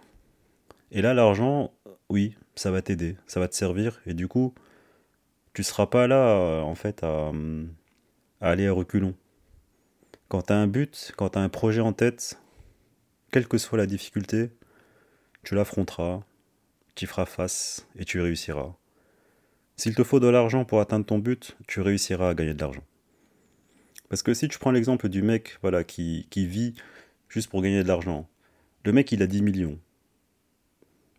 Et 0.92 1.02
là, 1.02 1.14
l'argent, 1.14 1.72
oui, 2.10 2.36
ça 2.56 2.72
va 2.72 2.82
t'aider, 2.82 3.16
ça 3.26 3.40
va 3.40 3.48
te 3.48 3.56
servir, 3.56 4.02
et 4.06 4.14
du 4.14 4.28
coup, 4.28 4.54
tu 5.54 5.64
seras 5.64 5.88
pas 5.88 6.08
là, 6.08 6.62
en 6.62 6.76
fait, 6.76 7.06
à, 7.06 7.32
aller 8.42 8.68
à 8.68 8.74
reculons. 8.74 9.16
Quand 10.30 10.44
tu 10.44 10.54
as 10.54 10.58
un 10.58 10.68
but, 10.68 11.12
quand 11.18 11.30
tu 11.30 11.40
as 11.40 11.42
un 11.42 11.50
projet 11.50 11.82
en 11.82 11.92
tête, 11.92 12.40
quelle 13.32 13.48
que 13.48 13.58
soit 13.58 13.80
la 13.80 13.88
difficulté, 13.88 14.52
tu 15.44 15.56
l'affronteras, 15.56 16.22
tu 16.94 17.06
y 17.06 17.08
feras 17.08 17.26
face 17.26 17.88
et 17.98 18.06
tu 18.06 18.22
réussiras. 18.22 18.76
S'il 19.76 19.96
te 19.96 20.04
faut 20.04 20.20
de 20.20 20.28
l'argent 20.28 20.66
pour 20.66 20.82
atteindre 20.82 21.08
ton 21.08 21.18
but, 21.18 21.58
tu 21.68 21.82
réussiras 21.82 22.30
à 22.30 22.34
gagner 22.36 22.54
de 22.54 22.62
l'argent. 22.62 22.84
Parce 24.08 24.22
que 24.22 24.36
si 24.36 24.48
tu 24.48 24.60
prends 24.60 24.70
l'exemple 24.70 25.10
du 25.10 25.24
mec 25.24 25.58
voilà, 25.64 25.84
qui, 25.84 26.28
vit 26.32 26.76
juste 27.28 27.50
pour 27.50 27.64
gagner 27.64 27.82
de 27.82 27.88
l'argent, 27.88 28.30
le 28.86 28.92
mec 28.92 29.12
il 29.12 29.24
a 29.24 29.28
10 29.28 29.42
millions. 29.42 29.80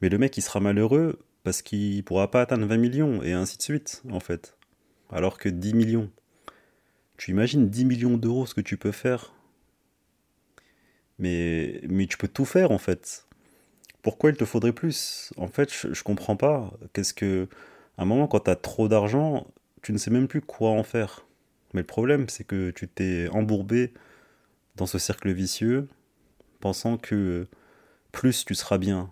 Mais 0.03 0.09
le 0.09 0.18
mec 0.18 0.37
il 0.37 0.42
sera 0.42 0.61
malheureux 0.61 1.18
parce 1.42 1.62
qu'il 1.62 2.05
pourra 2.05 2.31
pas 2.31 2.42
atteindre 2.42 2.66
20 2.66 2.77
millions 2.77 3.23
et 3.25 3.33
ainsi 3.33 3.57
de 3.57 3.62
suite, 3.62 4.03
en 4.09 4.20
fait. 4.20 4.57
Alors 5.11 5.37
que 5.37 5.49
10 5.49 5.75
millions. 5.75 6.11
Tu 7.20 7.33
imagines 7.33 7.68
10 7.68 7.85
millions 7.85 8.16
d'euros 8.16 8.46
ce 8.46 8.54
que 8.54 8.62
tu 8.62 8.78
peux 8.78 8.92
faire 8.92 9.35
mais, 11.18 11.83
mais 11.87 12.06
tu 12.06 12.16
peux 12.16 12.28
tout 12.28 12.46
faire 12.46 12.70
en 12.70 12.78
fait. 12.78 13.26
Pourquoi 14.00 14.30
il 14.30 14.37
te 14.38 14.46
faudrait 14.46 14.72
plus? 14.72 15.30
En 15.37 15.46
fait, 15.46 15.70
je, 15.70 16.02
comprends 16.02 16.37
pas. 16.37 16.72
Qu'est-ce 16.94 17.12
que. 17.12 17.46
À 17.98 18.02
un 18.02 18.04
moment, 18.06 18.26
quand 18.26 18.40
tu 18.40 18.50
as 18.50 18.56
trop 18.56 18.88
d'argent, 18.88 19.46
tu 19.83 19.92
ne 19.92 19.98
sais 19.98 20.11
même 20.11 20.28
plus 20.28 20.40
quoi 20.40 20.70
en 20.70 20.83
faire. 20.83 21.26
Mais 21.74 21.83
le 21.83 21.87
problème, 21.87 22.30
c'est 22.30 22.44
que 22.44 22.70
tu 22.70 22.88
t'es 22.88 23.28
embourbé 23.28 23.92
dans 24.76 24.87
ce 24.87 24.96
cercle 24.96 25.30
vicieux, 25.30 25.88
pensant 26.61 26.96
que 26.96 27.46
plus 28.12 28.46
tu 28.46 28.54
seras 28.54 28.78
bien, 28.78 29.11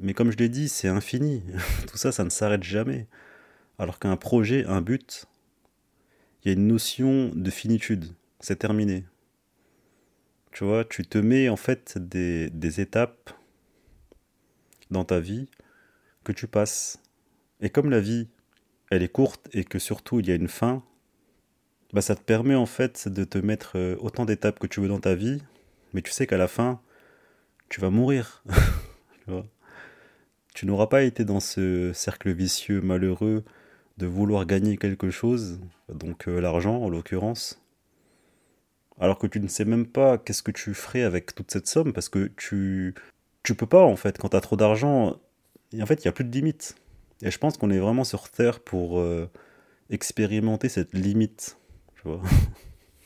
mais 0.00 0.12
comme 0.12 0.32
je 0.32 0.38
l'ai 0.38 0.48
dit, 0.48 0.68
c'est 0.68 0.88
infini. 0.88 1.44
Tout 1.86 1.98
ça, 1.98 2.10
ça 2.10 2.24
ne 2.24 2.30
s'arrête 2.30 2.64
jamais. 2.64 3.06
Alors 3.78 4.00
qu'un 4.00 4.16
projet, 4.16 4.64
un 4.64 4.80
but, 4.80 5.28
il 6.44 6.48
y 6.48 6.54
a 6.54 6.58
une 6.58 6.66
notion 6.66 7.30
de 7.34 7.50
finitude. 7.50 8.14
C'est 8.40 8.58
terminé. 8.58 9.04
Tu 10.52 10.64
vois, 10.64 10.84
tu 10.84 11.04
te 11.06 11.18
mets 11.18 11.48
en 11.48 11.56
fait 11.56 11.98
des, 11.98 12.80
étapes 12.80 13.30
dans 14.90 15.04
ta 15.04 15.20
vie 15.20 15.48
que 16.22 16.32
tu 16.32 16.46
passes. 16.46 17.00
Et 17.60 17.70
comme 17.70 17.90
la 17.90 18.00
vie, 18.00 18.28
elle 18.90 19.02
est 19.02 19.08
courte 19.08 19.48
et 19.52 19.64
que 19.64 19.78
surtout 19.78 20.20
il 20.20 20.28
y 20.28 20.30
a 20.30 20.34
une 20.34 20.48
fin, 20.48 20.84
bah 21.92 22.02
ça 22.02 22.14
te 22.14 22.22
permet 22.22 22.54
en 22.54 22.66
fait 22.66 23.08
de 23.08 23.24
te 23.24 23.38
mettre 23.38 23.78
euh, 23.78 23.96
autant 24.00 24.24
d'étapes 24.26 24.58
que 24.58 24.66
tu 24.66 24.80
veux 24.80 24.88
dans 24.88 25.00
ta 25.00 25.14
vie, 25.14 25.42
mais 25.92 26.02
tu 26.02 26.12
sais 26.12 26.26
qu'à 26.26 26.36
la 26.36 26.48
fin, 26.48 26.80
tu 27.68 27.80
vas 27.80 27.90
mourir. 27.90 28.44
tu 30.54 30.66
n'auras 30.66 30.88
pas 30.88 31.02
été 31.02 31.24
dans 31.24 31.40
ce 31.40 31.92
cercle 31.94 32.32
vicieux 32.32 32.82
malheureux 32.82 33.44
de 33.96 34.06
vouloir 34.06 34.46
gagner 34.46 34.76
quelque 34.76 35.10
chose, 35.10 35.60
donc 35.88 36.28
euh, 36.28 36.40
l'argent 36.40 36.76
en 36.76 36.88
l'occurrence, 36.88 37.60
alors 38.98 39.18
que 39.18 39.26
tu 39.26 39.40
ne 39.40 39.48
sais 39.48 39.64
même 39.64 39.86
pas 39.86 40.18
qu'est-ce 40.18 40.42
que 40.42 40.50
tu 40.50 40.74
ferais 40.74 41.02
avec 41.02 41.34
toute 41.34 41.50
cette 41.50 41.66
somme, 41.66 41.92
parce 41.92 42.08
que 42.08 42.30
tu 42.36 42.94
tu 43.42 43.54
peux 43.54 43.66
pas 43.66 43.82
en 43.82 43.96
fait, 43.96 44.18
quand 44.18 44.30
tu 44.30 44.36
as 44.36 44.40
trop 44.40 44.56
d'argent, 44.56 45.20
en 45.80 45.86
fait 45.86 46.04
il 46.04 46.06
n'y 46.06 46.08
a 46.08 46.12
plus 46.12 46.24
de 46.24 46.32
limite. 46.32 46.76
Et 47.22 47.30
je 47.30 47.38
pense 47.38 47.56
qu'on 47.56 47.70
est 47.70 47.78
vraiment 47.78 48.04
sur 48.04 48.28
Terre 48.30 48.60
pour 48.60 48.98
euh, 49.00 49.30
expérimenter 49.90 50.68
cette 50.68 50.92
limite. 50.94 51.58
Tu 51.96 52.02
vois 52.04 52.20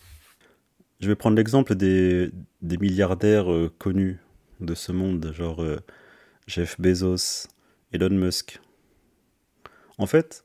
je 1.01 1.09
vais 1.09 1.16
prendre 1.16 1.37
l'exemple 1.37 1.74
des, 1.74 2.31
des 2.62 2.79
milliardaires 2.79 3.53
euh, 3.53 3.72
connus 3.79 4.18
de 4.61 4.74
ce 4.74 4.92
monde, 4.92 5.33
genre 5.33 5.64
Jeff 6.48 6.81
Bezos, 6.81 7.46
Elon 7.92 8.11
Musk. 8.11 8.61
En 9.98 10.07
fait, 10.07 10.44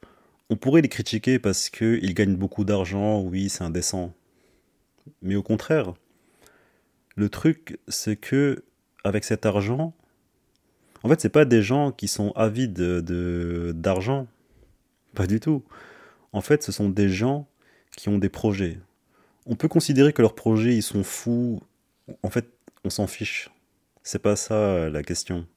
on 0.53 0.55
pourrait 0.55 0.83
les 0.83 0.89
critiquer 0.89 1.39
parce 1.39 1.71
qu'ils 1.71 2.13
gagnent 2.13 2.35
beaucoup 2.35 2.63
d'argent, 2.63 3.21
oui, 3.21 3.49
c'est 3.49 3.63
indécent. 3.63 4.13
Mais 5.23 5.35
au 5.35 5.41
contraire, 5.41 5.95
le 7.15 7.27
truc, 7.27 7.79
c'est 7.87 8.17
que 8.17 8.63
avec 9.03 9.23
cet 9.23 9.47
argent, 9.47 9.95
en 11.01 11.09
fait, 11.09 11.19
c'est 11.19 11.29
pas 11.29 11.45
des 11.45 11.63
gens 11.63 11.91
qui 11.91 12.07
sont 12.07 12.33
avides 12.33 12.75
de 12.75 13.73
d'argent, 13.75 14.27
pas 15.15 15.25
du 15.25 15.39
tout. 15.39 15.63
En 16.33 16.41
fait, 16.41 16.61
ce 16.61 16.71
sont 16.71 16.87
des 16.87 17.09
gens 17.09 17.47
qui 17.97 18.09
ont 18.09 18.19
des 18.19 18.29
projets. 18.29 18.79
On 19.47 19.55
peut 19.55 19.67
considérer 19.67 20.13
que 20.13 20.21
leurs 20.21 20.35
projets 20.35 20.75
ils 20.75 20.83
sont 20.83 21.03
fous. 21.03 21.63
En 22.21 22.29
fait, 22.29 22.47
on 22.85 22.91
s'en 22.91 23.07
fiche. 23.07 23.49
C'est 24.03 24.21
pas 24.21 24.35
ça 24.35 24.87
la 24.91 25.01
question. 25.01 25.47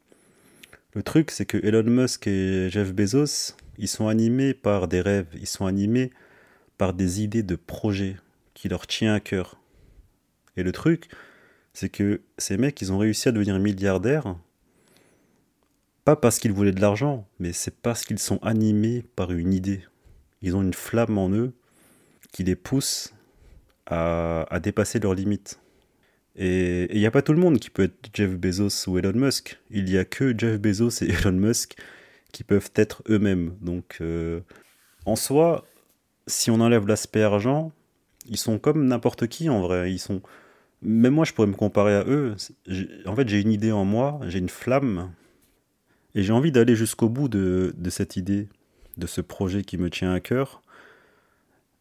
Le 0.96 1.02
truc, 1.02 1.30
c'est 1.30 1.44
que 1.44 1.58
Elon 1.58 1.82
Musk 1.82 2.26
et 2.26 2.70
Jeff 2.70 2.94
Bezos, 2.94 3.54
ils 3.76 3.86
sont 3.86 4.08
animés 4.08 4.54
par 4.54 4.88
des 4.88 5.02
rêves, 5.02 5.28
ils 5.34 5.46
sont 5.46 5.66
animés 5.66 6.10
par 6.78 6.94
des 6.94 7.22
idées 7.22 7.42
de 7.42 7.54
projets 7.54 8.16
qui 8.54 8.70
leur 8.70 8.86
tiennent 8.86 9.12
à 9.12 9.20
cœur. 9.20 9.60
Et 10.56 10.62
le 10.62 10.72
truc, 10.72 11.10
c'est 11.74 11.90
que 11.90 12.22
ces 12.38 12.56
mecs, 12.56 12.80
ils 12.80 12.94
ont 12.94 12.98
réussi 12.98 13.28
à 13.28 13.32
devenir 13.32 13.58
milliardaires, 13.58 14.36
pas 16.06 16.16
parce 16.16 16.38
qu'ils 16.38 16.52
voulaient 16.52 16.72
de 16.72 16.80
l'argent, 16.80 17.28
mais 17.40 17.52
c'est 17.52 17.76
parce 17.76 18.02
qu'ils 18.06 18.18
sont 18.18 18.38
animés 18.38 19.04
par 19.16 19.32
une 19.32 19.52
idée. 19.52 19.84
Ils 20.40 20.56
ont 20.56 20.62
une 20.62 20.72
flamme 20.72 21.18
en 21.18 21.28
eux 21.28 21.52
qui 22.32 22.42
les 22.42 22.56
pousse 22.56 23.12
à 23.84 24.60
dépasser 24.62 24.98
leurs 24.98 25.12
limites. 25.12 25.60
Et 26.36 26.94
il 26.94 27.00
n'y 27.00 27.06
a 27.06 27.10
pas 27.10 27.22
tout 27.22 27.32
le 27.32 27.38
monde 27.38 27.58
qui 27.58 27.70
peut 27.70 27.84
être 27.84 28.10
Jeff 28.12 28.36
Bezos 28.36 28.88
ou 28.88 28.98
Elon 28.98 29.14
Musk. 29.14 29.58
Il 29.70 29.84
n'y 29.84 29.96
a 29.96 30.04
que 30.04 30.36
Jeff 30.36 30.60
Bezos 30.60 31.02
et 31.02 31.10
Elon 31.22 31.32
Musk 31.32 31.76
qui 32.32 32.44
peuvent 32.44 32.70
être 32.74 33.02
eux-mêmes. 33.08 33.56
Donc, 33.62 33.98
euh, 34.00 34.40
en 35.06 35.16
soi, 35.16 35.66
si 36.26 36.50
on 36.50 36.60
enlève 36.60 36.86
l'aspect 36.86 37.22
argent, 37.22 37.72
ils 38.28 38.36
sont 38.36 38.58
comme 38.58 38.86
n'importe 38.86 39.26
qui 39.28 39.48
en 39.48 39.60
vrai. 39.60 39.90
Ils 39.92 39.98
sont. 39.98 40.20
Même 40.82 41.14
moi, 41.14 41.24
je 41.24 41.32
pourrais 41.32 41.46
me 41.48 41.54
comparer 41.54 41.94
à 41.94 42.04
eux. 42.04 42.34
En 43.06 43.16
fait, 43.16 43.28
j'ai 43.28 43.40
une 43.40 43.52
idée 43.52 43.72
en 43.72 43.86
moi, 43.86 44.20
j'ai 44.26 44.38
une 44.38 44.50
flamme, 44.50 45.10
et 46.14 46.22
j'ai 46.22 46.32
envie 46.32 46.52
d'aller 46.52 46.76
jusqu'au 46.76 47.08
bout 47.08 47.28
de, 47.28 47.74
de 47.76 47.90
cette 47.90 48.16
idée, 48.16 48.48
de 48.98 49.06
ce 49.06 49.22
projet 49.22 49.62
qui 49.62 49.78
me 49.78 49.88
tient 49.88 50.12
à 50.12 50.20
cœur. 50.20 50.62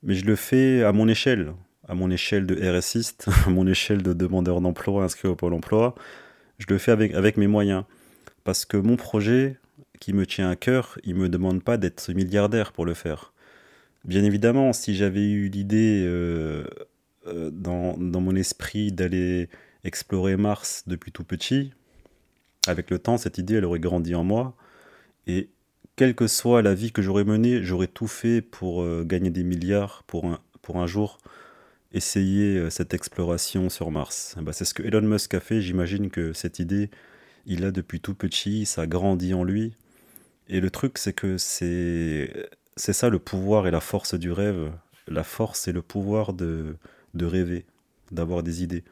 Mais 0.03 0.13
je 0.13 0.25
le 0.25 0.35
fais 0.35 0.83
à 0.83 0.93
mon 0.93 1.07
échelle 1.07 1.53
à 1.87 1.95
mon 1.95 2.09
échelle 2.09 2.45
de 2.45 2.77
RSiste, 2.77 3.27
à 3.45 3.49
mon 3.49 3.67
échelle 3.67 4.01
de 4.01 4.13
demandeur 4.13 4.61
d'emploi 4.61 5.03
inscrit 5.03 5.27
au 5.27 5.35
Pôle 5.35 5.53
emploi, 5.53 5.95
je 6.57 6.65
le 6.69 6.77
fais 6.77 6.91
avec, 6.91 7.37
mes 7.37 7.47
moyens. 7.47 7.83
Parce 8.43 8.65
que 8.65 8.77
mon 8.77 8.95
projet, 8.95 9.57
qui 9.99 10.13
me 10.13 10.25
tient 10.25 10.49
à 10.49 10.55
cœur, 10.55 10.97
il 11.03 11.15
ne 11.15 11.21
me 11.21 11.29
demande 11.29 11.63
pas 11.63 11.77
d'être 11.77 12.11
milliardaire 12.13 12.71
pour 12.71 12.85
le 12.85 12.93
faire. 12.93 13.33
Bien 14.03 14.23
évidemment, 14.23 14.71
si 14.71 14.95
j'avais 14.95 15.27
eu 15.29 15.49
l'idée 15.49 16.03
euh, 16.05 16.65
euh, 17.27 17.49
dans, 17.51 17.97
mon 17.97 18.35
esprit 18.35 18.91
d'aller 18.91 19.49
explorer 19.83 20.37
Mars 20.37 20.83
depuis 20.87 21.11
tout 21.11 21.23
petit, 21.23 21.71
avec 22.67 22.89
le 22.89 22.99
temps, 22.99 23.17
cette 23.17 23.37
idée, 23.37 23.55
elle 23.55 23.65
aurait 23.65 23.79
grandi 23.79 24.15
en 24.15 24.23
moi. 24.23 24.55
Et 25.27 25.49
quelle 25.95 26.15
que 26.15 26.27
soit 26.27 26.61
la 26.61 26.73
vie 26.73 26.91
que 26.91 27.01
j'aurais 27.01 27.23
menée, 27.23 27.63
j'aurais 27.63 27.87
tout 27.87 28.07
fait 28.07 28.41
pour 28.41 28.83
euh, 28.83 29.03
gagner 29.05 29.29
des 29.29 29.43
milliards 29.43 30.03
pour 30.03 30.25
un 30.75 30.87
jour 30.87 31.19
essayer 31.95 32.57
euh, 32.57 32.69
cette 32.69 32.93
exploration 32.93 33.69
sur 33.69 33.89
Mars. 33.91 34.35
Bah, 34.41 34.53
c'est 34.53 34.65
ce 34.65 34.73
que 34.73 34.83
Elon 34.83 35.01
Musk 35.01 35.33
a 35.33 35.39
fait. 35.39 35.61
J'imagine 35.61 36.09
que 36.09 36.33
cette 36.33 36.59
idée, 36.59 36.89
il 37.45 37.63
a 37.65 37.71
depuis 37.71 37.99
tout 37.99 38.13
petit, 38.13 38.65
ça 38.65 38.85
grandit 38.85 39.33
en 39.33 39.43
lui. 39.43 39.75
Et 40.47 40.59
le 40.59 40.69
truc, 40.69 40.97
c'est 40.97 41.13
que 41.13 41.37
c'est 41.37 42.49
c'est 42.75 42.93
ça 42.93 43.09
le 43.09 43.19
pouvoir 43.19 43.67
et 43.67 43.71
la 43.71 43.79
force 43.79 44.15
du 44.15 44.31
rêve. 44.31 44.71
La 45.07 45.23
force 45.23 45.67
et 45.67 45.71
le 45.71 45.81
pouvoir 45.81 46.33
de, 46.33 46.75
de 47.13 47.25
rêver, 47.25 47.65
d'avoir 48.11 48.43
des 48.43 48.63
idées. 48.63 48.83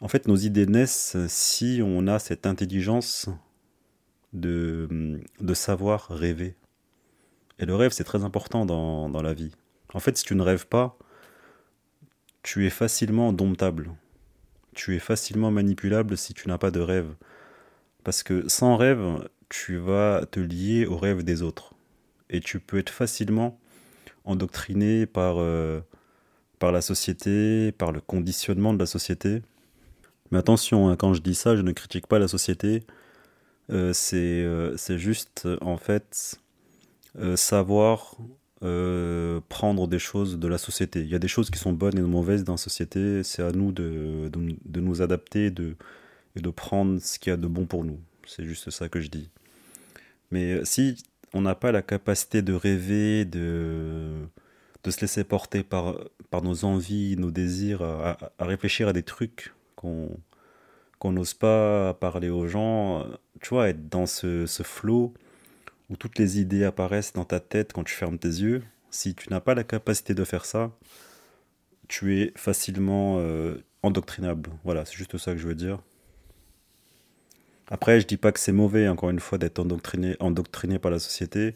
En 0.00 0.08
fait, 0.08 0.26
nos 0.26 0.36
idées 0.36 0.66
naissent 0.66 1.16
si 1.28 1.80
on 1.84 2.06
a 2.06 2.18
cette 2.18 2.46
intelligence 2.46 3.28
de, 4.32 5.20
de 5.40 5.54
savoir 5.54 6.08
rêver. 6.08 6.56
Et 7.58 7.66
le 7.66 7.74
rêve, 7.74 7.92
c'est 7.92 8.04
très 8.04 8.24
important 8.24 8.64
dans, 8.64 9.10
dans 9.10 9.20
la 9.20 9.34
vie. 9.34 9.52
En 9.92 10.00
fait, 10.00 10.16
si 10.16 10.24
tu 10.24 10.34
ne 10.34 10.42
rêves 10.42 10.66
pas, 10.66 10.96
tu 12.42 12.66
es 12.66 12.70
facilement 12.70 13.32
domptable. 13.32 13.90
Tu 14.74 14.96
es 14.96 14.98
facilement 14.98 15.50
manipulable 15.50 16.16
si 16.16 16.34
tu 16.34 16.48
n'as 16.48 16.58
pas 16.58 16.70
de 16.70 16.80
rêve. 16.80 17.14
Parce 18.04 18.22
que 18.22 18.48
sans 18.48 18.76
rêve, 18.76 19.28
tu 19.48 19.76
vas 19.76 20.24
te 20.30 20.40
lier 20.40 20.86
au 20.86 20.96
rêve 20.96 21.22
des 21.22 21.42
autres. 21.42 21.74
Et 22.30 22.40
tu 22.40 22.60
peux 22.60 22.78
être 22.78 22.90
facilement 22.90 23.58
endoctriné 24.24 25.06
par, 25.06 25.36
euh, 25.38 25.80
par 26.58 26.72
la 26.72 26.80
société, 26.80 27.72
par 27.72 27.92
le 27.92 28.00
conditionnement 28.00 28.72
de 28.72 28.78
la 28.78 28.86
société. 28.86 29.42
Mais 30.30 30.38
attention, 30.38 30.88
hein, 30.88 30.96
quand 30.96 31.12
je 31.12 31.20
dis 31.20 31.34
ça, 31.34 31.56
je 31.56 31.62
ne 31.62 31.72
critique 31.72 32.06
pas 32.06 32.18
la 32.18 32.28
société. 32.28 32.84
Euh, 33.70 33.92
euh, 34.12 34.74
c'est 34.76 34.98
juste, 34.98 35.48
en 35.60 35.76
fait, 35.76 36.40
savoir 37.34 38.16
euh, 38.62 39.40
prendre 39.48 39.88
des 39.88 39.98
choses 39.98 40.38
de 40.38 40.46
la 40.46 40.58
société. 40.58 41.00
Il 41.00 41.08
y 41.08 41.14
a 41.14 41.18
des 41.18 41.28
choses 41.28 41.50
qui 41.50 41.58
sont 41.58 41.72
bonnes 41.72 41.98
et 41.98 42.02
mauvaises 42.02 42.44
dans 42.44 42.54
la 42.54 42.58
société. 42.58 43.22
C'est 43.22 43.42
à 43.42 43.52
nous 43.52 43.72
de, 43.72 44.30
de, 44.30 44.80
nous 44.80 45.00
adapter 45.00 45.50
de, 45.50 45.76
et 46.36 46.40
de 46.40 46.50
prendre 46.50 47.00
ce 47.00 47.18
qu'il 47.18 47.30
y 47.30 47.32
a 47.32 47.38
de 47.38 47.46
bon 47.46 47.64
pour 47.64 47.84
nous. 47.84 47.98
C'est 48.26 48.44
juste 48.44 48.68
ça 48.70 48.88
que 48.90 49.00
je 49.00 49.08
dis. 49.08 49.30
Mais 50.30 50.62
si 50.64 51.02
on 51.32 51.40
n'a 51.40 51.54
pas 51.54 51.72
la 51.72 51.80
capacité 51.80 52.42
de 52.42 52.52
rêver, 52.52 53.24
de, 53.24 54.12
de 54.84 54.90
se 54.90 55.00
laisser 55.00 55.24
porter 55.24 55.62
par, 55.62 55.96
par 56.30 56.42
nos 56.42 56.64
envies, 56.66 57.16
nos 57.16 57.30
désirs, 57.30 57.82
à, 57.82 58.18
réfléchir 58.38 58.88
à 58.88 58.92
des 58.92 59.02
trucs 59.02 59.54
qu'on 59.74 60.10
n'ose 61.04 61.32
pas 61.32 61.94
parler 61.94 62.28
aux 62.28 62.46
gens, 62.46 63.06
tu 63.40 63.50
vois, 63.50 63.70
être 63.70 63.88
dans 63.88 64.04
ce, 64.04 64.44
ce 64.44 64.62
flow 64.62 65.14
où 65.90 65.96
toutes 65.96 66.18
les 66.18 66.40
idées 66.40 66.64
apparaissent 66.64 67.12
dans 67.12 67.24
ta 67.24 67.40
tête 67.40 67.72
quand 67.72 67.84
tu 67.84 67.94
fermes 67.94 68.18
tes 68.18 68.28
yeux, 68.28 68.62
si 68.90 69.14
tu 69.14 69.28
n'as 69.30 69.40
pas 69.40 69.54
la 69.54 69.64
capacité 69.64 70.14
de 70.14 70.24
faire 70.24 70.44
ça, 70.44 70.70
tu 71.88 72.20
es 72.20 72.32
facilement 72.36 73.16
euh, 73.18 73.56
endoctrinable. 73.82 74.50
Voilà, 74.64 74.84
c'est 74.84 74.94
juste 74.94 75.18
ça 75.18 75.32
que 75.32 75.38
je 75.38 75.48
veux 75.48 75.54
dire. 75.54 75.80
Après, 77.68 78.00
je 78.00 78.06
dis 78.06 78.16
pas 78.16 78.32
que 78.32 78.40
c'est 78.40 78.52
mauvais, 78.52 78.88
encore 78.88 79.10
une 79.10 79.20
fois, 79.20 79.38
d'être 79.38 79.58
endoctriné, 79.58 80.16
endoctriné 80.20 80.78
par 80.78 80.90
la 80.90 80.98
société, 80.98 81.54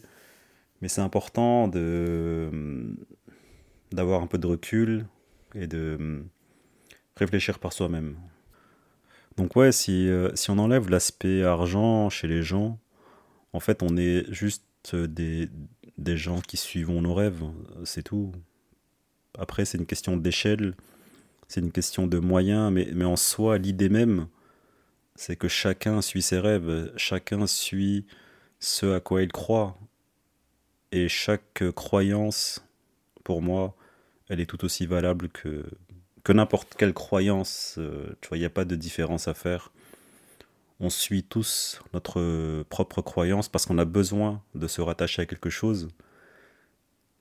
mais 0.81 0.87
c'est 0.87 1.01
important 1.01 1.67
de 1.67 2.95
d'avoir 3.91 4.21
un 4.21 4.27
peu 4.27 4.37
de 4.37 4.47
recul 4.47 5.05
et 5.53 5.67
de 5.67 6.23
réfléchir 7.15 7.59
par 7.59 7.71
soi-même. 7.71 8.17
Donc 9.37 9.55
ouais, 9.55 9.71
si, 9.71 10.09
euh, 10.09 10.29
si 10.35 10.49
on 10.51 10.57
enlève 10.57 10.89
l'aspect 10.89 11.43
argent 11.43 12.09
chez 12.09 12.27
les 12.27 12.41
gens, 12.41 12.79
en 13.55 13.59
fait, 13.59 13.81
on 13.83 13.95
est 13.95 14.25
juste 14.31 14.95
des, 14.95 15.49
des 15.97 16.17
gens 16.17 16.41
qui 16.41 16.57
suivons 16.57 17.01
nos 17.01 17.13
rêves, 17.13 17.43
c'est 17.85 18.03
tout. 18.03 18.33
Après, 19.37 19.63
c'est 19.63 19.77
une 19.77 19.85
question 19.85 20.17
d'échelle, 20.17 20.75
c'est 21.47 21.61
une 21.61 21.71
question 21.71 22.05
de 22.05 22.19
moyens, 22.19 22.71
mais, 22.71 22.89
mais 22.93 23.05
en 23.05 23.15
soi, 23.15 23.57
l'idée 23.57 23.89
même, 23.89 24.27
c'est 25.15 25.37
que 25.37 25.47
chacun 25.47 26.01
suit 26.01 26.21
ses 26.21 26.39
rêves, 26.39 26.91
chacun 26.97 27.47
suit 27.47 28.05
ce 28.59 28.93
à 28.95 28.99
quoi 28.99 29.21
il 29.21 29.31
croit. 29.31 29.77
Et 30.91 31.07
chaque 31.07 31.63
croyance, 31.75 32.65
pour 33.23 33.41
moi, 33.41 33.75
elle 34.29 34.41
est 34.41 34.45
tout 34.45 34.65
aussi 34.65 34.85
valable 34.85 35.29
que, 35.29 35.65
que 36.23 36.33
n'importe 36.33 36.75
quelle 36.77 36.93
croyance. 36.93 37.75
Euh, 37.77 38.15
tu 38.21 38.27
vois, 38.27 38.37
il 38.37 38.41
n'y 38.41 38.45
a 38.45 38.49
pas 38.49 38.65
de 38.65 38.75
différence 38.75 39.27
à 39.27 39.33
faire 39.33 39.71
on 40.79 40.89
suit 40.89 41.23
tous 41.23 41.81
notre 41.93 42.63
propre 42.63 43.01
croyance 43.01 43.49
parce 43.49 43.65
qu'on 43.65 43.77
a 43.77 43.85
besoin 43.85 44.41
de 44.55 44.67
se 44.67 44.81
rattacher 44.81 45.21
à 45.21 45.25
quelque 45.25 45.49
chose. 45.49 45.89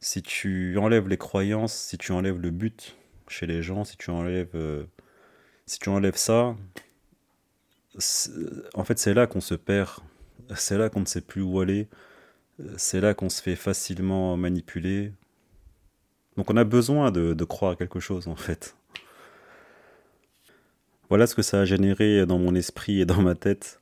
Si 0.01 0.23
tu 0.23 0.77
enlèves 0.79 1.09
les 1.09 1.17
croyances, 1.17 1.75
si 1.75 1.97
tu 1.99 2.13
enlèves 2.13 2.41
le 2.41 2.51
but 2.51 2.97
chez 3.29 3.47
les 3.47 3.63
gens, 3.63 3.85
si 3.85 3.97
tu 3.97 4.11
enlèves, 4.11 4.55
euh, 4.55 4.85
si 5.67 5.79
tu 5.79 5.89
enlèves 5.89 6.17
ça, 6.17 6.57
en 8.75 8.85
fait 8.85 8.99
c'est 8.99 9.15
là 9.15 9.27
qu'on 9.27 9.41
se 9.41 9.55
perd 9.55 10.01
c'est 10.55 10.79
là 10.79 10.89
qu'on 10.89 11.01
ne 11.01 11.07
sait 11.07 11.21
plus 11.21 11.43
où 11.43 11.61
aller, 11.61 11.89
c'est 12.77 13.01
là 13.01 13.15
qu'on 13.15 13.29
se 13.29 13.43
fait 13.43 13.57
facilement 13.57 14.37
manipuler. 14.37 15.13
Donc 16.37 16.51
on 16.51 16.57
a 16.57 16.65
besoin 16.65 17.11
de, 17.11 17.35
de 17.35 17.45
croire 17.45 17.73
à 17.73 17.77
quelque 17.77 18.01
chose 18.01 18.29
en 18.29 18.37
fait. 18.37 18.77
Voilà 21.09 21.27
ce 21.27 21.35
que 21.35 21.43
ça 21.43 21.61
a 21.61 21.65
généré 21.65 22.27
dans 22.27 22.39
mon 22.39 22.55
esprit 22.55 23.01
et 23.01 23.07
dans 23.07 23.21
ma 23.21 23.35
tête 23.35 23.81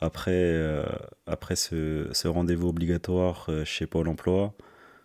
après, 0.00 0.32
euh, 0.32 0.84
après 1.26 1.56
ce, 1.56 2.26
rendez-vous 2.28 2.68
obligatoire 2.68 3.46
euh, 3.48 3.64
chez 3.64 3.86
Pôle 3.86 4.08
Emploi. 4.08 4.54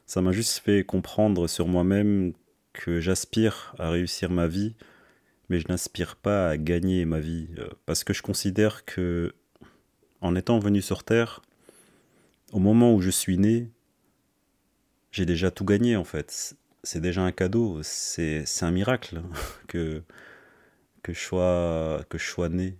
Ça 0.05 0.21
m'a 0.21 0.31
juste 0.31 0.59
fait 0.59 0.83
comprendre 0.83 1.47
sur 1.47 1.67
moi-même 1.67 2.33
que 2.73 2.99
j'aspire 2.99 3.73
à 3.79 3.89
réussir 3.89 4.29
ma 4.29 4.47
vie, 4.47 4.75
mais 5.49 5.59
je 5.59 5.67
n'aspire 5.67 6.15
pas 6.15 6.49
à 6.49 6.57
gagner 6.57 7.05
ma 7.05 7.19
vie. 7.19 7.49
euh, 7.57 7.69
Parce 7.85 8.03
que 8.03 8.13
je 8.13 8.21
considère 8.21 8.85
que, 8.85 9.33
en 10.19 10.35
étant 10.35 10.59
venu 10.59 10.81
sur 10.81 11.03
Terre, 11.03 11.41
au 12.51 12.59
moment 12.59 12.93
où 12.93 13.01
je 13.01 13.09
suis 13.09 13.37
né, 13.37 13.69
j'ai 15.11 15.25
déjà 15.25 15.51
tout 15.51 15.65
gagné 15.65 15.95
en 15.95 16.03
fait. 16.03 16.55
C'est 16.83 17.01
déjà 17.01 17.21
un 17.21 17.31
cadeau, 17.31 17.79
c'est 17.83 18.45
un 18.61 18.71
miracle 18.71 19.21
que, 19.67 20.03
que, 21.03 21.13
je 21.13 21.19
sois, 21.19 22.05
que 22.09 22.17
je 22.17 22.29
sois 22.29 22.49
né. 22.49 22.77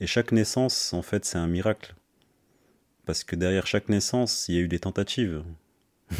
Et 0.00 0.06
chaque 0.06 0.32
naissance, 0.32 0.92
en 0.92 1.02
fait, 1.02 1.24
c'est 1.24 1.38
un 1.38 1.46
miracle. 1.46 1.94
Parce 3.06 3.24
que 3.24 3.36
derrière 3.36 3.66
chaque 3.66 3.88
naissance, 3.88 4.48
il 4.48 4.54
y 4.54 4.58
a 4.58 4.60
eu 4.60 4.68
des 4.68 4.78
tentatives. 4.80 5.44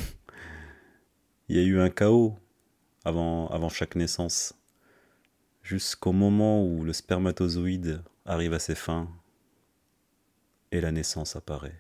Il 1.51 1.57
y 1.57 1.61
a 1.61 1.63
eu 1.63 1.79
un 1.79 1.91
chaos 1.91 2.39
avant, 3.05 3.69
chaque 3.69 3.97
naissance. 3.97 4.55
Jusqu'au 5.63 6.13
moment 6.13 6.65
où 6.65 6.85
le 6.85 6.95
spermatozoïde 6.95 8.03
arrive 8.25 8.55
à 8.55 8.59
ses 8.59 8.75
fins 8.75 9.11
et 10.73 10.81
la 10.81 10.91
naissance 10.91 11.37
apparaît. 11.37 11.79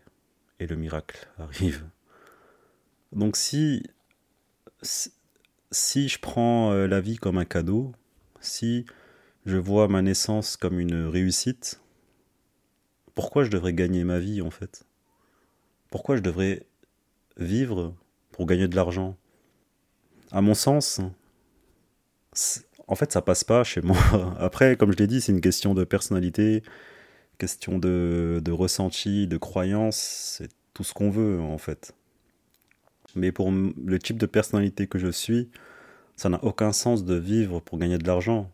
Et 0.60 0.66
le 0.66 0.76
miracle 0.76 1.26
arrive. 1.38 1.82
Donc 3.12 3.38
si, 3.38 3.84
si 4.82 5.10
si 5.74 6.08
je 6.08 6.18
prends 6.18 6.72
euh, 6.72 6.86
la 6.86 7.00
vie 7.00 7.16
comme 7.16 7.36
un 7.36 7.44
cadeau, 7.44 7.92
si 8.40 8.86
je 9.46 9.56
vois 9.56 9.88
ma 9.88 10.02
naissance 10.02 10.56
comme 10.56 10.80
une 10.80 11.06
réussite, 11.06 11.80
pourquoi 13.14 13.44
je 13.44 13.50
devrais 13.50 13.72
gagner 13.72 14.04
ma 14.04 14.18
vie 14.18 14.42
en 14.42 14.50
fait? 14.50 14.84
Pourquoi 15.90 16.16
je 16.16 16.22
devrais 16.22 16.66
vivre 17.36 17.94
pour 18.32 18.46
gagner 18.46 18.68
de 18.68 18.76
l'argent? 18.76 19.16
À 20.32 20.40
mon 20.40 20.54
sens, 20.54 21.00
en 22.88 22.94
fait, 22.96 23.12
ça 23.12 23.22
passe 23.22 23.44
pas 23.44 23.62
chez 23.64 23.80
moi. 23.82 23.96
Après, 24.38 24.76
comme 24.76 24.92
je 24.92 24.96
l'ai 24.96 25.06
dit, 25.06 25.20
c'est 25.20 25.32
une 25.32 25.40
question 25.40 25.74
de 25.74 25.84
personnalité, 25.84 26.62
question 27.38 27.78
de, 27.78 28.40
de 28.44 28.52
ressenti, 28.52 29.26
de 29.26 29.36
croyance, 29.36 29.96
c'est 29.96 30.48
tout 30.72 30.84
ce 30.84 30.92
qu'on 30.92 31.10
veut 31.10 31.40
en 31.40 31.58
fait. 31.58 31.94
Mais 33.14 33.30
pour 33.30 33.52
le 33.52 33.98
type 33.98 34.18
de 34.18 34.26
personnalité 34.26 34.88
que 34.88 34.98
je 34.98 35.08
suis, 35.08 35.48
ça 36.16 36.28
n'a 36.28 36.42
aucun 36.42 36.72
sens 36.72 37.04
de 37.04 37.14
vivre 37.14 37.60
pour 37.60 37.78
gagner 37.78 37.98
de 37.98 38.06
l'argent. 38.06 38.50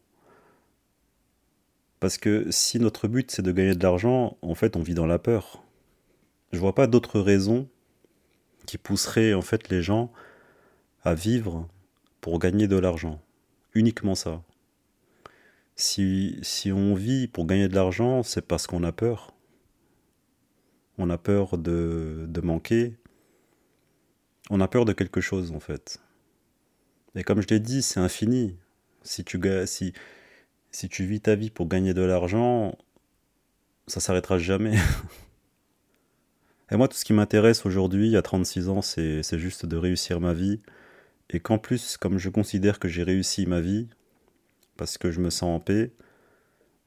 Parce 2.01 2.17
que 2.17 2.51
si 2.51 2.81
notre 2.81 3.09
but 3.09 3.31
c'est 3.31 3.43
de 3.43 3.53
gagner 3.53 3.75
de 3.75 3.83
l'argent, 3.83 4.39
en 4.41 4.55
fait, 4.55 4.75
on 4.77 4.83
vit 4.83 4.95
dans 4.95 5.07
la 5.07 5.19
peur. 5.19 5.63
Je 6.51 6.59
vois 6.59 6.75
pas 6.75 6.87
d'autres 6.87 7.21
raisons 7.21 7.69
qui 8.67 8.79
pousseraient 8.79 9.35
en 9.35 9.43
fait 9.43 9.69
les 9.69 9.83
gens 9.83 10.11
à 11.05 11.15
vivre 11.15 11.69
pour 12.21 12.39
gagner 12.39 12.69
de 12.69 12.77
l'argent. 12.77 13.21
Uniquement 13.75 14.15
ça. 14.15 14.43
Si, 15.77 16.39
si 16.43 16.73
on 16.73 16.95
vit 16.95 17.29
pour 17.29 17.47
gagner 17.47 17.69
de 17.69 17.75
l'argent, 17.75 18.23
c'est 18.23 18.47
parce 18.47 18.67
qu'on 18.67 18.83
a 18.83 18.93
peur. 18.93 19.35
On 20.99 21.09
a 21.11 21.19
peur 21.19 21.59
de, 21.59 22.27
de 22.29 22.41
manquer. 22.41 22.97
On 24.51 24.61
a 24.61 24.69
peur 24.69 24.85
de 24.85 24.93
quelque 24.93 25.21
chose 25.21 25.53
en 25.53 25.61
fait. 25.61 26.01
Et 27.15 27.25
comme 27.25 27.41
je 27.41 27.49
l'ai 27.49 27.61
dit, 27.61 27.83
c'est 27.83 28.01
infini. 28.01 28.57
Si 29.03 29.25
tu, 29.25 29.41
si, 29.67 29.93
si 30.71 30.89
tu 30.89 31.05
vis 31.05 31.21
ta 31.21 31.35
vie 31.35 31.51
pour 31.51 31.69
gagner 31.69 31.95
de 31.95 32.03
l'argent, 32.03 32.77
ça 33.87 34.01
s'arrêtera 34.01 34.39
jamais. 34.39 34.77
Et 36.71 36.77
moi, 36.77 36.87
tout 36.87 36.97
ce 36.97 37.05
qui 37.05 37.13
m'intéresse 37.13 37.67
aujourd'hui, 37.67 38.17
à 38.17 38.23
36 38.23 38.69
ans, 38.69 38.83
c'est, 38.83 39.39
juste 39.39 39.67
de 39.67 39.77
réussir 39.77 40.21
ma 40.21 40.33
vie. 40.33 40.61
Et 41.31 41.41
qu'en 41.41 41.59
plus, 41.59 41.97
comme 41.97 42.19
je 42.19 42.29
considère 42.29 42.79
que 42.79 42.89
j'ai 42.89 43.03
réussi 43.03 43.47
ma 43.47 43.61
vie, 43.61 43.89
parce 44.77 44.97
que 44.97 45.11
je 45.11 45.21
me 45.21 45.31
sens 45.31 45.57
en 45.57 45.61
paix, 45.61 45.93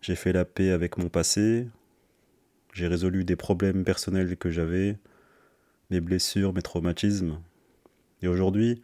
j'ai 0.02 0.16
fait 0.16 0.34
la 0.34 0.46
paix 0.46 0.72
avec 0.72 0.98
mon 0.98 1.10
passé, 1.10 1.68
j'ai 2.74 2.88
résolu 2.88 3.26
des 3.26 3.36
problèmes 3.36 3.84
personnels 3.84 4.38
que 4.38 4.50
j'avais, 4.50 4.98
mes 5.90 6.00
blessures, 6.00 6.54
mes 6.54 6.62
traumatismes. 6.62 7.40
Et 8.22 8.28
aujourd'hui, 8.28 8.82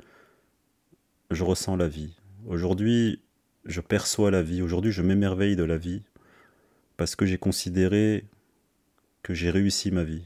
je 1.32 1.44
ressens 1.44 1.78
la 1.78 1.88
vie. 1.88 2.18
Aujourd'hui, 2.46 3.22
je 3.66 3.82
perçois 3.82 4.32
la 4.32 4.42
vie. 4.42 4.62
Aujourd'hui, 4.62 4.92
je 4.92 5.02
m'émerveille 5.02 5.56
de 5.56 5.64
la 5.64 5.78
vie 5.78 6.04
parce 6.98 7.16
que 7.16 7.26
j'ai 7.26 7.38
considéré 7.38 8.26
que 9.24 9.34
j'ai 9.34 9.50
réussi 9.50 9.92
ma 9.92 10.04
vie 10.04 10.24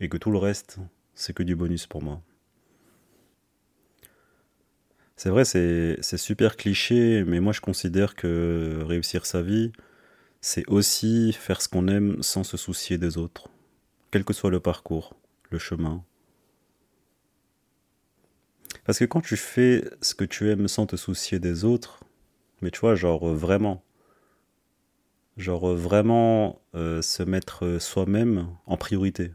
et 0.00 0.08
que 0.08 0.16
tout 0.16 0.30
le 0.30 0.38
reste, 0.38 0.78
c'est 1.14 1.34
que 1.34 1.42
du 1.42 1.56
bonus 1.56 1.86
pour 1.86 2.02
moi. 2.02 2.22
C'est 5.16 5.30
vrai, 5.30 5.44
c'est 5.44 6.16
super 6.16 6.56
cliché, 6.56 7.24
mais 7.24 7.40
moi 7.40 7.52
je 7.52 7.60
considère 7.60 8.16
que 8.16 8.82
réussir 8.84 9.26
sa 9.26 9.42
vie, 9.42 9.72
c'est 10.40 10.68
aussi 10.68 11.32
faire 11.32 11.62
ce 11.62 11.68
qu'on 11.68 11.88
aime 11.88 12.22
sans 12.22 12.44
se 12.44 12.56
soucier 12.56 12.98
des 12.98 13.16
autres, 13.16 13.48
quel 14.10 14.24
que 14.24 14.32
soit 14.32 14.50
le 14.50 14.60
parcours, 14.60 15.14
le 15.50 15.58
chemin. 15.58 16.04
Parce 18.84 18.98
que 18.98 19.04
quand 19.04 19.22
tu 19.22 19.36
fais 19.36 19.84
ce 20.02 20.14
que 20.14 20.24
tu 20.24 20.50
aimes 20.50 20.68
sans 20.68 20.86
te 20.86 20.96
soucier 20.96 21.38
des 21.38 21.64
autres, 21.64 22.03
mais 22.64 22.70
tu 22.70 22.80
vois, 22.80 22.94
genre 22.94 23.28
euh, 23.28 23.34
vraiment, 23.34 23.84
genre 25.36 25.68
euh, 25.68 25.76
vraiment 25.76 26.62
euh, 26.74 27.02
se 27.02 27.22
mettre 27.22 27.78
soi-même 27.78 28.48
en 28.66 28.78
priorité, 28.78 29.32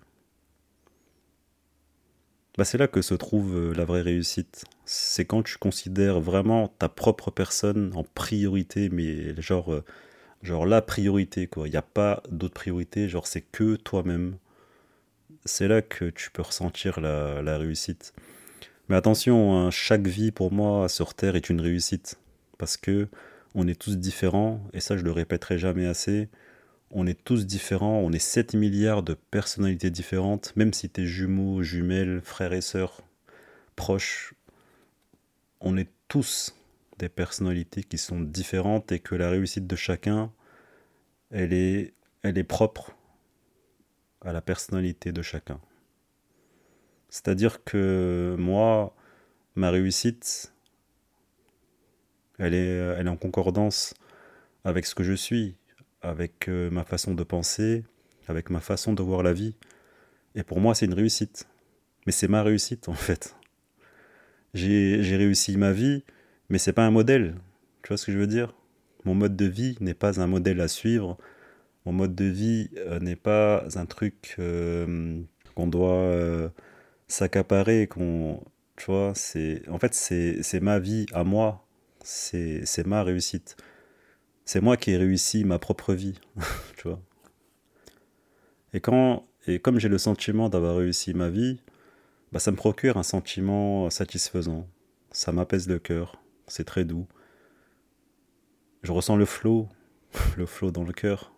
bah 2.57 2.65
c'est 2.65 2.79
là 2.79 2.87
que 2.87 3.01
se 3.03 3.13
trouve 3.13 3.71
la 3.73 3.85
vraie 3.85 4.01
réussite. 4.01 4.65
C'est 4.83 5.25
quand 5.25 5.43
tu 5.43 5.57
considères 5.57 6.19
vraiment 6.19 6.67
ta 6.67 6.89
propre 6.89 7.29
personne 7.31 7.91
en 7.95 8.03
priorité, 8.03 8.89
mais 8.89 9.39
genre, 9.39 9.81
genre 10.41 10.65
la 10.65 10.81
priorité, 10.81 11.47
quoi. 11.47 11.67
Il 11.67 11.71
n'y 11.71 11.77
a 11.77 11.81
pas 11.83 12.23
d'autre 12.31 12.55
priorité, 12.55 13.07
genre 13.07 13.27
c'est 13.27 13.41
que 13.41 13.75
toi-même. 13.75 14.37
C'est 15.45 15.67
là 15.67 15.81
que 15.81 16.05
tu 16.09 16.31
peux 16.31 16.41
ressentir 16.41 16.99
la, 16.99 17.41
la 17.41 17.57
réussite. 17.57 18.13
Mais 18.89 18.95
attention, 18.95 19.55
hein, 19.57 19.71
chaque 19.71 20.07
vie 20.07 20.31
pour 20.31 20.51
moi 20.51 20.89
sur 20.89 21.13
Terre 21.13 21.35
est 21.35 21.49
une 21.49 21.61
réussite. 21.61 22.17
Parce 22.59 22.77
que 22.77 23.07
on 23.55 23.67
est 23.67 23.79
tous 23.79 23.97
différents, 23.97 24.61
et 24.73 24.79
ça 24.79 24.95
je 24.95 25.03
le 25.03 25.11
répéterai 25.11 25.57
jamais 25.57 25.87
assez. 25.87 26.29
On 26.91 27.07
est 27.07 27.23
tous 27.23 27.47
différents, 27.47 27.99
on 27.99 28.11
est 28.11 28.19
7 28.19 28.53
milliards 28.53 29.01
de 29.01 29.15
personnalités 29.15 29.89
différentes, 29.89 30.55
même 30.55 30.73
si 30.73 30.89
t'es 30.89 31.05
jumeaux, 31.07 31.63
jumelles, 31.63 32.21
frères 32.21 32.53
et 32.53 32.61
sœurs, 32.61 33.01
proches, 33.75 34.35
on 35.61 35.77
est 35.77 35.89
tous 36.07 36.55
des 36.97 37.09
personnalités 37.09 37.83
qui 37.83 37.97
sont 37.97 38.19
différentes 38.19 38.91
et 38.91 38.99
que 38.99 39.15
la 39.15 39.29
réussite 39.29 39.67
de 39.67 39.75
chacun, 39.75 40.31
elle 41.31 41.53
est, 41.53 41.93
elle 42.23 42.37
est 42.37 42.43
propre 42.43 42.95
à 44.21 44.33
la 44.33 44.41
personnalité 44.41 45.11
de 45.11 45.21
chacun. 45.21 45.59
C'est-à-dire 47.09 47.63
que 47.63 48.35
moi, 48.37 48.95
ma 49.55 49.71
réussite, 49.71 50.53
elle 52.39 52.53
est, 52.53 52.77
elle 52.97 53.07
est 53.07 53.09
en 53.09 53.17
concordance 53.17 53.93
avec 54.63 54.85
ce 54.85 54.95
que 54.95 55.03
je 55.03 55.13
suis, 55.13 55.55
avec 56.01 56.47
euh, 56.47 56.69
ma 56.69 56.83
façon 56.83 57.13
de 57.13 57.23
penser, 57.23 57.83
avec 58.27 58.49
ma 58.49 58.59
façon 58.59 58.93
de 58.93 59.01
voir 59.03 59.23
la 59.23 59.33
vie. 59.33 59.55
Et 60.35 60.43
pour 60.43 60.59
moi, 60.59 60.75
c'est 60.75 60.85
une 60.85 60.93
réussite. 60.93 61.47
Mais 62.05 62.11
c'est 62.11 62.27
ma 62.27 62.43
réussite, 62.43 62.89
en 62.89 62.93
fait. 62.93 63.35
J'ai, 64.53 65.15
réussi 65.15 65.57
ma 65.57 65.71
vie, 65.71 66.03
mais 66.49 66.57
c'est 66.57 66.73
pas 66.73 66.85
un 66.85 66.91
modèle. 66.91 67.35
Tu 67.83 67.89
vois 67.89 67.97
ce 67.97 68.05
que 68.05 68.11
je 68.11 68.17
veux 68.17 68.27
dire? 68.27 68.53
Mon 69.05 69.15
mode 69.15 69.35
de 69.35 69.45
vie 69.45 69.77
n'est 69.79 69.93
pas 69.93 70.19
un 70.19 70.27
modèle 70.27 70.61
à 70.61 70.67
suivre. 70.67 71.17
Mon 71.85 71.93
mode 71.93 72.15
de 72.15 72.25
vie 72.25 72.69
euh, 72.77 72.99
n'est 72.99 73.15
pas 73.15 73.65
un 73.75 73.85
truc 73.85 74.35
euh, 74.39 75.21
qu'on 75.55 75.67
doit 75.67 75.93
euh, 75.93 76.49
s'accaparer, 77.07 77.87
qu'on, 77.87 78.43
tu 78.75 78.85
vois, 78.85 79.13
en 79.69 79.79
fait, 79.79 79.93
c'est 79.93 80.59
ma 80.61 80.79
vie 80.79 81.05
à 81.13 81.23
moi. 81.23 81.65
C'est, 82.11 82.87
ma 82.87 83.03
réussite. 83.03 83.55
C'est 84.43 84.61
moi 84.61 84.77
qui 84.77 84.89
ai 84.89 84.97
réussi 84.97 85.43
ma 85.43 85.59
propre 85.59 85.93
vie, 85.93 86.19
tu 86.75 86.87
vois. 86.87 86.99
Et 88.73 88.79
quand, 88.79 89.27
et 89.45 89.59
comme 89.59 89.79
j'ai 89.79 89.89
le 89.89 89.99
sentiment 89.99 90.49
d'avoir 90.49 90.77
réussi 90.77 91.13
ma 91.13 91.29
vie, 91.29 91.61
bah, 92.31 92.39
ça 92.39 92.49
me 92.49 92.55
procure 92.55 92.97
un 92.97 93.03
sentiment 93.03 93.91
satisfaisant. 93.91 94.67
Ça 95.11 95.31
m'apaise 95.31 95.69
le 95.69 95.77
cœur. 95.77 96.19
C'est 96.47 96.63
très 96.63 96.83
doux. 96.83 97.07
Je 98.81 98.91
ressens 98.91 99.15
le 99.15 99.25
flot, 99.25 99.69
le 100.37 100.47
flot 100.47 100.71
dans 100.71 100.83
le 100.83 100.93
cœur. 100.93 101.31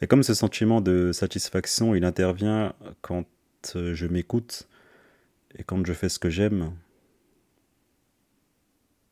Et 0.00 0.06
comme 0.06 0.22
ce 0.22 0.34
sentiment 0.34 0.80
de 0.80 1.10
satisfaction, 1.10 1.96
il 1.96 2.04
intervient 2.04 2.72
quand 3.02 3.26
euh, 3.74 3.94
je 3.94 4.06
m'écoute 4.06 4.68
et 5.56 5.64
quand 5.64 5.84
je 5.86 5.92
fais 5.92 6.08
ce 6.08 6.18
que 6.18 6.30
j'aime, 6.30 6.72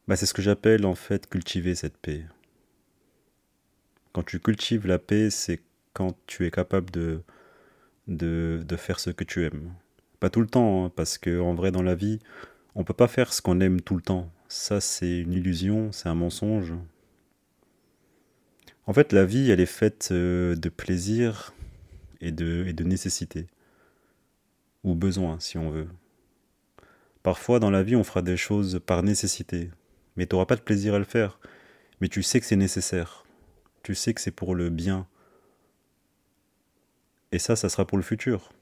bah 0.08 0.16
c'est 0.16 0.26
ce 0.26 0.34
que 0.34 0.42
j'appelle 0.42 0.84
en 0.84 0.94
fait 0.94 1.28
cultiver 1.28 1.74
cette 1.74 1.96
paix. 1.96 2.24
Quand 4.12 4.24
tu 4.24 4.40
cultives 4.40 4.86
la 4.86 4.98
paix, 4.98 5.30
c'est 5.30 5.60
quand 5.94 6.16
tu 6.26 6.46
es 6.46 6.50
capable 6.50 6.90
de, 6.90 7.22
de, 8.08 8.76
faire 8.76 8.98
ce 9.00 9.10
que 9.10 9.24
tu 9.24 9.44
aimes. 9.44 9.72
Pas 10.20 10.30
tout 10.30 10.40
le 10.40 10.46
temps, 10.46 10.86
hein, 10.86 10.92
parce 10.94 11.18
que 11.18 11.40
en 11.40 11.54
vrai 11.54 11.70
dans 11.70 11.82
la 11.82 11.94
vie, 11.94 12.18
on 12.74 12.84
peut 12.84 12.94
pas 12.94 13.08
faire 13.08 13.32
ce 13.32 13.42
qu'on 13.42 13.60
aime 13.60 13.80
tout 13.80 13.96
le 13.96 14.02
temps. 14.02 14.30
Ça 14.48 14.80
c'est 14.80 15.18
une 15.20 15.32
illusion, 15.32 15.92
c'est 15.92 16.08
un 16.08 16.14
mensonge. 16.14 16.74
En 18.86 18.92
fait, 18.92 19.12
la 19.12 19.24
vie, 19.24 19.50
elle 19.50 19.60
est 19.60 19.66
faite 19.66 20.08
euh, 20.10 20.56
de 20.56 20.68
plaisir 20.68 21.54
et 22.20 22.32
de, 22.32 22.64
et 22.66 22.72
de 22.72 22.82
nécessité. 22.84 23.46
Ou 24.82 24.94
besoin, 24.96 25.38
si 25.38 25.56
on 25.56 25.70
veut. 25.70 25.88
Parfois, 27.22 27.60
dans 27.60 27.70
la 27.70 27.82
vie, 27.82 27.96
on 27.96 28.04
fera 28.04 28.22
des 28.22 28.36
choses 28.36 28.80
par 28.84 29.02
nécessité. 29.02 29.70
Mais 30.16 30.26
tu 30.26 30.34
n'auras 30.34 30.46
pas 30.46 30.56
de 30.56 30.60
plaisir 30.60 30.94
à 30.94 30.98
le 30.98 31.04
faire. 31.04 31.38
Mais 32.00 32.08
tu 32.08 32.22
sais 32.22 32.40
que 32.40 32.46
c'est 32.46 32.56
nécessaire. 32.56 33.24
Tu 33.82 33.94
sais 33.94 34.14
que 34.14 34.20
c'est 34.20 34.30
pour 34.30 34.54
le 34.54 34.70
bien. 34.70 35.06
Et 37.30 37.38
ça, 37.38 37.56
ça 37.56 37.68
sera 37.68 37.86
pour 37.86 37.96
le 37.96 38.04
futur. 38.04 38.52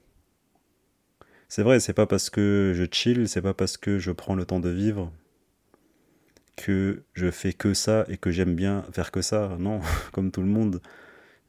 C'est 1.49 1.63
vrai, 1.63 1.79
c'est 1.79 1.93
pas 1.93 2.07
parce 2.07 2.29
que 2.29 2.71
je 2.73 2.85
chill, 2.89 3.27
c'est 3.27 3.41
pas 3.41 3.53
parce 3.53 3.75
que 3.77 3.99
je 3.99 4.11
prends 4.11 4.35
le 4.35 4.45
temps 4.45 4.61
de 4.61 4.69
vivre 4.69 5.11
que 6.55 7.03
je 7.13 7.31
fais 7.31 7.53
que 7.53 7.73
ça 7.73 8.05
et 8.07 8.17
que 8.17 8.31
j'aime 8.31 8.55
bien 8.55 8.83
faire 8.93 9.11
que 9.11 9.21
ça. 9.21 9.57
Non, 9.59 9.81
comme 10.13 10.31
tout 10.31 10.41
le 10.41 10.47
monde, 10.47 10.81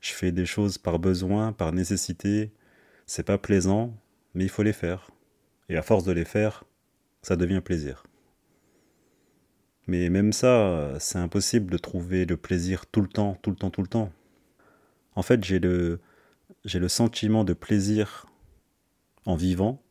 je 0.01 0.13
fais 0.13 0.33
des 0.33 0.47
choses 0.47 0.79
par 0.79 0.99
besoin, 0.99 1.53
par 1.53 1.73
nécessité. 1.73 2.51
C'est 3.07 3.23
pas 3.23 3.39
plaisant, 3.39 3.97
mais 4.35 4.45
il 4.45 4.51
faut 4.51 4.63
les 4.63 4.73
faire. 4.73 5.11
Et 5.69 5.77
à 5.77 5.83
force 5.83 6.05
de 6.05 6.13
les 6.13 6.25
faire, 6.25 6.65
ça 7.23 7.37
devient 7.37 7.61
plaisir. 7.65 8.05
Mais 9.87 10.11
même 10.11 10.33
ça, 10.33 10.95
c'est 11.01 11.19
impossible 11.19 11.71
de 11.71 11.79
trouver 11.79 12.25
le 12.25 12.37
plaisir 12.37 12.87
tout 12.87 13.01
le 13.01 13.09
temps, 13.09 13.39
tout 13.43 13.51
le 13.51 13.57
temps, 13.57 13.71
tout 13.71 13.83
le 13.83 13.89
temps. 13.89 14.13
En 15.15 15.23
fait, 15.23 15.43
j'ai 15.45 15.59
le, 15.59 16.01
j'ai 16.65 16.79
le 16.79 16.89
sentiment 16.89 17.45
de 17.45 17.53
plaisir 17.53 18.27
en 19.27 19.37
vivant, 19.37 19.83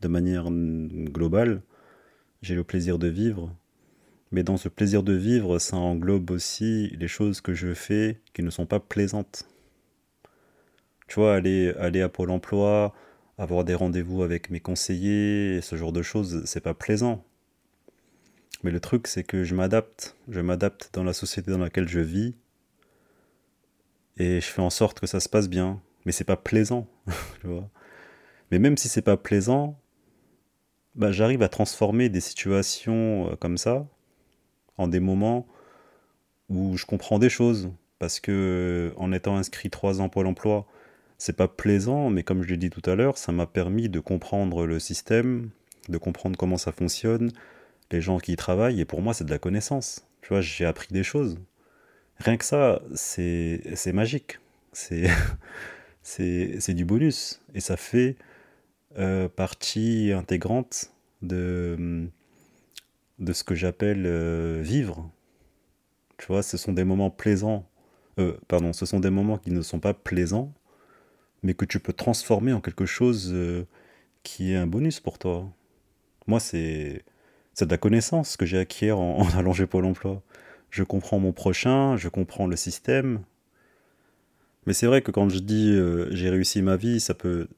de 0.00 0.08
manière 0.08 0.50
globale. 0.50 1.62
J'ai 2.42 2.54
le 2.54 2.64
plaisir 2.64 2.98
de 2.98 3.08
vivre, 3.08 3.54
mais 4.30 4.42
dans 4.42 4.56
ce 4.56 4.68
plaisir 4.68 5.02
de 5.02 5.12
vivre, 5.12 5.58
ça 5.58 5.76
englobe 5.76 6.30
aussi 6.30 6.88
les 6.98 7.08
choses 7.08 7.40
que 7.40 7.54
je 7.54 7.74
fais 7.74 8.20
qui 8.34 8.42
ne 8.42 8.50
sont 8.50 8.66
pas 8.66 8.80
plaisantes. 8.80 9.48
Tu 11.06 11.14
vois, 11.14 11.34
aller, 11.34 11.72
aller 11.78 12.02
à 12.02 12.08
Pôle 12.08 12.30
emploi, 12.30 12.94
avoir 13.38 13.64
des 13.64 13.74
rendez-vous 13.74 14.22
avec 14.22 14.50
mes 14.50 14.60
conseillers, 14.60 15.60
ce 15.62 15.76
genre 15.76 15.92
de 15.92 16.02
choses, 16.02 16.42
c'est 16.44 16.60
pas 16.60 16.74
plaisant. 16.74 17.24
Mais 18.64 18.72
le 18.72 18.80
truc, 18.80 19.06
c'est 19.06 19.22
que 19.22 19.44
je 19.44 19.54
m'adapte. 19.54 20.16
Je 20.28 20.40
m'adapte 20.40 20.90
dans 20.92 21.04
la 21.04 21.12
société 21.12 21.52
dans 21.52 21.58
laquelle 21.58 21.88
je 21.88 22.00
vis. 22.00 22.34
Et 24.16 24.40
je 24.40 24.46
fais 24.46 24.62
en 24.62 24.70
sorte 24.70 24.98
que 24.98 25.06
ça 25.06 25.20
se 25.20 25.28
passe 25.28 25.48
bien. 25.48 25.80
Mais 26.04 26.12
c'est 26.12 26.24
pas 26.24 26.36
plaisant. 26.36 26.88
Mais 28.50 28.58
même 28.58 28.76
si 28.76 28.88
c'est 28.88 29.02
pas 29.02 29.16
plaisant, 29.16 29.78
bah, 30.96 31.12
j'arrive 31.12 31.42
à 31.42 31.48
transformer 31.48 32.08
des 32.08 32.20
situations 32.20 33.30
euh, 33.30 33.36
comme 33.36 33.58
ça 33.58 33.86
en 34.78 34.88
des 34.88 35.00
moments 35.00 35.46
où 36.48 36.76
je 36.76 36.86
comprends 36.86 37.20
des 37.20 37.28
choses. 37.28 37.70
Parce 38.00 38.18
que 38.18 38.92
en 38.96 39.12
étant 39.12 39.36
inscrit 39.36 39.70
trois 39.70 40.00
ans 40.00 40.08
Pôle 40.08 40.26
emploi, 40.26 40.66
c'est 41.18 41.36
pas 41.36 41.48
plaisant, 41.48 42.10
mais 42.10 42.22
comme 42.22 42.42
je 42.42 42.48
l'ai 42.48 42.56
dit 42.56 42.70
tout 42.70 42.88
à 42.88 42.94
l'heure, 42.94 43.18
ça 43.18 43.32
m'a 43.32 43.46
permis 43.46 43.88
de 43.88 44.00
comprendre 44.00 44.66
le 44.66 44.78
système, 44.78 45.50
de 45.88 45.98
comprendre 45.98 46.38
comment 46.38 46.56
ça 46.56 46.72
fonctionne, 46.72 47.32
les 47.90 48.00
gens 48.00 48.18
qui 48.18 48.32
y 48.32 48.36
travaillent, 48.36 48.80
et 48.80 48.84
pour 48.84 49.02
moi, 49.02 49.14
c'est 49.14 49.24
de 49.24 49.30
la 49.30 49.38
connaissance. 49.38 50.06
Tu 50.22 50.28
vois, 50.28 50.40
j'ai 50.40 50.64
appris 50.64 50.88
des 50.92 51.02
choses. 51.02 51.38
Rien 52.18 52.36
que 52.36 52.44
ça, 52.44 52.82
c'est 52.94 53.92
magique. 53.92 54.38
C'est 56.02 56.74
du 56.74 56.84
bonus. 56.84 57.42
Et 57.54 57.60
ça 57.60 57.76
fait 57.76 58.16
euh, 58.98 59.28
partie 59.28 60.12
intégrante 60.12 60.92
de, 61.22 62.08
de 63.18 63.32
ce 63.32 63.44
que 63.44 63.54
j'appelle 63.54 64.04
euh, 64.06 64.60
vivre. 64.62 65.10
Tu 66.16 66.26
vois, 66.26 66.42
ce 66.42 66.56
sont 66.56 66.72
des 66.72 66.84
moments 66.84 67.10
plaisants. 67.10 67.68
Euh, 68.18 68.36
pardon, 68.48 68.72
ce 68.72 68.86
sont 68.86 69.00
des 69.00 69.10
moments 69.10 69.38
qui 69.38 69.50
ne 69.50 69.62
sont 69.62 69.80
pas 69.80 69.94
plaisants, 69.94 70.52
mais 71.42 71.54
que 71.54 71.64
tu 71.64 71.80
peux 71.80 71.92
transformer 71.92 72.52
en 72.52 72.60
quelque 72.60 72.86
chose 72.86 73.30
euh, 73.32 73.64
qui 74.22 74.52
est 74.52 74.56
un 74.56 74.66
bonus 74.66 75.00
pour 75.00 75.18
toi. 75.18 75.46
Moi, 76.26 76.40
c'est 76.40 77.04
de 77.60 77.70
la 77.70 77.78
connaissance 77.78 78.36
que 78.36 78.46
j'ai 78.46 78.58
acquis 78.58 78.90
en, 78.90 78.98
en 79.00 79.28
allant 79.38 79.52
chez 79.52 79.66
Pôle 79.66 79.84
emploi. 79.84 80.22
Je 80.70 80.82
comprends 80.82 81.18
mon 81.18 81.32
prochain, 81.32 81.96
je 81.96 82.08
comprends 82.08 82.46
le 82.46 82.56
système. 82.56 83.22
Mais 84.66 84.74
c'est 84.74 84.86
vrai 84.86 85.00
que 85.02 85.10
quand 85.10 85.28
je 85.30 85.38
dis 85.38 85.74
j'ai 86.10 86.28
réussi 86.28 86.60
ma 86.62 86.76
vie, 86.76 87.00
ça 87.00 87.14
peut, 87.14 87.48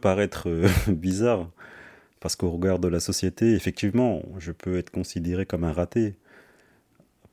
paraître 0.00 0.48
bizarre. 0.88 1.50
Parce 2.20 2.34
qu'au 2.34 2.50
regard 2.50 2.80
de 2.80 2.88
la 2.88 2.98
société, 2.98 3.52
effectivement, 3.54 4.22
je 4.38 4.50
peux 4.50 4.76
être 4.76 4.90
considéré 4.90 5.46
comme 5.46 5.62
un 5.62 5.72
raté. 5.72 6.16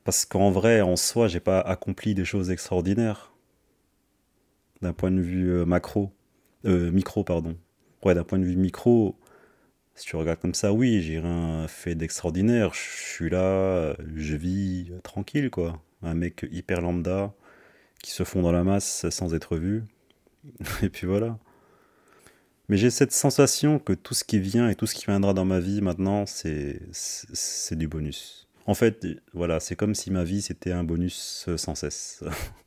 Parce 0.04 0.24
qu'en 0.24 0.52
vrai, 0.52 0.80
en 0.80 0.94
soi, 0.94 1.26
j'ai 1.26 1.40
pas 1.40 1.58
accompli 1.60 2.14
des 2.14 2.24
choses 2.24 2.52
extraordinaires. 2.52 3.32
D'un 4.82 4.92
point 4.92 5.10
de 5.10 5.20
vue 5.20 5.50
euh, 5.50 5.64
macro. 5.64 6.12
Euh, 6.64 6.90
micro, 6.90 7.24
pardon. 7.24 7.56
Ouais, 8.04 8.14
d'un 8.14 8.24
point 8.24 8.38
de 8.38 8.44
vue 8.44 8.56
micro, 8.56 9.16
si 9.94 10.06
tu 10.06 10.16
regardes 10.16 10.40
comme 10.40 10.54
ça, 10.54 10.72
oui, 10.72 11.00
j'ai 11.02 11.18
rien 11.18 11.66
fait 11.68 11.94
d'extraordinaire. 11.94 12.74
Je 12.74 13.14
suis 13.14 13.30
là, 13.30 13.96
je 14.14 14.36
vis 14.36 14.92
tranquille, 15.02 15.50
quoi. 15.50 15.82
Un 16.02 16.14
mec 16.14 16.46
hyper 16.50 16.80
lambda 16.80 17.34
qui 18.02 18.10
se 18.10 18.24
fond 18.24 18.42
dans 18.42 18.52
la 18.52 18.64
masse 18.64 19.08
sans 19.10 19.34
être 19.34 19.56
vu. 19.56 19.84
Et 20.82 20.88
puis 20.88 21.06
voilà. 21.06 21.38
Mais 22.68 22.76
j'ai 22.76 22.90
cette 22.90 23.12
sensation 23.12 23.78
que 23.78 23.92
tout 23.92 24.14
ce 24.14 24.24
qui 24.24 24.40
vient 24.40 24.68
et 24.68 24.74
tout 24.74 24.86
ce 24.86 24.94
qui 24.94 25.06
viendra 25.06 25.34
dans 25.34 25.44
ma 25.44 25.60
vie 25.60 25.80
maintenant, 25.80 26.26
c'est 26.26 26.80
c'est 26.92 27.76
du 27.76 27.86
bonus. 27.86 28.48
En 28.66 28.74
fait, 28.74 29.06
voilà, 29.34 29.60
c'est 29.60 29.76
comme 29.76 29.94
si 29.94 30.10
ma 30.10 30.24
vie 30.24 30.42
c'était 30.42 30.72
un 30.72 30.82
bonus 30.82 31.48
sans 31.56 31.76
cesse. 31.76 32.24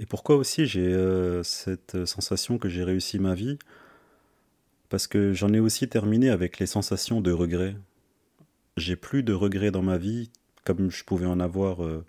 et 0.00 0.06
pourquoi 0.06 0.36
aussi 0.36 0.66
j'ai 0.66 0.92
euh, 0.92 1.42
cette 1.42 2.04
sensation 2.04 2.58
que 2.58 2.68
j'ai 2.68 2.82
réussi 2.82 3.18
ma 3.18 3.34
vie? 3.34 3.58
Parce 4.88 5.06
que 5.06 5.32
j'en 5.32 5.52
ai 5.52 5.60
aussi 5.60 5.88
terminé 5.88 6.30
avec 6.30 6.58
les 6.58 6.66
sensations 6.66 7.20
de 7.20 7.32
regret. 7.32 7.76
J'ai 8.76 8.96
plus 8.96 9.22
de 9.22 9.32
regrets 9.32 9.70
dans 9.70 9.82
ma 9.82 9.98
vie 9.98 10.30
comme 10.64 10.90
je 10.90 11.04
pouvais 11.04 11.26
en 11.26 11.40
avoir 11.40 11.84
euh, 11.84 12.04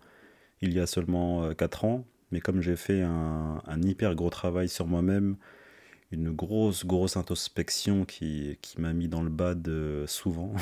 il 0.62 0.74
y 0.74 0.80
a 0.80 0.88
seulement 0.88 1.44
euh, 1.44 1.54
4 1.54 1.86
ans, 1.86 2.06
mais 2.32 2.40
comme 2.40 2.62
j'ai 2.62 2.76
fait 2.76 3.02
un, 3.02 3.62
un 3.66 3.82
hyper 3.82 4.16
gros 4.16 4.30
travail 4.30 4.70
sur 4.70 4.88
moi-même, 4.88 5.36
une 6.12 6.32
grosse, 6.32 6.86
grosse 6.86 7.18
introspection 7.18 8.06
qui, 8.06 8.58
qui 8.62 8.80
m'a 8.82 8.94
mis 8.94 9.08
dans 9.08 9.22
le 9.22 9.30
bas 9.30 9.56
de 9.56 10.06
souvent, 10.08 10.54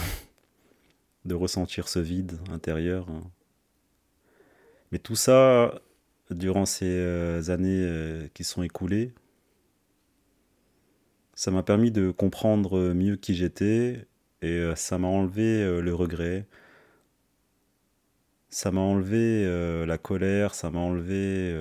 de 1.25 1.35
ressentir 1.35 1.87
ce 1.87 1.99
vide 1.99 2.39
intérieur. 2.51 3.07
Mais 4.91 4.99
tout 4.99 5.15
ça, 5.15 5.81
durant 6.33 6.65
ces 6.65 6.85
euh, 6.85 7.49
années 7.49 7.83
euh, 7.85 8.27
qui 8.33 8.43
sont 8.43 8.63
écoulées, 8.63 9.13
ça 11.35 11.51
m'a 11.51 11.63
permis 11.63 11.91
de 11.91 12.11
comprendre 12.11 12.93
mieux 12.93 13.15
qui 13.15 13.35
j'étais 13.35 14.07
et 14.41 14.49
euh, 14.49 14.75
ça 14.75 14.97
m'a 14.97 15.07
enlevé 15.07 15.81
le 15.81 15.93
regret. 15.95 16.45
Ça 18.49 18.71
m'a 18.71 18.81
enlevé 18.81 19.45
la 19.87 19.97
colère, 19.97 20.53
ça 20.53 20.69
m'a 20.69 20.79
enlevé 20.79 21.51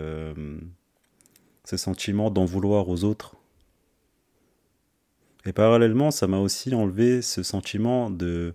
ce 1.64 1.78
sentiment 1.78 2.30
d'en 2.30 2.44
vouloir 2.44 2.90
aux 2.90 3.04
autres 3.04 3.36
et 5.44 5.52
parallèlement, 5.52 6.10
ça 6.10 6.26
m'a 6.26 6.38
aussi 6.38 6.74
enlevé 6.74 7.22
ce 7.22 7.42
sentiment 7.42 8.10
de 8.10 8.54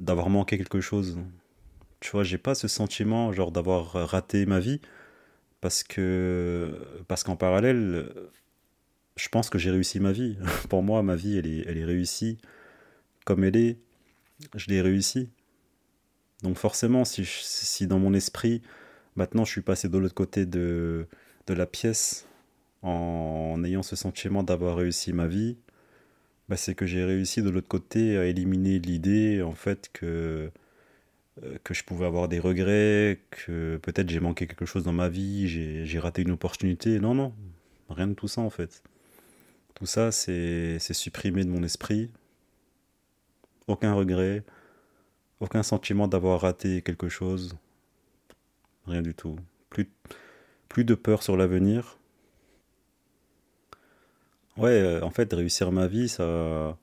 d'avoir 0.00 0.28
manqué 0.30 0.58
quelque 0.58 0.80
chose. 0.80 1.18
Tu 2.02 2.10
vois, 2.10 2.24
j'ai 2.24 2.36
pas 2.38 2.56
ce 2.56 2.68
sentiment 2.68 3.32
genre 3.32 3.52
d'avoir 3.52 3.92
raté 3.92 4.44
ma 4.44 4.58
vie 4.60 4.80
parce 5.60 5.84
que 5.84 7.04
parce 7.08 7.22
qu'en 7.24 7.36
parallèle, 7.36 8.12
je 9.16 9.28
pense 9.28 9.50
que 9.50 9.58
j'ai 9.58 9.70
réussi 9.70 10.00
ma 10.00 10.12
vie. 10.12 10.36
Pour 10.68 10.82
moi, 10.82 11.02
ma 11.02 11.14
vie, 11.16 11.38
elle 11.38 11.46
est, 11.46 11.64
elle 11.68 11.78
est 11.78 11.84
réussie 11.84 12.38
comme 13.24 13.44
elle 13.44 13.56
est. 13.56 13.78
Je 14.56 14.66
l'ai 14.68 14.80
réussi. 14.82 15.30
Donc 16.42 16.56
forcément, 16.58 17.04
si, 17.04 17.24
si 17.24 17.86
dans 17.86 18.00
mon 18.00 18.14
esprit, 18.14 18.62
maintenant 19.16 19.44
je 19.44 19.52
suis 19.52 19.62
passé 19.62 19.88
de 19.88 19.96
l'autre 19.96 20.14
côté 20.14 20.44
de, 20.44 21.06
de 21.46 21.54
la 21.54 21.66
pièce, 21.66 22.26
en 22.82 23.62
ayant 23.64 23.82
ce 23.84 23.94
sentiment 23.96 24.42
d'avoir 24.42 24.76
réussi 24.76 25.12
ma 25.12 25.28
vie, 25.28 25.56
bah 26.48 26.56
c'est 26.56 26.74
que 26.74 26.86
j'ai 26.86 27.04
réussi 27.04 27.42
de 27.42 27.50
l'autre 27.50 27.68
côté 27.68 28.16
à 28.18 28.24
éliminer 28.26 28.80
l'idée 28.80 29.42
en 29.42 29.54
fait 29.54 29.90
que 29.92 30.06
euh, 30.06 30.50
que 31.64 31.74
je 31.74 31.84
pouvais 31.84 32.06
avoir 32.06 32.28
des 32.28 32.38
regrets, 32.38 33.20
que 33.30 33.78
peut-être 33.78 34.10
j'ai 34.10 34.20
manqué 34.20 34.46
quelque 34.46 34.66
chose 34.66 34.84
dans 34.84 34.92
ma 34.92 35.08
vie, 35.08 35.48
j'ai 35.48 35.98
raté 35.98 36.22
une 36.22 36.32
opportunité. 36.32 37.00
Non, 37.00 37.14
non, 37.14 37.32
rien 37.88 38.06
de 38.06 38.14
tout 38.14 38.28
ça 38.28 38.40
en 38.40 38.50
fait. 38.50 38.82
Tout 39.74 39.86
ça, 39.86 40.12
c'est 40.12 40.78
supprimé 40.78 41.44
de 41.44 41.50
mon 41.50 41.62
esprit. 41.62 42.10
Aucun 43.66 43.94
regret, 43.94 44.44
aucun 45.40 45.62
sentiment 45.62 46.08
d'avoir 46.08 46.40
raté 46.42 46.82
quelque 46.82 47.08
chose. 47.08 47.56
Rien 48.86 49.02
du 49.02 49.14
tout. 49.14 49.36
Plus, 49.70 49.88
plus 50.68 50.84
de 50.84 50.94
peur 50.94 51.22
sur 51.22 51.36
l'avenir. 51.36 51.98
Ouais, 54.56 54.70
euh, 54.70 55.00
en 55.02 55.10
fait, 55.10 55.32
réussir 55.32 55.72
ma 55.72 55.86
vie, 55.86 56.08
ça, 56.08 56.76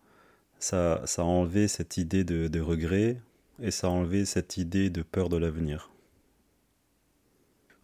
ça, 0.60 1.02
ça 1.06 1.22
a 1.22 1.26
enlevé 1.26 1.68
cette 1.68 1.98
idée 1.98 2.24
de 2.24 2.60
regret 2.60 3.18
et 3.62 3.72
ça 3.72 3.88
a 3.88 3.90
enlevé 3.90 4.26
cette 4.26 4.58
idée 4.58 4.90
de 4.90 5.02
peur 5.02 5.30
de 5.30 5.38
l'avenir. 5.38 5.92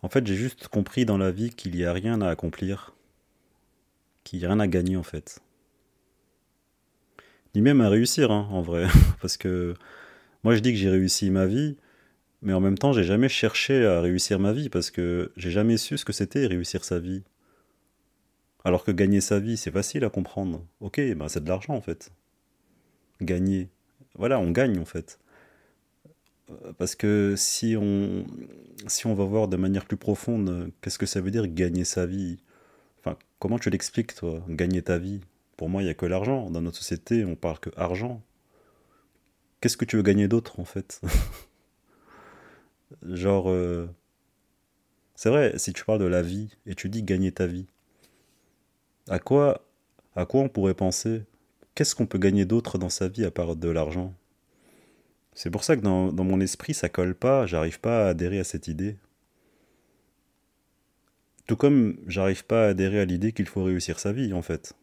En 0.01 0.09
fait, 0.09 0.25
j'ai 0.27 0.35
juste 0.35 0.67
compris 0.67 1.05
dans 1.05 1.17
la 1.17 1.31
vie 1.31 1.49
qu'il 1.49 1.75
n'y 1.75 1.83
a 1.83 1.91
rien 1.91 2.21
à 2.21 2.29
accomplir, 2.29 2.95
qu'il 4.23 4.39
n'y 4.39 4.45
a 4.45 4.49
rien 4.49 4.59
à 4.59 4.67
gagner 4.67 4.97
en 4.97 5.03
fait. 5.03 5.39
Ni 7.55 7.61
même 7.61 7.81
à 7.81 7.89
réussir, 7.89 8.31
hein, 8.31 8.47
en 8.51 8.61
vrai. 8.61 8.87
Parce 9.21 9.37
que 9.37 9.73
moi 10.43 10.55
je 10.55 10.59
dis 10.59 10.73
que 10.73 10.77
j'ai 10.77 10.89
réussi 10.89 11.31
ma 11.31 11.45
vie, 11.45 11.77
mais 12.41 12.53
en 12.53 12.59
même 12.59 12.77
temps 12.77 12.93
j'ai 12.93 13.03
jamais 13.03 13.29
cherché 13.29 13.85
à 13.85 14.01
réussir 14.01 14.39
ma 14.39 14.53
vie, 14.53 14.69
parce 14.69 14.91
que 14.91 15.31
j'ai 15.37 15.49
jamais 15.49 15.77
su 15.77 15.97
ce 15.97 16.05
que 16.05 16.13
c'était 16.13 16.45
réussir 16.45 16.83
sa 16.83 16.99
vie. 16.99 17.23
Alors 18.63 18.83
que 18.83 18.91
gagner 18.91 19.21
sa 19.21 19.39
vie, 19.39 19.57
c'est 19.57 19.71
facile 19.71 20.03
à 20.03 20.09
comprendre. 20.09 20.63
Ok, 20.81 21.01
bah 21.15 21.29
c'est 21.29 21.43
de 21.43 21.49
l'argent 21.49 21.73
en 21.73 21.81
fait. 21.81 22.11
Gagner. 23.21 23.69
Voilà, 24.15 24.39
on 24.39 24.51
gagne 24.51 24.77
en 24.77 24.85
fait. 24.85 25.19
Parce 26.77 26.95
que 26.95 27.33
si 27.35 27.75
on, 27.75 28.25
si 28.87 29.07
on 29.07 29.15
va 29.15 29.25
voir 29.25 29.47
de 29.47 29.57
manière 29.57 29.85
plus 29.85 29.97
profonde, 29.97 30.71
qu'est-ce 30.81 30.99
que 30.99 31.05
ça 31.05 31.21
veut 31.21 31.31
dire 31.31 31.47
gagner 31.47 31.85
sa 31.85 32.05
vie? 32.05 32.37
Enfin, 32.99 33.17
comment 33.39 33.57
tu 33.57 33.69
l'expliques, 33.69 34.15
toi, 34.15 34.43
gagner 34.47 34.81
ta 34.81 34.97
vie? 34.97 35.21
Pour 35.57 35.69
moi, 35.69 35.81
il 35.81 35.85
n'y 35.85 35.91
a 35.91 35.95
que 35.95 36.05
l'argent. 36.05 36.49
Dans 36.51 36.61
notre 36.61 36.77
société, 36.77 37.25
on 37.25 37.35
parle 37.35 37.59
que 37.59 37.69
argent. 37.77 38.21
Qu'est-ce 39.61 39.77
que 39.77 39.85
tu 39.85 39.95
veux 39.95 40.03
gagner 40.03 40.27
d'autre, 40.27 40.59
en 40.59 40.65
fait? 40.65 41.01
Genre, 43.03 43.49
euh, 43.49 43.87
c'est 45.15 45.29
vrai, 45.29 45.57
si 45.57 45.73
tu 45.73 45.85
parles 45.85 45.99
de 45.99 46.05
la 46.05 46.21
vie 46.21 46.49
et 46.65 46.75
tu 46.75 46.89
dis 46.89 47.03
gagner 47.03 47.31
ta 47.31 47.47
vie, 47.47 47.65
à 49.09 49.19
quoi, 49.19 49.65
à 50.15 50.25
quoi 50.25 50.41
on 50.41 50.49
pourrait 50.49 50.73
penser? 50.73 51.23
Qu'est-ce 51.73 51.95
qu'on 51.95 52.05
peut 52.05 52.19
gagner 52.19 52.45
d'autre 52.45 52.77
dans 52.77 52.89
sa 52.89 53.07
vie 53.07 53.25
à 53.25 53.31
part 53.31 53.55
de 53.55 53.69
l'argent? 53.69 54.13
C'est 55.35 55.49
pour 55.49 55.65
ça 55.65 55.75
que 55.75 55.81
dans, 55.81 56.11
mon 56.11 56.39
esprit, 56.39 56.73
ça 56.73 56.87
colle 56.87 57.13
pas, 57.13 57.45
j'arrive 57.45 57.81
pas 57.81 58.05
à 58.05 58.09
adhérer 58.09 58.39
à 58.39 58.45
cette 58.45 58.69
idée. 58.69 58.97
Tout 61.45 61.57
comme 61.57 61.97
j'arrive 62.07 62.45
pas 62.45 62.65
à 62.65 62.69
adhérer 62.69 63.01
à 63.01 63.05
l'idée 63.05 63.33
qu'il 63.33 63.45
faut 63.45 63.63
réussir 63.63 63.99
sa 63.99 64.13
vie, 64.13 64.33
en 64.33 64.41
fait. 64.41 64.73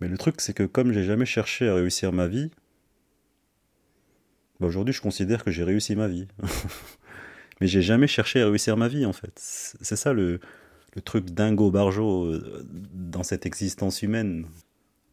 Mais 0.00 0.08
le 0.08 0.18
truc, 0.18 0.40
c'est 0.40 0.52
que 0.52 0.64
comme 0.64 0.92
j'ai 0.92 1.04
jamais 1.04 1.24
cherché 1.24 1.68
à 1.68 1.74
réussir 1.74 2.12
ma 2.12 2.28
vie, 2.28 2.50
bah 4.60 4.66
aujourd'hui 4.66 4.94
je 4.94 5.00
considère 5.00 5.42
que 5.42 5.50
j'ai 5.50 5.64
réussi 5.64 5.96
ma 5.96 6.06
vie. 6.06 6.28
Mais 7.60 7.68
j'ai 7.68 7.82
jamais 7.82 8.06
cherché 8.06 8.42
à 8.42 8.46
réussir 8.46 8.76
ma 8.76 8.88
vie, 8.88 9.06
en 9.06 9.12
fait. 9.12 9.32
C'est 9.36 9.96
ça 9.96 10.12
le, 10.12 10.40
le 10.94 11.02
truc 11.02 11.30
dingo 11.30 11.70
barjo 11.70 12.26
euh, 12.26 12.66
dans 12.92 13.22
cette 13.22 13.46
existence 13.46 14.02
humaine. 14.02 14.46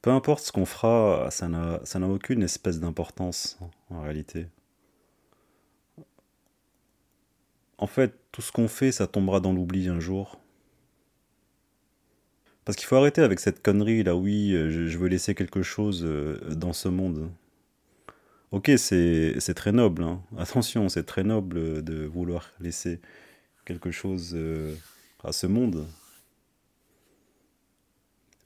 Peu 0.01 0.11
importe 0.11 0.43
ce 0.43 0.51
qu'on 0.51 0.65
fera, 0.65 1.29
ça 1.29 1.49
n'a, 1.49 2.07
aucune 2.07 2.41
espèce 2.43 2.79
d'importance, 2.79 3.59
en 3.89 4.01
réalité. 4.01 4.47
En 7.77 7.87
fait, 7.87 8.13
tout 8.31 8.41
ce 8.41 8.51
qu'on 8.51 8.67
fait, 8.67 8.91
ça 8.91 9.07
tombera 9.07 9.39
dans 9.39 9.51
l'oubli 9.51 9.89
un 9.89 9.99
jour. 9.99 10.39
Parce 12.63 12.77
qu'il 12.77 12.87
faut 12.87 12.95
arrêter 12.95 13.21
avec 13.21 13.39
cette 13.39 13.61
connerie 13.61 14.03
là, 14.03 14.15
oui, 14.15 14.53
euh, 14.53 14.69
je, 14.69 14.97
veux 14.97 15.07
laisser 15.07 15.33
quelque 15.33 15.63
chose 15.63 16.03
euh, 16.05 16.37
dans 16.55 16.73
ce 16.73 16.87
monde. 16.87 17.31
Ok, 18.51 18.71
c'est, 18.77 19.53
très 19.55 19.71
noble, 19.71 20.03
hein. 20.03 20.21
Attention, 20.37 20.87
c'est 20.87 21.03
très 21.05 21.23
noble 21.23 21.83
de 21.83 22.05
vouloir 22.05 22.51
laisser 22.59 22.99
quelque 23.65 23.91
chose 23.91 24.31
euh, 24.33 24.75
à 25.23 25.31
ce 25.31 25.47
monde. 25.47 25.85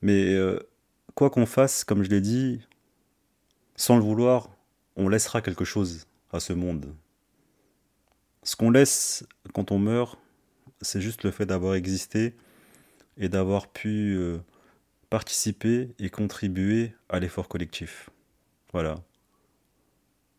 Mais 0.01 0.35
quoi 1.15 1.29
qu'on 1.29 1.45
fasse, 1.45 1.83
comme 1.83 2.03
je 2.03 2.09
l'ai 2.09 2.21
dit, 2.21 2.61
sans 3.75 3.95
le 3.95 4.03
vouloir, 4.03 4.49
on 4.95 5.09
laissera 5.09 5.41
quelque 5.41 5.65
chose 5.65 6.05
à 6.31 6.39
ce 6.39 6.53
monde. 6.53 6.93
Ce 8.43 8.55
qu'on 8.55 8.71
laisse 8.71 9.25
quand 9.53 9.71
on 9.71 9.79
meurt, 9.79 10.19
c'est 10.81 11.01
juste 11.01 11.23
le 11.23 11.31
fait 11.31 11.45
d'avoir 11.45 11.75
existé 11.75 12.35
et 13.17 13.29
d'avoir 13.29 13.67
pu 13.67 14.15
euh, 14.17 14.39
participer 15.09 15.93
et 15.99 16.09
contribuer 16.09 16.93
à 17.09 17.19
l'effort 17.19 17.47
collectif. 17.47 18.09
Voilà. 18.71 18.95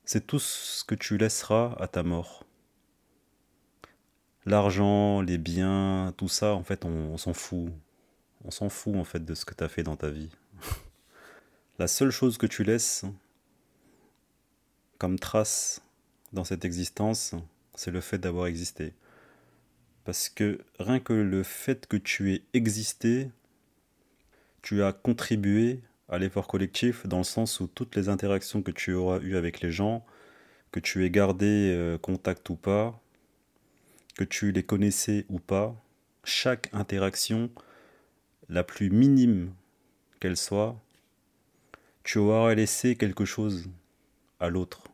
C'est 0.05 0.27
tout 0.27 0.39
ce 0.39 0.85
que 0.85 0.95
tu 0.95 1.17
laisseras 1.17 1.75
à 1.79 1.89
ta 1.89 2.03
mort. 2.03 2.45
L'argent, 4.45 5.23
les 5.23 5.39
biens, 5.39 6.13
tout 6.19 6.29
ça, 6.29 6.53
en 6.55 6.63
fait, 6.63 6.85
on, 6.85 6.91
on 6.91 7.17
s'en 7.17 7.33
fout. 7.33 7.73
On 8.45 8.51
s'en 8.51 8.69
fout, 8.69 8.95
en 8.97 9.05
fait, 9.05 9.25
de 9.25 9.35
ce 9.35 9.47
que 9.47 9.55
tu 9.55 9.65
as 9.65 9.69
fait 9.69 9.83
dans 9.83 9.97
ta 9.97 10.11
vie. 10.11 10.29
La 11.81 11.89
seule 11.89 12.13
chose 12.13 12.39
que 12.39 12.47
tu 12.47 12.63
laisses 12.63 13.05
comme 14.99 15.19
trace 15.19 15.83
dans 16.33 16.45
cette 16.45 16.65
existence, 16.65 17.35
c'est 17.75 17.91
le 17.91 18.01
fait 18.01 18.19
d'avoir 18.19 18.47
existé. 18.47 18.93
Parce 20.05 20.29
que 20.29 20.61
rien 20.79 21.01
que 21.01 21.13
le 21.13 21.43
fait 21.43 21.89
que 21.89 21.97
tu 21.97 22.33
aies 22.33 22.43
existé, 22.53 23.29
tu 24.63 24.85
as 24.85 24.93
contribué 24.93 25.81
à 26.09 26.19
l'effort 26.19 26.47
collectif 26.47 27.09
dans 27.09 27.19
le 27.19 27.25
sens 27.25 27.59
où 27.59 27.67
toutes 27.67 27.97
les 27.97 28.09
interactions 28.09 28.63
que 28.63 28.71
tu 28.71 28.93
auras 28.93 29.19
eues 29.19 29.37
avec 29.37 29.61
les 29.61 29.73
gens, 29.73 30.07
que 30.71 30.79
tu 30.79 31.05
aies 31.05 31.11
gardé 31.11 31.73
euh, 31.75 31.99
contact 31.99 32.49
ou 32.51 32.55
pas, 32.55 33.01
que 34.17 34.23
tu 34.23 34.53
les 34.53 34.63
connaissais 34.63 35.27
ou 35.29 35.41
pas, 35.41 35.75
chaque 36.23 36.69
interaction, 36.73 37.51
la 38.49 38.63
plus 38.63 38.91
minime 38.91 39.53
qu'elle 40.21 40.37
soit, 40.37 40.81
tu 42.05 42.19
auras 42.19 42.55
laissé 42.55 42.97
quelque 42.97 43.25
chose 43.25 43.69
à 44.39 44.51
l'autre. 44.51 44.85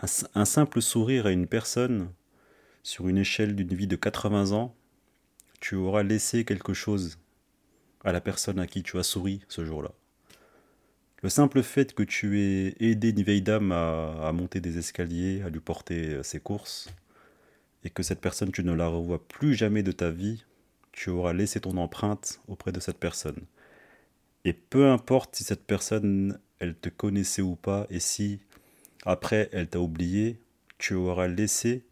Un, 0.00 0.44
simple 0.44 0.82
sourire 0.82 1.26
à 1.26 1.30
une 1.30 1.46
personne, 1.46 2.12
sur 2.82 3.08
une 3.08 3.18
échelle 3.18 3.56
d'une 3.56 3.74
vie 3.74 3.86
de 3.86 3.96
80 3.96 4.52
ans, 4.52 4.74
tu 5.60 5.74
auras 5.74 6.02
laissé 6.02 6.44
quelque 6.44 6.74
chose 6.74 7.18
à 8.04 8.12
la 8.12 8.20
personne 8.20 8.58
à 8.58 8.66
qui 8.66 8.82
tu 8.82 8.98
as 8.98 9.02
souri 9.02 9.40
ce 9.48 9.64
jour-là. 9.64 9.92
Le 11.22 11.28
simple 11.28 11.62
fait 11.62 11.94
que 11.94 12.04
tu 12.04 12.40
aies 12.40 12.76
aidé 12.78 13.10
une 13.10 13.22
vieille 13.22 13.42
dame 13.42 13.72
à, 13.72 14.28
à 14.28 14.32
monter 14.32 14.60
des 14.60 14.78
escaliers, 14.78 15.42
à 15.42 15.50
lui 15.50 15.58
porter 15.58 16.14
euh, 16.14 16.22
ses 16.22 16.38
courses, 16.38 16.88
et 17.82 17.90
que 17.90 18.04
cette 18.04 18.20
personne, 18.20 18.52
tu 18.52 18.62
ne 18.62 18.72
la 18.72 18.86
revois 18.86 19.26
plus 19.26 19.54
jamais 19.54 19.82
de 19.82 19.90
ta 19.90 20.10
vie, 20.10 20.44
tu 20.92 21.10
auras 21.10 21.32
laissé 21.32 21.60
ton 21.60 21.76
empreinte 21.76 22.40
auprès 22.46 22.70
de 22.70 22.78
cette 22.78 22.98
personne. 22.98 23.46
Et 24.44 24.52
peu 24.52 24.88
importe 24.90 25.36
si 25.36 25.44
cette 25.44 25.64
personne, 25.64 26.38
elle 26.58 26.74
te 26.74 26.88
connaissait 26.88 27.42
ou 27.42 27.56
pas, 27.56 27.86
et 27.90 28.00
si 28.00 28.40
après 29.04 29.48
elle 29.52 29.68
t'a 29.68 29.80
oublié, 29.80 30.40
tu 30.78 30.94
auras 30.94 31.26
laissé 31.28 31.84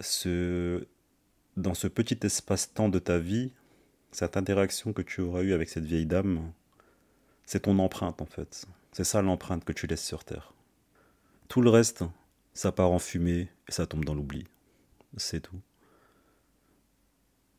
ce, 0.00 0.86
dans 1.56 1.74
ce 1.74 1.86
petit 1.86 2.18
espace-temps 2.22 2.88
de 2.88 2.98
ta 2.98 3.18
vie, 3.18 3.52
cette 4.12 4.36
interaction 4.36 4.92
que 4.92 5.02
tu 5.02 5.20
auras 5.20 5.42
eue 5.42 5.52
avec 5.52 5.68
cette 5.68 5.84
vieille 5.84 6.06
dame, 6.06 6.52
c'est 7.44 7.60
ton 7.60 7.78
empreinte 7.78 8.20
en 8.22 8.26
fait. 8.26 8.66
C'est 8.92 9.04
ça 9.04 9.22
l'empreinte 9.22 9.64
que 9.64 9.72
tu 9.72 9.86
laisses 9.86 10.04
sur 10.04 10.24
Terre. 10.24 10.52
Tout 11.48 11.62
le 11.62 11.70
reste, 11.70 12.04
ça 12.52 12.72
part 12.72 12.90
en 12.90 12.98
fumée 12.98 13.48
et 13.68 13.72
ça 13.72 13.86
tombe 13.86 14.04
dans 14.04 14.14
l'oubli. 14.14 14.44
C'est 15.16 15.40
tout. 15.40 15.60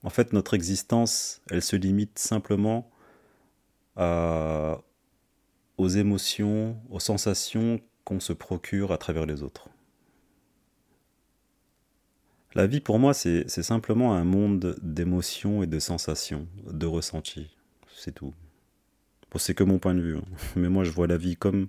En 0.03 0.09
fait, 0.09 0.33
notre 0.33 0.53
existence, 0.53 1.41
elle 1.49 1.61
se 1.61 1.75
limite 1.75 2.19
simplement 2.19 2.89
à, 3.99 4.81
aux 5.77 5.89
émotions, 5.89 6.77
aux 6.89 7.01
sensations 7.01 7.81
qu'on 8.05 8.19
se 8.19 8.33
procure 8.33 8.91
à 8.91 8.97
travers 8.97 9.25
les 9.25 9.43
autres. 9.43 9.69
La 12.55 12.65
vie 12.65 12.79
pour 12.79 12.97
moi, 12.97 13.13
c'est 13.13 13.47
simplement 13.47 14.15
un 14.15 14.23
monde 14.23 14.75
d'émotions 14.81 15.61
et 15.61 15.67
de 15.67 15.77
sensations, 15.77 16.47
de 16.65 16.87
ressentis. 16.87 17.55
C'est 17.95 18.13
tout. 18.15 18.33
C'est 19.35 19.53
que 19.53 19.63
mon 19.63 19.77
point 19.77 19.93
de 19.93 20.01
vue, 20.01 20.17
hein. 20.17 20.23
mais 20.55 20.69
moi 20.69 20.83
je 20.83 20.89
vois 20.89 21.05
la 21.05 21.17
vie 21.17 21.35
comme, 21.35 21.67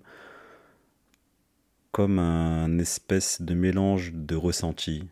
comme 1.93 2.18
un 2.18 2.78
espèce 2.78 3.43
de 3.43 3.53
mélange 3.53 4.12
de 4.14 4.37
ressentis, 4.37 5.05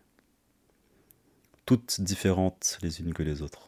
toutes 1.67 2.01
différentes 2.01 2.79
les 2.81 3.01
unes 3.01 3.13
que 3.13 3.23
les 3.23 3.43
autres. 3.43 3.68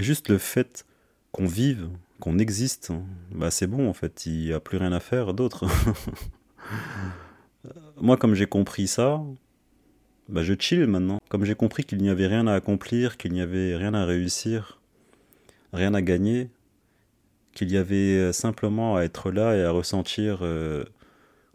Et 0.00 0.02
juste 0.02 0.30
le 0.30 0.38
fait 0.38 0.86
qu'on 1.30 1.44
vive, 1.44 1.90
qu'on 2.20 2.38
existe, 2.38 2.90
bah 3.32 3.50
c'est 3.50 3.66
bon 3.66 3.86
en 3.86 3.92
fait, 3.92 4.24
il 4.24 4.46
n'y 4.46 4.52
a 4.54 4.58
plus 4.58 4.78
rien 4.78 4.92
à 4.92 4.98
faire 4.98 5.34
d'autre. 5.34 5.66
Moi, 8.00 8.16
comme 8.16 8.34
j'ai 8.34 8.46
compris 8.46 8.86
ça, 8.86 9.20
bah 10.30 10.42
je 10.42 10.54
chill 10.58 10.86
maintenant. 10.86 11.20
Comme 11.28 11.44
j'ai 11.44 11.54
compris 11.54 11.84
qu'il 11.84 11.98
n'y 11.98 12.08
avait 12.08 12.28
rien 12.28 12.46
à 12.46 12.54
accomplir, 12.54 13.18
qu'il 13.18 13.34
n'y 13.34 13.42
avait 13.42 13.76
rien 13.76 13.92
à 13.92 14.06
réussir, 14.06 14.80
rien 15.74 15.92
à 15.92 16.00
gagner, 16.00 16.48
qu'il 17.52 17.70
y 17.70 17.76
avait 17.76 18.32
simplement 18.32 18.96
à 18.96 19.02
être 19.02 19.30
là 19.30 19.54
et 19.54 19.62
à 19.62 19.70
ressentir 19.70 20.38
euh, 20.40 20.82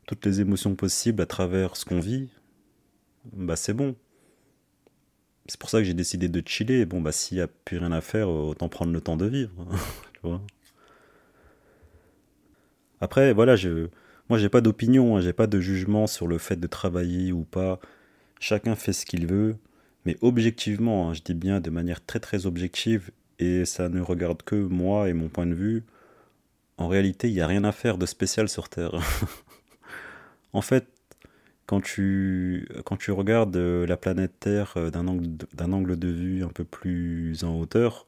toutes 0.05 0.23
les 0.23 0.39
émotions 0.39 0.75
possibles 0.75 1.23
à 1.23 1.25
travers 1.25 1.75
ce 1.75 1.83
qu'on 1.83 1.99
vit, 1.99 2.29
bah 3.33 3.55
c'est 3.55 3.73
bon. 3.73 3.95
C'est 5.47 5.59
pour 5.59 5.69
ça 5.69 5.79
que 5.79 5.83
j'ai 5.83 5.93
décidé 5.93 6.27
de 6.27 6.41
chiller. 6.47 6.85
Bon, 6.85 7.01
bah 7.01 7.11
s'il 7.11 7.37
n'y 7.37 7.41
a 7.43 7.47
plus 7.47 7.77
rien 7.77 7.91
à 7.91 8.01
faire, 8.01 8.29
autant 8.29 8.69
prendre 8.69 8.91
le 8.91 9.01
temps 9.01 9.17
de 9.17 9.25
vivre. 9.25 9.51
Après, 13.01 13.33
voilà, 13.33 13.55
je, 13.55 13.89
moi 14.29 14.39
j'ai 14.39 14.49
pas 14.49 14.61
d'opinion, 14.61 15.17
hein, 15.17 15.21
j'ai 15.21 15.33
pas 15.33 15.47
de 15.47 15.59
jugement 15.59 16.07
sur 16.07 16.27
le 16.27 16.37
fait 16.37 16.55
de 16.55 16.67
travailler 16.67 17.31
ou 17.31 17.43
pas. 17.43 17.79
Chacun 18.39 18.75
fait 18.75 18.93
ce 18.93 19.05
qu'il 19.05 19.27
veut, 19.27 19.57
mais 20.05 20.17
objectivement, 20.21 21.09
hein, 21.09 21.13
je 21.13 21.21
dis 21.21 21.33
bien 21.33 21.59
de 21.59 21.69
manière 21.69 22.03
très 22.03 22.19
très 22.19 22.45
objective, 22.45 23.11
et 23.39 23.65
ça 23.65 23.89
ne 23.89 24.01
regarde 24.01 24.41
que 24.43 24.55
moi 24.55 25.09
et 25.09 25.13
mon 25.13 25.29
point 25.29 25.45
de 25.45 25.53
vue. 25.53 25.83
En 26.77 26.87
réalité, 26.87 27.29
il 27.29 27.33
n'y 27.33 27.41
a 27.41 27.47
rien 27.47 27.63
à 27.63 27.71
faire 27.71 27.97
de 27.97 28.05
spécial 28.05 28.49
sur 28.49 28.69
Terre. 28.69 28.99
en 30.53 30.61
fait, 30.61 30.87
quand 31.66 31.82
tu, 31.82 32.68
quand 32.86 32.97
tu 32.97 33.11
regardes 33.11 33.55
euh, 33.57 33.86
la 33.88 33.97
planète 33.97 34.39
Terre 34.39 34.74
euh, 34.78 34.91
d'un 34.91 35.07
angle, 35.07 35.97
de 35.97 36.07
vue 36.07 36.43
un 36.43 36.49
peu 36.49 36.63
plus 36.63 37.43
en 37.43 37.57
hauteur, 37.59 38.05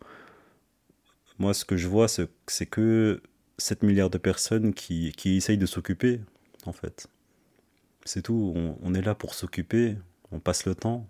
moi 1.39 1.53
ce 1.53 1.65
que 1.65 1.77
je 1.77 1.87
vois, 1.87 2.07
c'est 2.07 2.65
que 2.65 3.21
7 3.57 3.83
milliards 3.83 4.09
de 4.09 4.17
personnes 4.17 4.73
qui, 4.73 5.11
qui 5.13 5.37
essayent 5.37 5.57
de 5.57 5.65
s'occuper, 5.65 6.21
en 6.65 6.73
fait. 6.73 7.07
C'est 8.05 8.21
tout, 8.21 8.53
on, 8.81 8.93
est 8.93 9.01
là 9.01 9.15
pour 9.15 9.33
s'occuper, 9.33 9.97
on 10.31 10.39
passe 10.39 10.65
le 10.65 10.75
temps, 10.75 11.07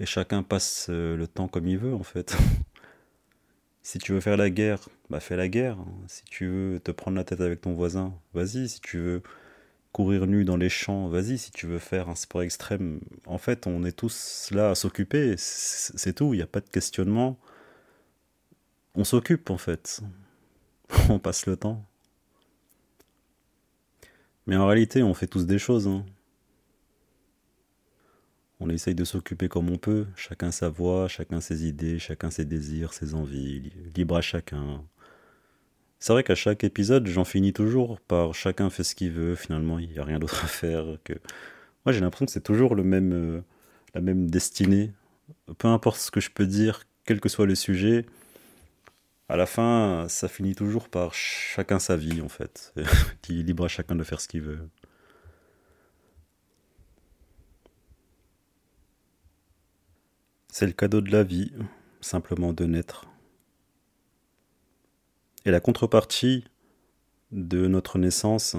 et 0.00 0.06
chacun 0.06 0.42
passe 0.42 0.86
euh, 0.90 1.16
le 1.16 1.26
temps 1.26 1.48
comme 1.48 1.66
il 1.66 1.78
veut, 1.78 1.94
en 1.94 2.02
fait. 2.02 2.36
si 3.82 3.98
tu 3.98 4.12
veux 4.12 4.20
faire 4.20 4.36
la 4.36 4.50
guerre, 4.50 4.88
bah 5.10 5.20
fais 5.20 5.36
la 5.36 5.48
guerre. 5.48 5.78
Si 6.06 6.24
tu 6.24 6.46
veux 6.46 6.80
te 6.80 6.90
prendre 6.92 7.16
la 7.16 7.24
tête 7.24 7.40
avec 7.40 7.60
ton 7.60 7.74
voisin, 7.74 8.14
vas-y. 8.32 8.68
Si 8.68 8.80
tu 8.80 8.98
veux 8.98 9.22
courir 9.94 10.26
nu 10.26 10.44
dans 10.44 10.56
les 10.56 10.68
champs, 10.68 11.08
vas-y. 11.08 11.38
Si 11.38 11.52
tu 11.52 11.66
veux 11.68 11.78
faire 11.78 12.08
un 12.08 12.16
sport 12.16 12.42
extrême, 12.42 13.00
en 13.26 13.38
fait, 13.38 13.68
on 13.68 13.84
est 13.84 13.92
tous 13.96 14.50
là 14.50 14.70
à 14.70 14.74
s'occuper, 14.74 15.36
c'est 15.38 16.12
tout, 16.14 16.34
il 16.34 16.38
n'y 16.38 16.42
a 16.42 16.48
pas 16.48 16.60
de 16.60 16.68
questionnement. 16.68 17.38
On 18.96 19.04
s'occupe, 19.04 19.50
en 19.50 19.56
fait. 19.56 20.02
on 21.08 21.20
passe 21.20 21.46
le 21.46 21.56
temps. 21.56 21.84
Mais 24.46 24.56
en 24.56 24.66
réalité, 24.66 25.04
on 25.04 25.14
fait 25.14 25.28
tous 25.28 25.46
des 25.46 25.58
choses. 25.58 25.86
Hein. 25.86 26.04
On 28.58 28.68
essaye 28.68 28.96
de 28.96 29.04
s'occuper 29.04 29.48
comme 29.48 29.70
on 29.70 29.78
peut, 29.78 30.06
chacun 30.16 30.50
sa 30.50 30.68
voix, 30.68 31.06
chacun 31.06 31.40
ses 31.40 31.66
idées, 31.66 32.00
chacun 32.00 32.30
ses 32.30 32.44
désirs, 32.44 32.94
ses 32.94 33.14
envies, 33.14 33.70
libre 33.94 34.16
à 34.16 34.20
chacun. 34.20 34.84
C'est 36.04 36.12
vrai 36.12 36.22
qu'à 36.22 36.34
chaque 36.34 36.64
épisode, 36.64 37.06
j'en 37.06 37.24
finis 37.24 37.54
toujours 37.54 37.98
par 37.98 38.34
chacun 38.34 38.68
fait 38.68 38.84
ce 38.84 38.94
qu'il 38.94 39.10
veut, 39.10 39.34
finalement, 39.34 39.78
il 39.78 39.88
n'y 39.88 39.98
a 39.98 40.04
rien 40.04 40.18
d'autre 40.18 40.44
à 40.44 40.46
faire. 40.46 40.84
que 41.02 41.14
Moi, 41.86 41.94
j'ai 41.94 42.00
l'impression 42.00 42.26
que 42.26 42.32
c'est 42.32 42.42
toujours 42.42 42.74
le 42.74 42.84
même, 42.84 43.14
euh, 43.14 43.40
la 43.94 44.02
même 44.02 44.28
destinée. 44.28 44.92
Peu 45.56 45.66
importe 45.66 45.96
ce 45.96 46.10
que 46.10 46.20
je 46.20 46.30
peux 46.30 46.44
dire, 46.44 46.82
quel 47.06 47.22
que 47.22 47.30
soit 47.30 47.46
le 47.46 47.54
sujet, 47.54 48.04
à 49.30 49.36
la 49.38 49.46
fin, 49.46 50.04
ça 50.10 50.28
finit 50.28 50.54
toujours 50.54 50.90
par 50.90 51.14
chacun 51.14 51.78
sa 51.78 51.96
vie, 51.96 52.20
en 52.20 52.28
fait. 52.28 52.74
qui 53.22 53.40
est 53.40 53.42
libre 53.42 53.64
à 53.64 53.68
chacun 53.68 53.96
de 53.96 54.04
faire 54.04 54.20
ce 54.20 54.28
qu'il 54.28 54.42
veut. 54.42 54.68
C'est 60.48 60.66
le 60.66 60.72
cadeau 60.72 61.00
de 61.00 61.10
la 61.10 61.22
vie, 61.22 61.54
simplement 62.02 62.52
de 62.52 62.66
naître. 62.66 63.06
Et 65.44 65.50
la 65.50 65.60
contrepartie 65.60 66.44
de 67.30 67.66
notre 67.66 67.98
naissance, 67.98 68.56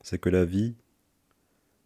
c'est 0.00 0.18
que 0.18 0.30
la 0.30 0.44
vie, 0.44 0.74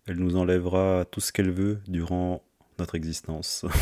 elle 0.07 0.17
nous 0.17 0.37
enlèvera 0.37 1.05
tout 1.11 1.21
ce 1.21 1.33
qu'elle 1.33 1.51
veut 1.51 1.81
durant 1.89 2.43
notre 2.79 2.95
existence. 2.95 3.65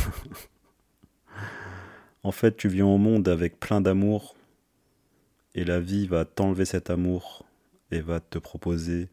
En 2.23 2.33
fait, 2.33 2.55
tu 2.55 2.69
viens 2.69 2.85
au 2.85 2.99
monde 2.99 3.29
avec 3.29 3.59
plein 3.59 3.81
d'amour 3.81 4.37
et 5.55 5.65
la 5.65 5.81
vie 5.81 6.07
va 6.07 6.27
t'enlever 6.27 6.67
cet 6.67 6.91
amour 6.91 7.47
et 7.91 8.01
va 8.01 8.21
te 8.21 8.39
proposer 8.39 9.09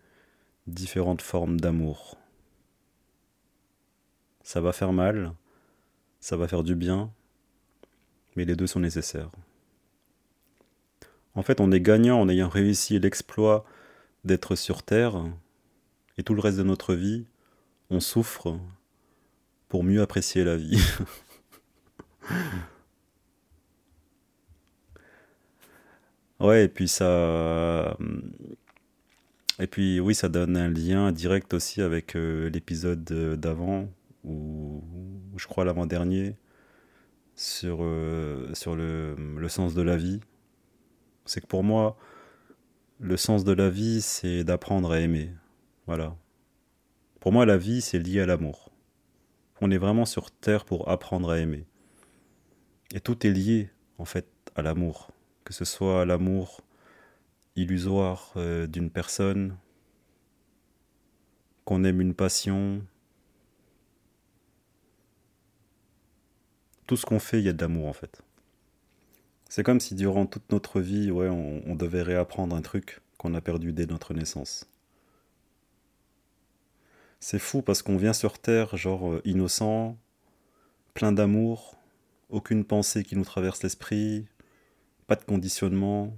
différentes 0.68 1.22
formes 1.22 1.58
d'amour. 1.58 2.18
Ça 4.44 4.60
va 4.60 4.74
faire 4.74 4.92
mal, 4.92 5.34
ça 6.20 6.36
va 6.36 6.50
faire 6.50 6.64
du 6.64 6.76
bien, 6.76 7.10
mais 8.36 8.44
les 8.44 8.58
deux 8.58 8.68
sont 8.68 8.82
nécessaires. 8.82 9.32
En 11.38 11.44
fait, 11.44 11.62
on 11.62 11.72
est 11.72 11.80
gagnant 11.80 12.20
en 12.20 12.30
ayant 12.30 12.50
réussi 12.50 13.00
l'exploit 13.00 13.64
d'être 14.26 14.56
sur 14.56 14.82
Terre, 14.82 15.24
et 16.18 16.24
tout 16.24 16.34
le 16.34 16.42
reste 16.42 16.58
de 16.58 16.64
notre 16.64 16.96
vie, 16.96 17.26
on 17.92 18.00
souffre 18.00 18.60
pour 19.70 19.84
mieux 19.84 20.02
apprécier 20.02 20.44
la 20.44 20.58
vie. 20.58 20.82
Ouais, 26.40 26.66
et 26.66 26.68
puis 26.68 26.88
ça. 26.88 27.06
Euh, 27.06 27.94
et 29.60 29.68
puis 29.68 30.00
oui, 30.00 30.14
ça 30.14 30.30
donne 30.30 30.56
un 30.56 30.70
lien 30.70 31.12
direct 31.12 31.54
aussi 31.54 31.82
avec 31.82 32.16
euh, 32.16 32.50
l'épisode 32.50 33.04
d'avant, 33.40 33.90
ou 34.24 34.84
je 35.36 35.48
crois 35.48 35.66
l'avant-dernier, 35.66 36.36
sur, 37.36 37.80
euh, 37.82 38.48
le 38.76 39.50
sens 39.50 39.74
de 39.74 39.82
la 39.82 39.98
vie. 39.98 40.20
C'est 41.28 41.42
que 41.42 41.48
pour 41.48 41.64
moi, 41.64 41.98
le 43.00 43.18
sens 43.18 43.44
de 43.44 43.52
la 43.52 43.70
vie, 43.70 44.02
c'est 44.02 44.44
d'apprendre 44.44 44.92
à 44.92 45.00
aimer. 45.00 45.32
Voilà. 45.86 46.16
Pour 47.20 47.32
moi, 47.32 47.46
la 47.46 47.58
vie, 47.58 47.82
c'est 47.82 48.00
lié 48.00 48.22
à 48.22 48.26
l'amour. 48.26 48.72
On 49.62 49.72
est 49.72 49.78
vraiment 49.78 50.06
sur 50.06 50.32
Terre 50.32 50.66
pour 50.66 50.90
apprendre 50.90 51.30
à 51.30 51.40
aimer. 51.40 51.66
Et 52.94 53.00
tout 53.00 53.26
est 53.28 53.32
lié, 53.32 53.70
en 53.98 54.06
fait, 54.06 54.28
à 54.56 54.62
l'amour 54.62 55.12
que 55.48 55.54
ce 55.54 55.64
soit 55.64 56.04
l'amour 56.06 56.60
illusoire 57.56 58.34
euh, 58.36 58.68
d'une 58.68 58.92
personne, 58.92 59.56
qu'on 61.64 61.86
aime 61.86 62.02
une 62.02 62.14
passion. 62.14 62.86
Tout 66.86 66.98
ce 66.98 67.06
qu'on 67.06 67.20
fait, 67.20 67.40
il 67.40 67.46
y 67.46 67.50
a 67.50 67.54
de 67.54 67.62
l'amour 67.62 67.88
en 67.88 67.94
fait. 67.94 68.22
C'est 69.58 69.64
comme 69.64 69.80
si 69.80 69.96
durant 69.96 70.28
toute 70.28 70.52
notre 70.52 70.82
vie, 70.82 71.10
on 71.12 71.74
devait 71.74 72.04
réapprendre 72.04 72.56
un 72.56 72.62
truc 72.62 73.02
qu'on 73.18 73.34
a 73.34 73.42
perdu 73.42 73.74
dès 73.74 73.88
notre 73.88 74.14
naissance. 74.14 74.70
C'est 77.20 77.40
fou 77.40 77.64
parce 77.64 77.82
qu'on 77.82 77.98
vient 77.98 78.14
sur 78.14 78.38
Terre, 78.38 78.78
genre 78.78 79.14
euh, 79.14 79.22
innocent, 79.26 79.98
plein 80.94 81.12
d'amour, 81.12 81.76
aucune 82.30 82.66
pensée 82.66 83.04
qui 83.04 83.16
nous 83.16 83.24
traverse 83.24 83.64
l'esprit, 83.64 84.28
pas 85.08 85.16
de 85.16 85.24
conditionnement. 85.24 86.16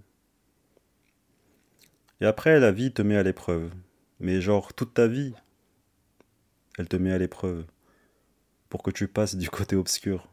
Et 2.19 2.25
après, 2.25 2.59
la 2.59 2.73
vie 2.73 2.91
te 2.91 3.01
met 3.01 3.15
à 3.15 3.23
l'épreuve. 3.23 3.71
Mais 4.19 4.41
genre, 4.41 4.73
toute 4.73 4.95
ta 4.95 5.07
vie, 5.07 5.33
elle 6.77 6.89
te 6.89 6.97
met 6.97 7.13
à 7.13 7.17
l'épreuve. 7.17 7.63
Pour 8.67 8.83
que 8.83 8.91
tu 8.91 9.07
passes 9.07 9.37
du 9.37 9.49
côté 9.49 9.77
obscur. 9.77 10.27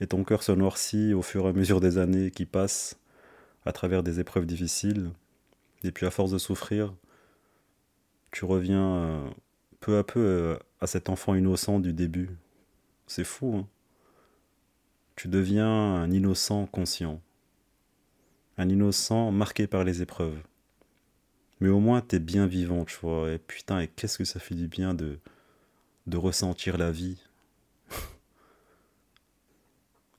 Et 0.00 0.06
ton 0.06 0.24
cœur 0.24 0.42
se 0.42 0.52
noircit 0.52 1.14
au 1.14 1.22
fur 1.22 1.46
et 1.46 1.48
à 1.48 1.52
mesure 1.52 1.80
des 1.80 1.98
années 1.98 2.30
qui 2.30 2.46
passent 2.46 2.98
à 3.64 3.72
travers 3.72 4.02
des 4.02 4.20
épreuves 4.20 4.46
difficiles. 4.46 5.10
Et 5.84 5.92
puis 5.92 6.06
à 6.06 6.10
force 6.10 6.32
de 6.32 6.38
souffrir, 6.38 6.94
tu 8.30 8.44
reviens 8.44 8.94
euh, 8.94 9.30
peu 9.80 9.98
à 9.98 10.04
peu 10.04 10.20
euh, 10.20 10.56
à 10.80 10.86
cet 10.86 11.08
enfant 11.08 11.34
innocent 11.34 11.78
du 11.78 11.92
début. 11.92 12.30
C'est 13.06 13.24
fou, 13.24 13.56
hein 13.56 13.68
tu 15.16 15.28
deviens 15.28 15.68
un 15.68 16.10
innocent 16.10 16.66
conscient, 16.66 17.20
un 18.58 18.68
innocent 18.68 19.30
marqué 19.30 19.66
par 19.66 19.84
les 19.84 20.02
épreuves. 20.02 20.42
Mais 21.60 21.68
au 21.68 21.78
moins, 21.78 22.00
t'es 22.00 22.18
bien 22.18 22.46
vivant, 22.46 22.84
tu 22.84 22.98
vois. 23.00 23.30
Et 23.30 23.38
putain, 23.38 23.80
et 23.80 23.88
qu'est-ce 23.88 24.18
que 24.18 24.24
ça 24.24 24.40
fait 24.40 24.54
du 24.54 24.66
bien 24.66 24.94
de, 24.94 25.20
de 26.06 26.16
ressentir 26.16 26.76
la 26.76 26.90
vie. 26.90 27.18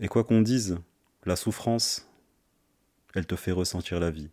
Et 0.04 0.10
quoi 0.10 0.26
qu'on 0.26 0.42
dise, 0.42 0.78
la 1.26 1.38
souffrance, 1.38 2.10
elle 3.16 3.26
te 3.26 3.38
fait 3.38 3.54
ressentir 3.54 4.02
la 4.02 4.12
vie. 4.12 4.30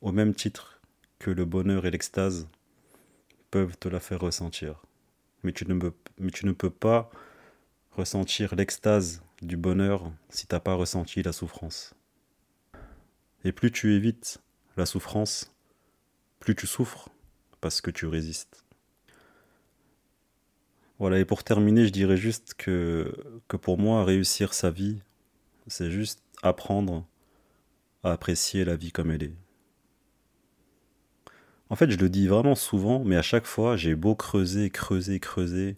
Au 0.00 0.10
même 0.10 0.34
titre 0.34 0.80
que 1.18 1.30
le 1.30 1.44
bonheur 1.44 1.84
et 1.84 1.90
l'extase 1.90 2.48
peuvent 3.50 3.76
te 3.76 3.88
la 3.88 4.00
faire 4.00 4.20
ressentir. 4.20 4.82
Mais 5.42 5.52
tu 5.52 5.66
ne 5.66 6.52
peux 6.52 6.70
pas 6.70 7.10
ressentir 7.90 8.54
l'extase 8.56 9.22
du 9.42 9.58
bonheur 9.58 10.10
si 10.30 10.46
t'as 10.46 10.60
pas 10.60 10.72
ressenti 10.72 11.22
la 11.22 11.34
souffrance. 11.34 11.92
Et 13.44 13.52
plus 13.52 13.70
tu 13.70 13.92
évites 13.92 14.38
la 14.78 14.86
souffrance, 14.86 15.52
plus 16.40 16.56
tu 16.56 16.66
souffres 16.66 17.10
parce 17.60 17.82
que 17.82 17.90
tu 17.90 18.06
résistes. 18.06 18.65
Voilà, 20.98 21.18
et 21.18 21.24
pour 21.26 21.44
terminer, 21.44 21.84
je 21.84 21.92
dirais 21.92 22.16
juste 22.16 22.54
que, 22.54 23.14
que 23.48 23.56
pour 23.56 23.78
moi, 23.78 24.04
réussir 24.04 24.54
sa 24.54 24.70
vie, 24.70 25.02
c'est 25.66 25.90
juste 25.90 26.22
apprendre 26.42 27.06
à 28.02 28.12
apprécier 28.12 28.64
la 28.64 28.76
vie 28.76 28.92
comme 28.92 29.10
elle 29.10 29.24
est. 29.24 29.34
En 31.68 31.76
fait, 31.76 31.90
je 31.90 31.98
le 31.98 32.08
dis 32.08 32.28
vraiment 32.28 32.54
souvent, 32.54 33.04
mais 33.04 33.16
à 33.16 33.22
chaque 33.22 33.46
fois, 33.46 33.76
j'ai 33.76 33.94
beau 33.94 34.14
creuser, 34.14 34.70
creuser, 34.70 35.20
creuser. 35.20 35.76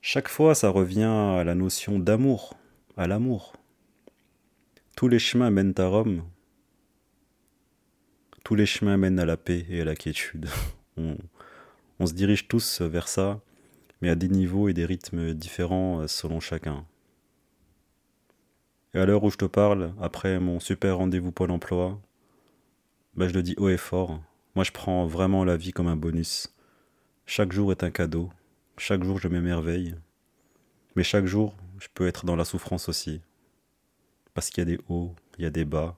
Chaque 0.00 0.28
fois, 0.28 0.54
ça 0.54 0.68
revient 0.70 1.02
à 1.02 1.44
la 1.44 1.54
notion 1.54 1.98
d'amour, 1.98 2.54
à 2.96 3.06
l'amour. 3.06 3.54
Tous 4.96 5.08
les 5.08 5.18
chemins 5.18 5.50
mènent 5.50 5.74
à 5.76 5.86
Rome. 5.86 6.24
Tous 8.44 8.54
les 8.54 8.66
chemins 8.66 8.96
mènent 8.96 9.18
à 9.18 9.26
la 9.26 9.36
paix 9.36 9.66
et 9.68 9.80
à 9.80 9.84
la 9.84 9.96
quiétude. 9.96 10.48
On, 10.98 11.16
on 12.00 12.06
se 12.06 12.12
dirige 12.12 12.48
tous 12.48 12.82
vers 12.82 13.08
ça 13.08 13.40
mais 14.02 14.10
à 14.10 14.16
des 14.16 14.28
niveaux 14.28 14.68
et 14.68 14.74
des 14.74 14.84
rythmes 14.84 15.32
différents 15.32 16.00
euh, 16.00 16.08
selon 16.08 16.40
chacun. 16.40 16.84
Et 18.92 18.98
à 18.98 19.06
l'heure 19.06 19.24
où 19.24 19.30
je 19.30 19.38
te 19.38 19.46
parle, 19.46 19.94
après 20.00 20.38
mon 20.38 20.60
super 20.60 20.98
rendez-vous 20.98 21.32
Pôle 21.32 21.52
emploi, 21.52 21.98
bah 23.14 23.28
je 23.28 23.32
le 23.32 23.42
dis 23.42 23.54
haut 23.56 23.68
et 23.68 23.78
fort, 23.78 24.20
moi 24.54 24.64
je 24.64 24.72
prends 24.72 25.06
vraiment 25.06 25.44
la 25.44 25.56
vie 25.56 25.72
comme 25.72 25.86
un 25.86 25.96
bonus. 25.96 26.52
Chaque 27.24 27.52
jour 27.52 27.70
est 27.70 27.84
un 27.84 27.90
cadeau, 27.90 28.28
chaque 28.76 29.04
jour 29.04 29.18
je 29.18 29.28
m'émerveille, 29.28 29.94
mais 30.96 31.04
chaque 31.04 31.26
jour 31.26 31.56
je 31.78 31.88
peux 31.94 32.06
être 32.06 32.26
dans 32.26 32.36
la 32.36 32.44
souffrance 32.44 32.88
aussi. 32.88 33.22
Parce 34.34 34.50
qu'il 34.50 34.58
y 34.58 34.66
a 34.72 34.76
des 34.76 34.82
hauts, 34.88 35.14
il 35.38 35.44
y 35.44 35.46
a 35.46 35.50
des 35.50 35.64
bas, 35.64 35.96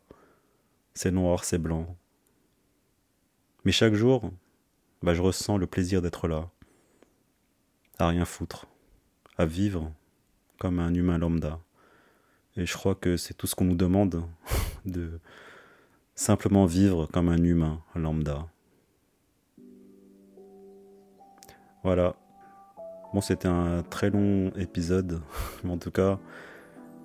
c'est 0.93 1.11
noir, 1.11 1.45
c'est 1.45 1.59
blanc. 1.59 1.97
Mais 3.65 3.73
chaque 3.73 3.95
jour, 3.95 4.31
bah, 5.03 5.15
je 5.15 5.23
ressens 5.23 5.57
le 5.57 5.67
plaisir 5.67 6.03
d'être 6.03 6.29
là, 6.29 6.51
à 7.99 8.09
rien 8.09 8.25
foutre, 8.25 8.67
à 9.39 9.47
vivre 9.47 9.93
comme 10.59 10.79
un 10.79 10.95
humain 10.95 11.19
lambda. 11.19 11.61
Et 12.57 12.67
je 12.67 12.75
crois 12.75 12.95
que 12.95 13.17
c'est 13.17 13.35
tout 13.35 13.47
ce 13.47 13.55
qu'on 13.55 13.65
nous 13.65 13.75
demande, 13.75 14.23
de 14.85 15.21
simplement 16.15 16.67
vivre 16.67 17.07
comme 17.07 17.29
un 17.29 17.43
humain 17.43 17.83
lambda. 17.95 18.47
Voilà. 21.83 22.15
Bon, 23.13 23.21
c'était 23.21 23.49
un 23.49 23.83
très 23.83 24.11
long 24.11 24.51
épisode, 24.57 25.21
mais 25.65 25.73
en 25.73 25.79
tout 25.79 25.91
cas, 25.91 26.19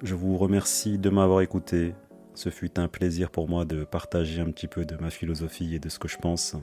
je 0.02 0.16
vous 0.16 0.38
remercie 0.38 0.98
de 0.98 1.10
m'avoir 1.10 1.42
écouté. 1.42 1.94
Ce 2.34 2.50
fut 2.50 2.80
un 2.80 2.88
plaisir 2.88 3.32
pour 3.32 3.50
moi 3.50 3.66
de 3.66 3.84
partager 3.84 4.40
un 4.40 4.52
petit 4.52 4.68
peu 4.68 4.86
de 4.86 4.96
ma 4.96 5.10
philosophie 5.10 5.76
et 5.76 5.80
de 5.80 5.90
ce 5.90 6.00
que 6.00 6.08
je 6.08 6.18
pense. 6.18 6.56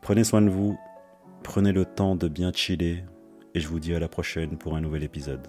Prenez 0.00 0.22
soin 0.22 0.40
de 0.40 0.50
vous 0.50 0.78
Prenez 1.42 1.72
le 1.72 1.84
temps 1.84 2.14
de 2.14 2.28
bien 2.28 2.52
chiller 2.52 3.04
et 3.54 3.60
je 3.60 3.68
vous 3.68 3.80
dis 3.80 3.94
à 3.94 3.98
la 3.98 4.08
prochaine 4.08 4.56
pour 4.56 4.76
un 4.76 4.80
nouvel 4.80 5.02
épisode. 5.02 5.46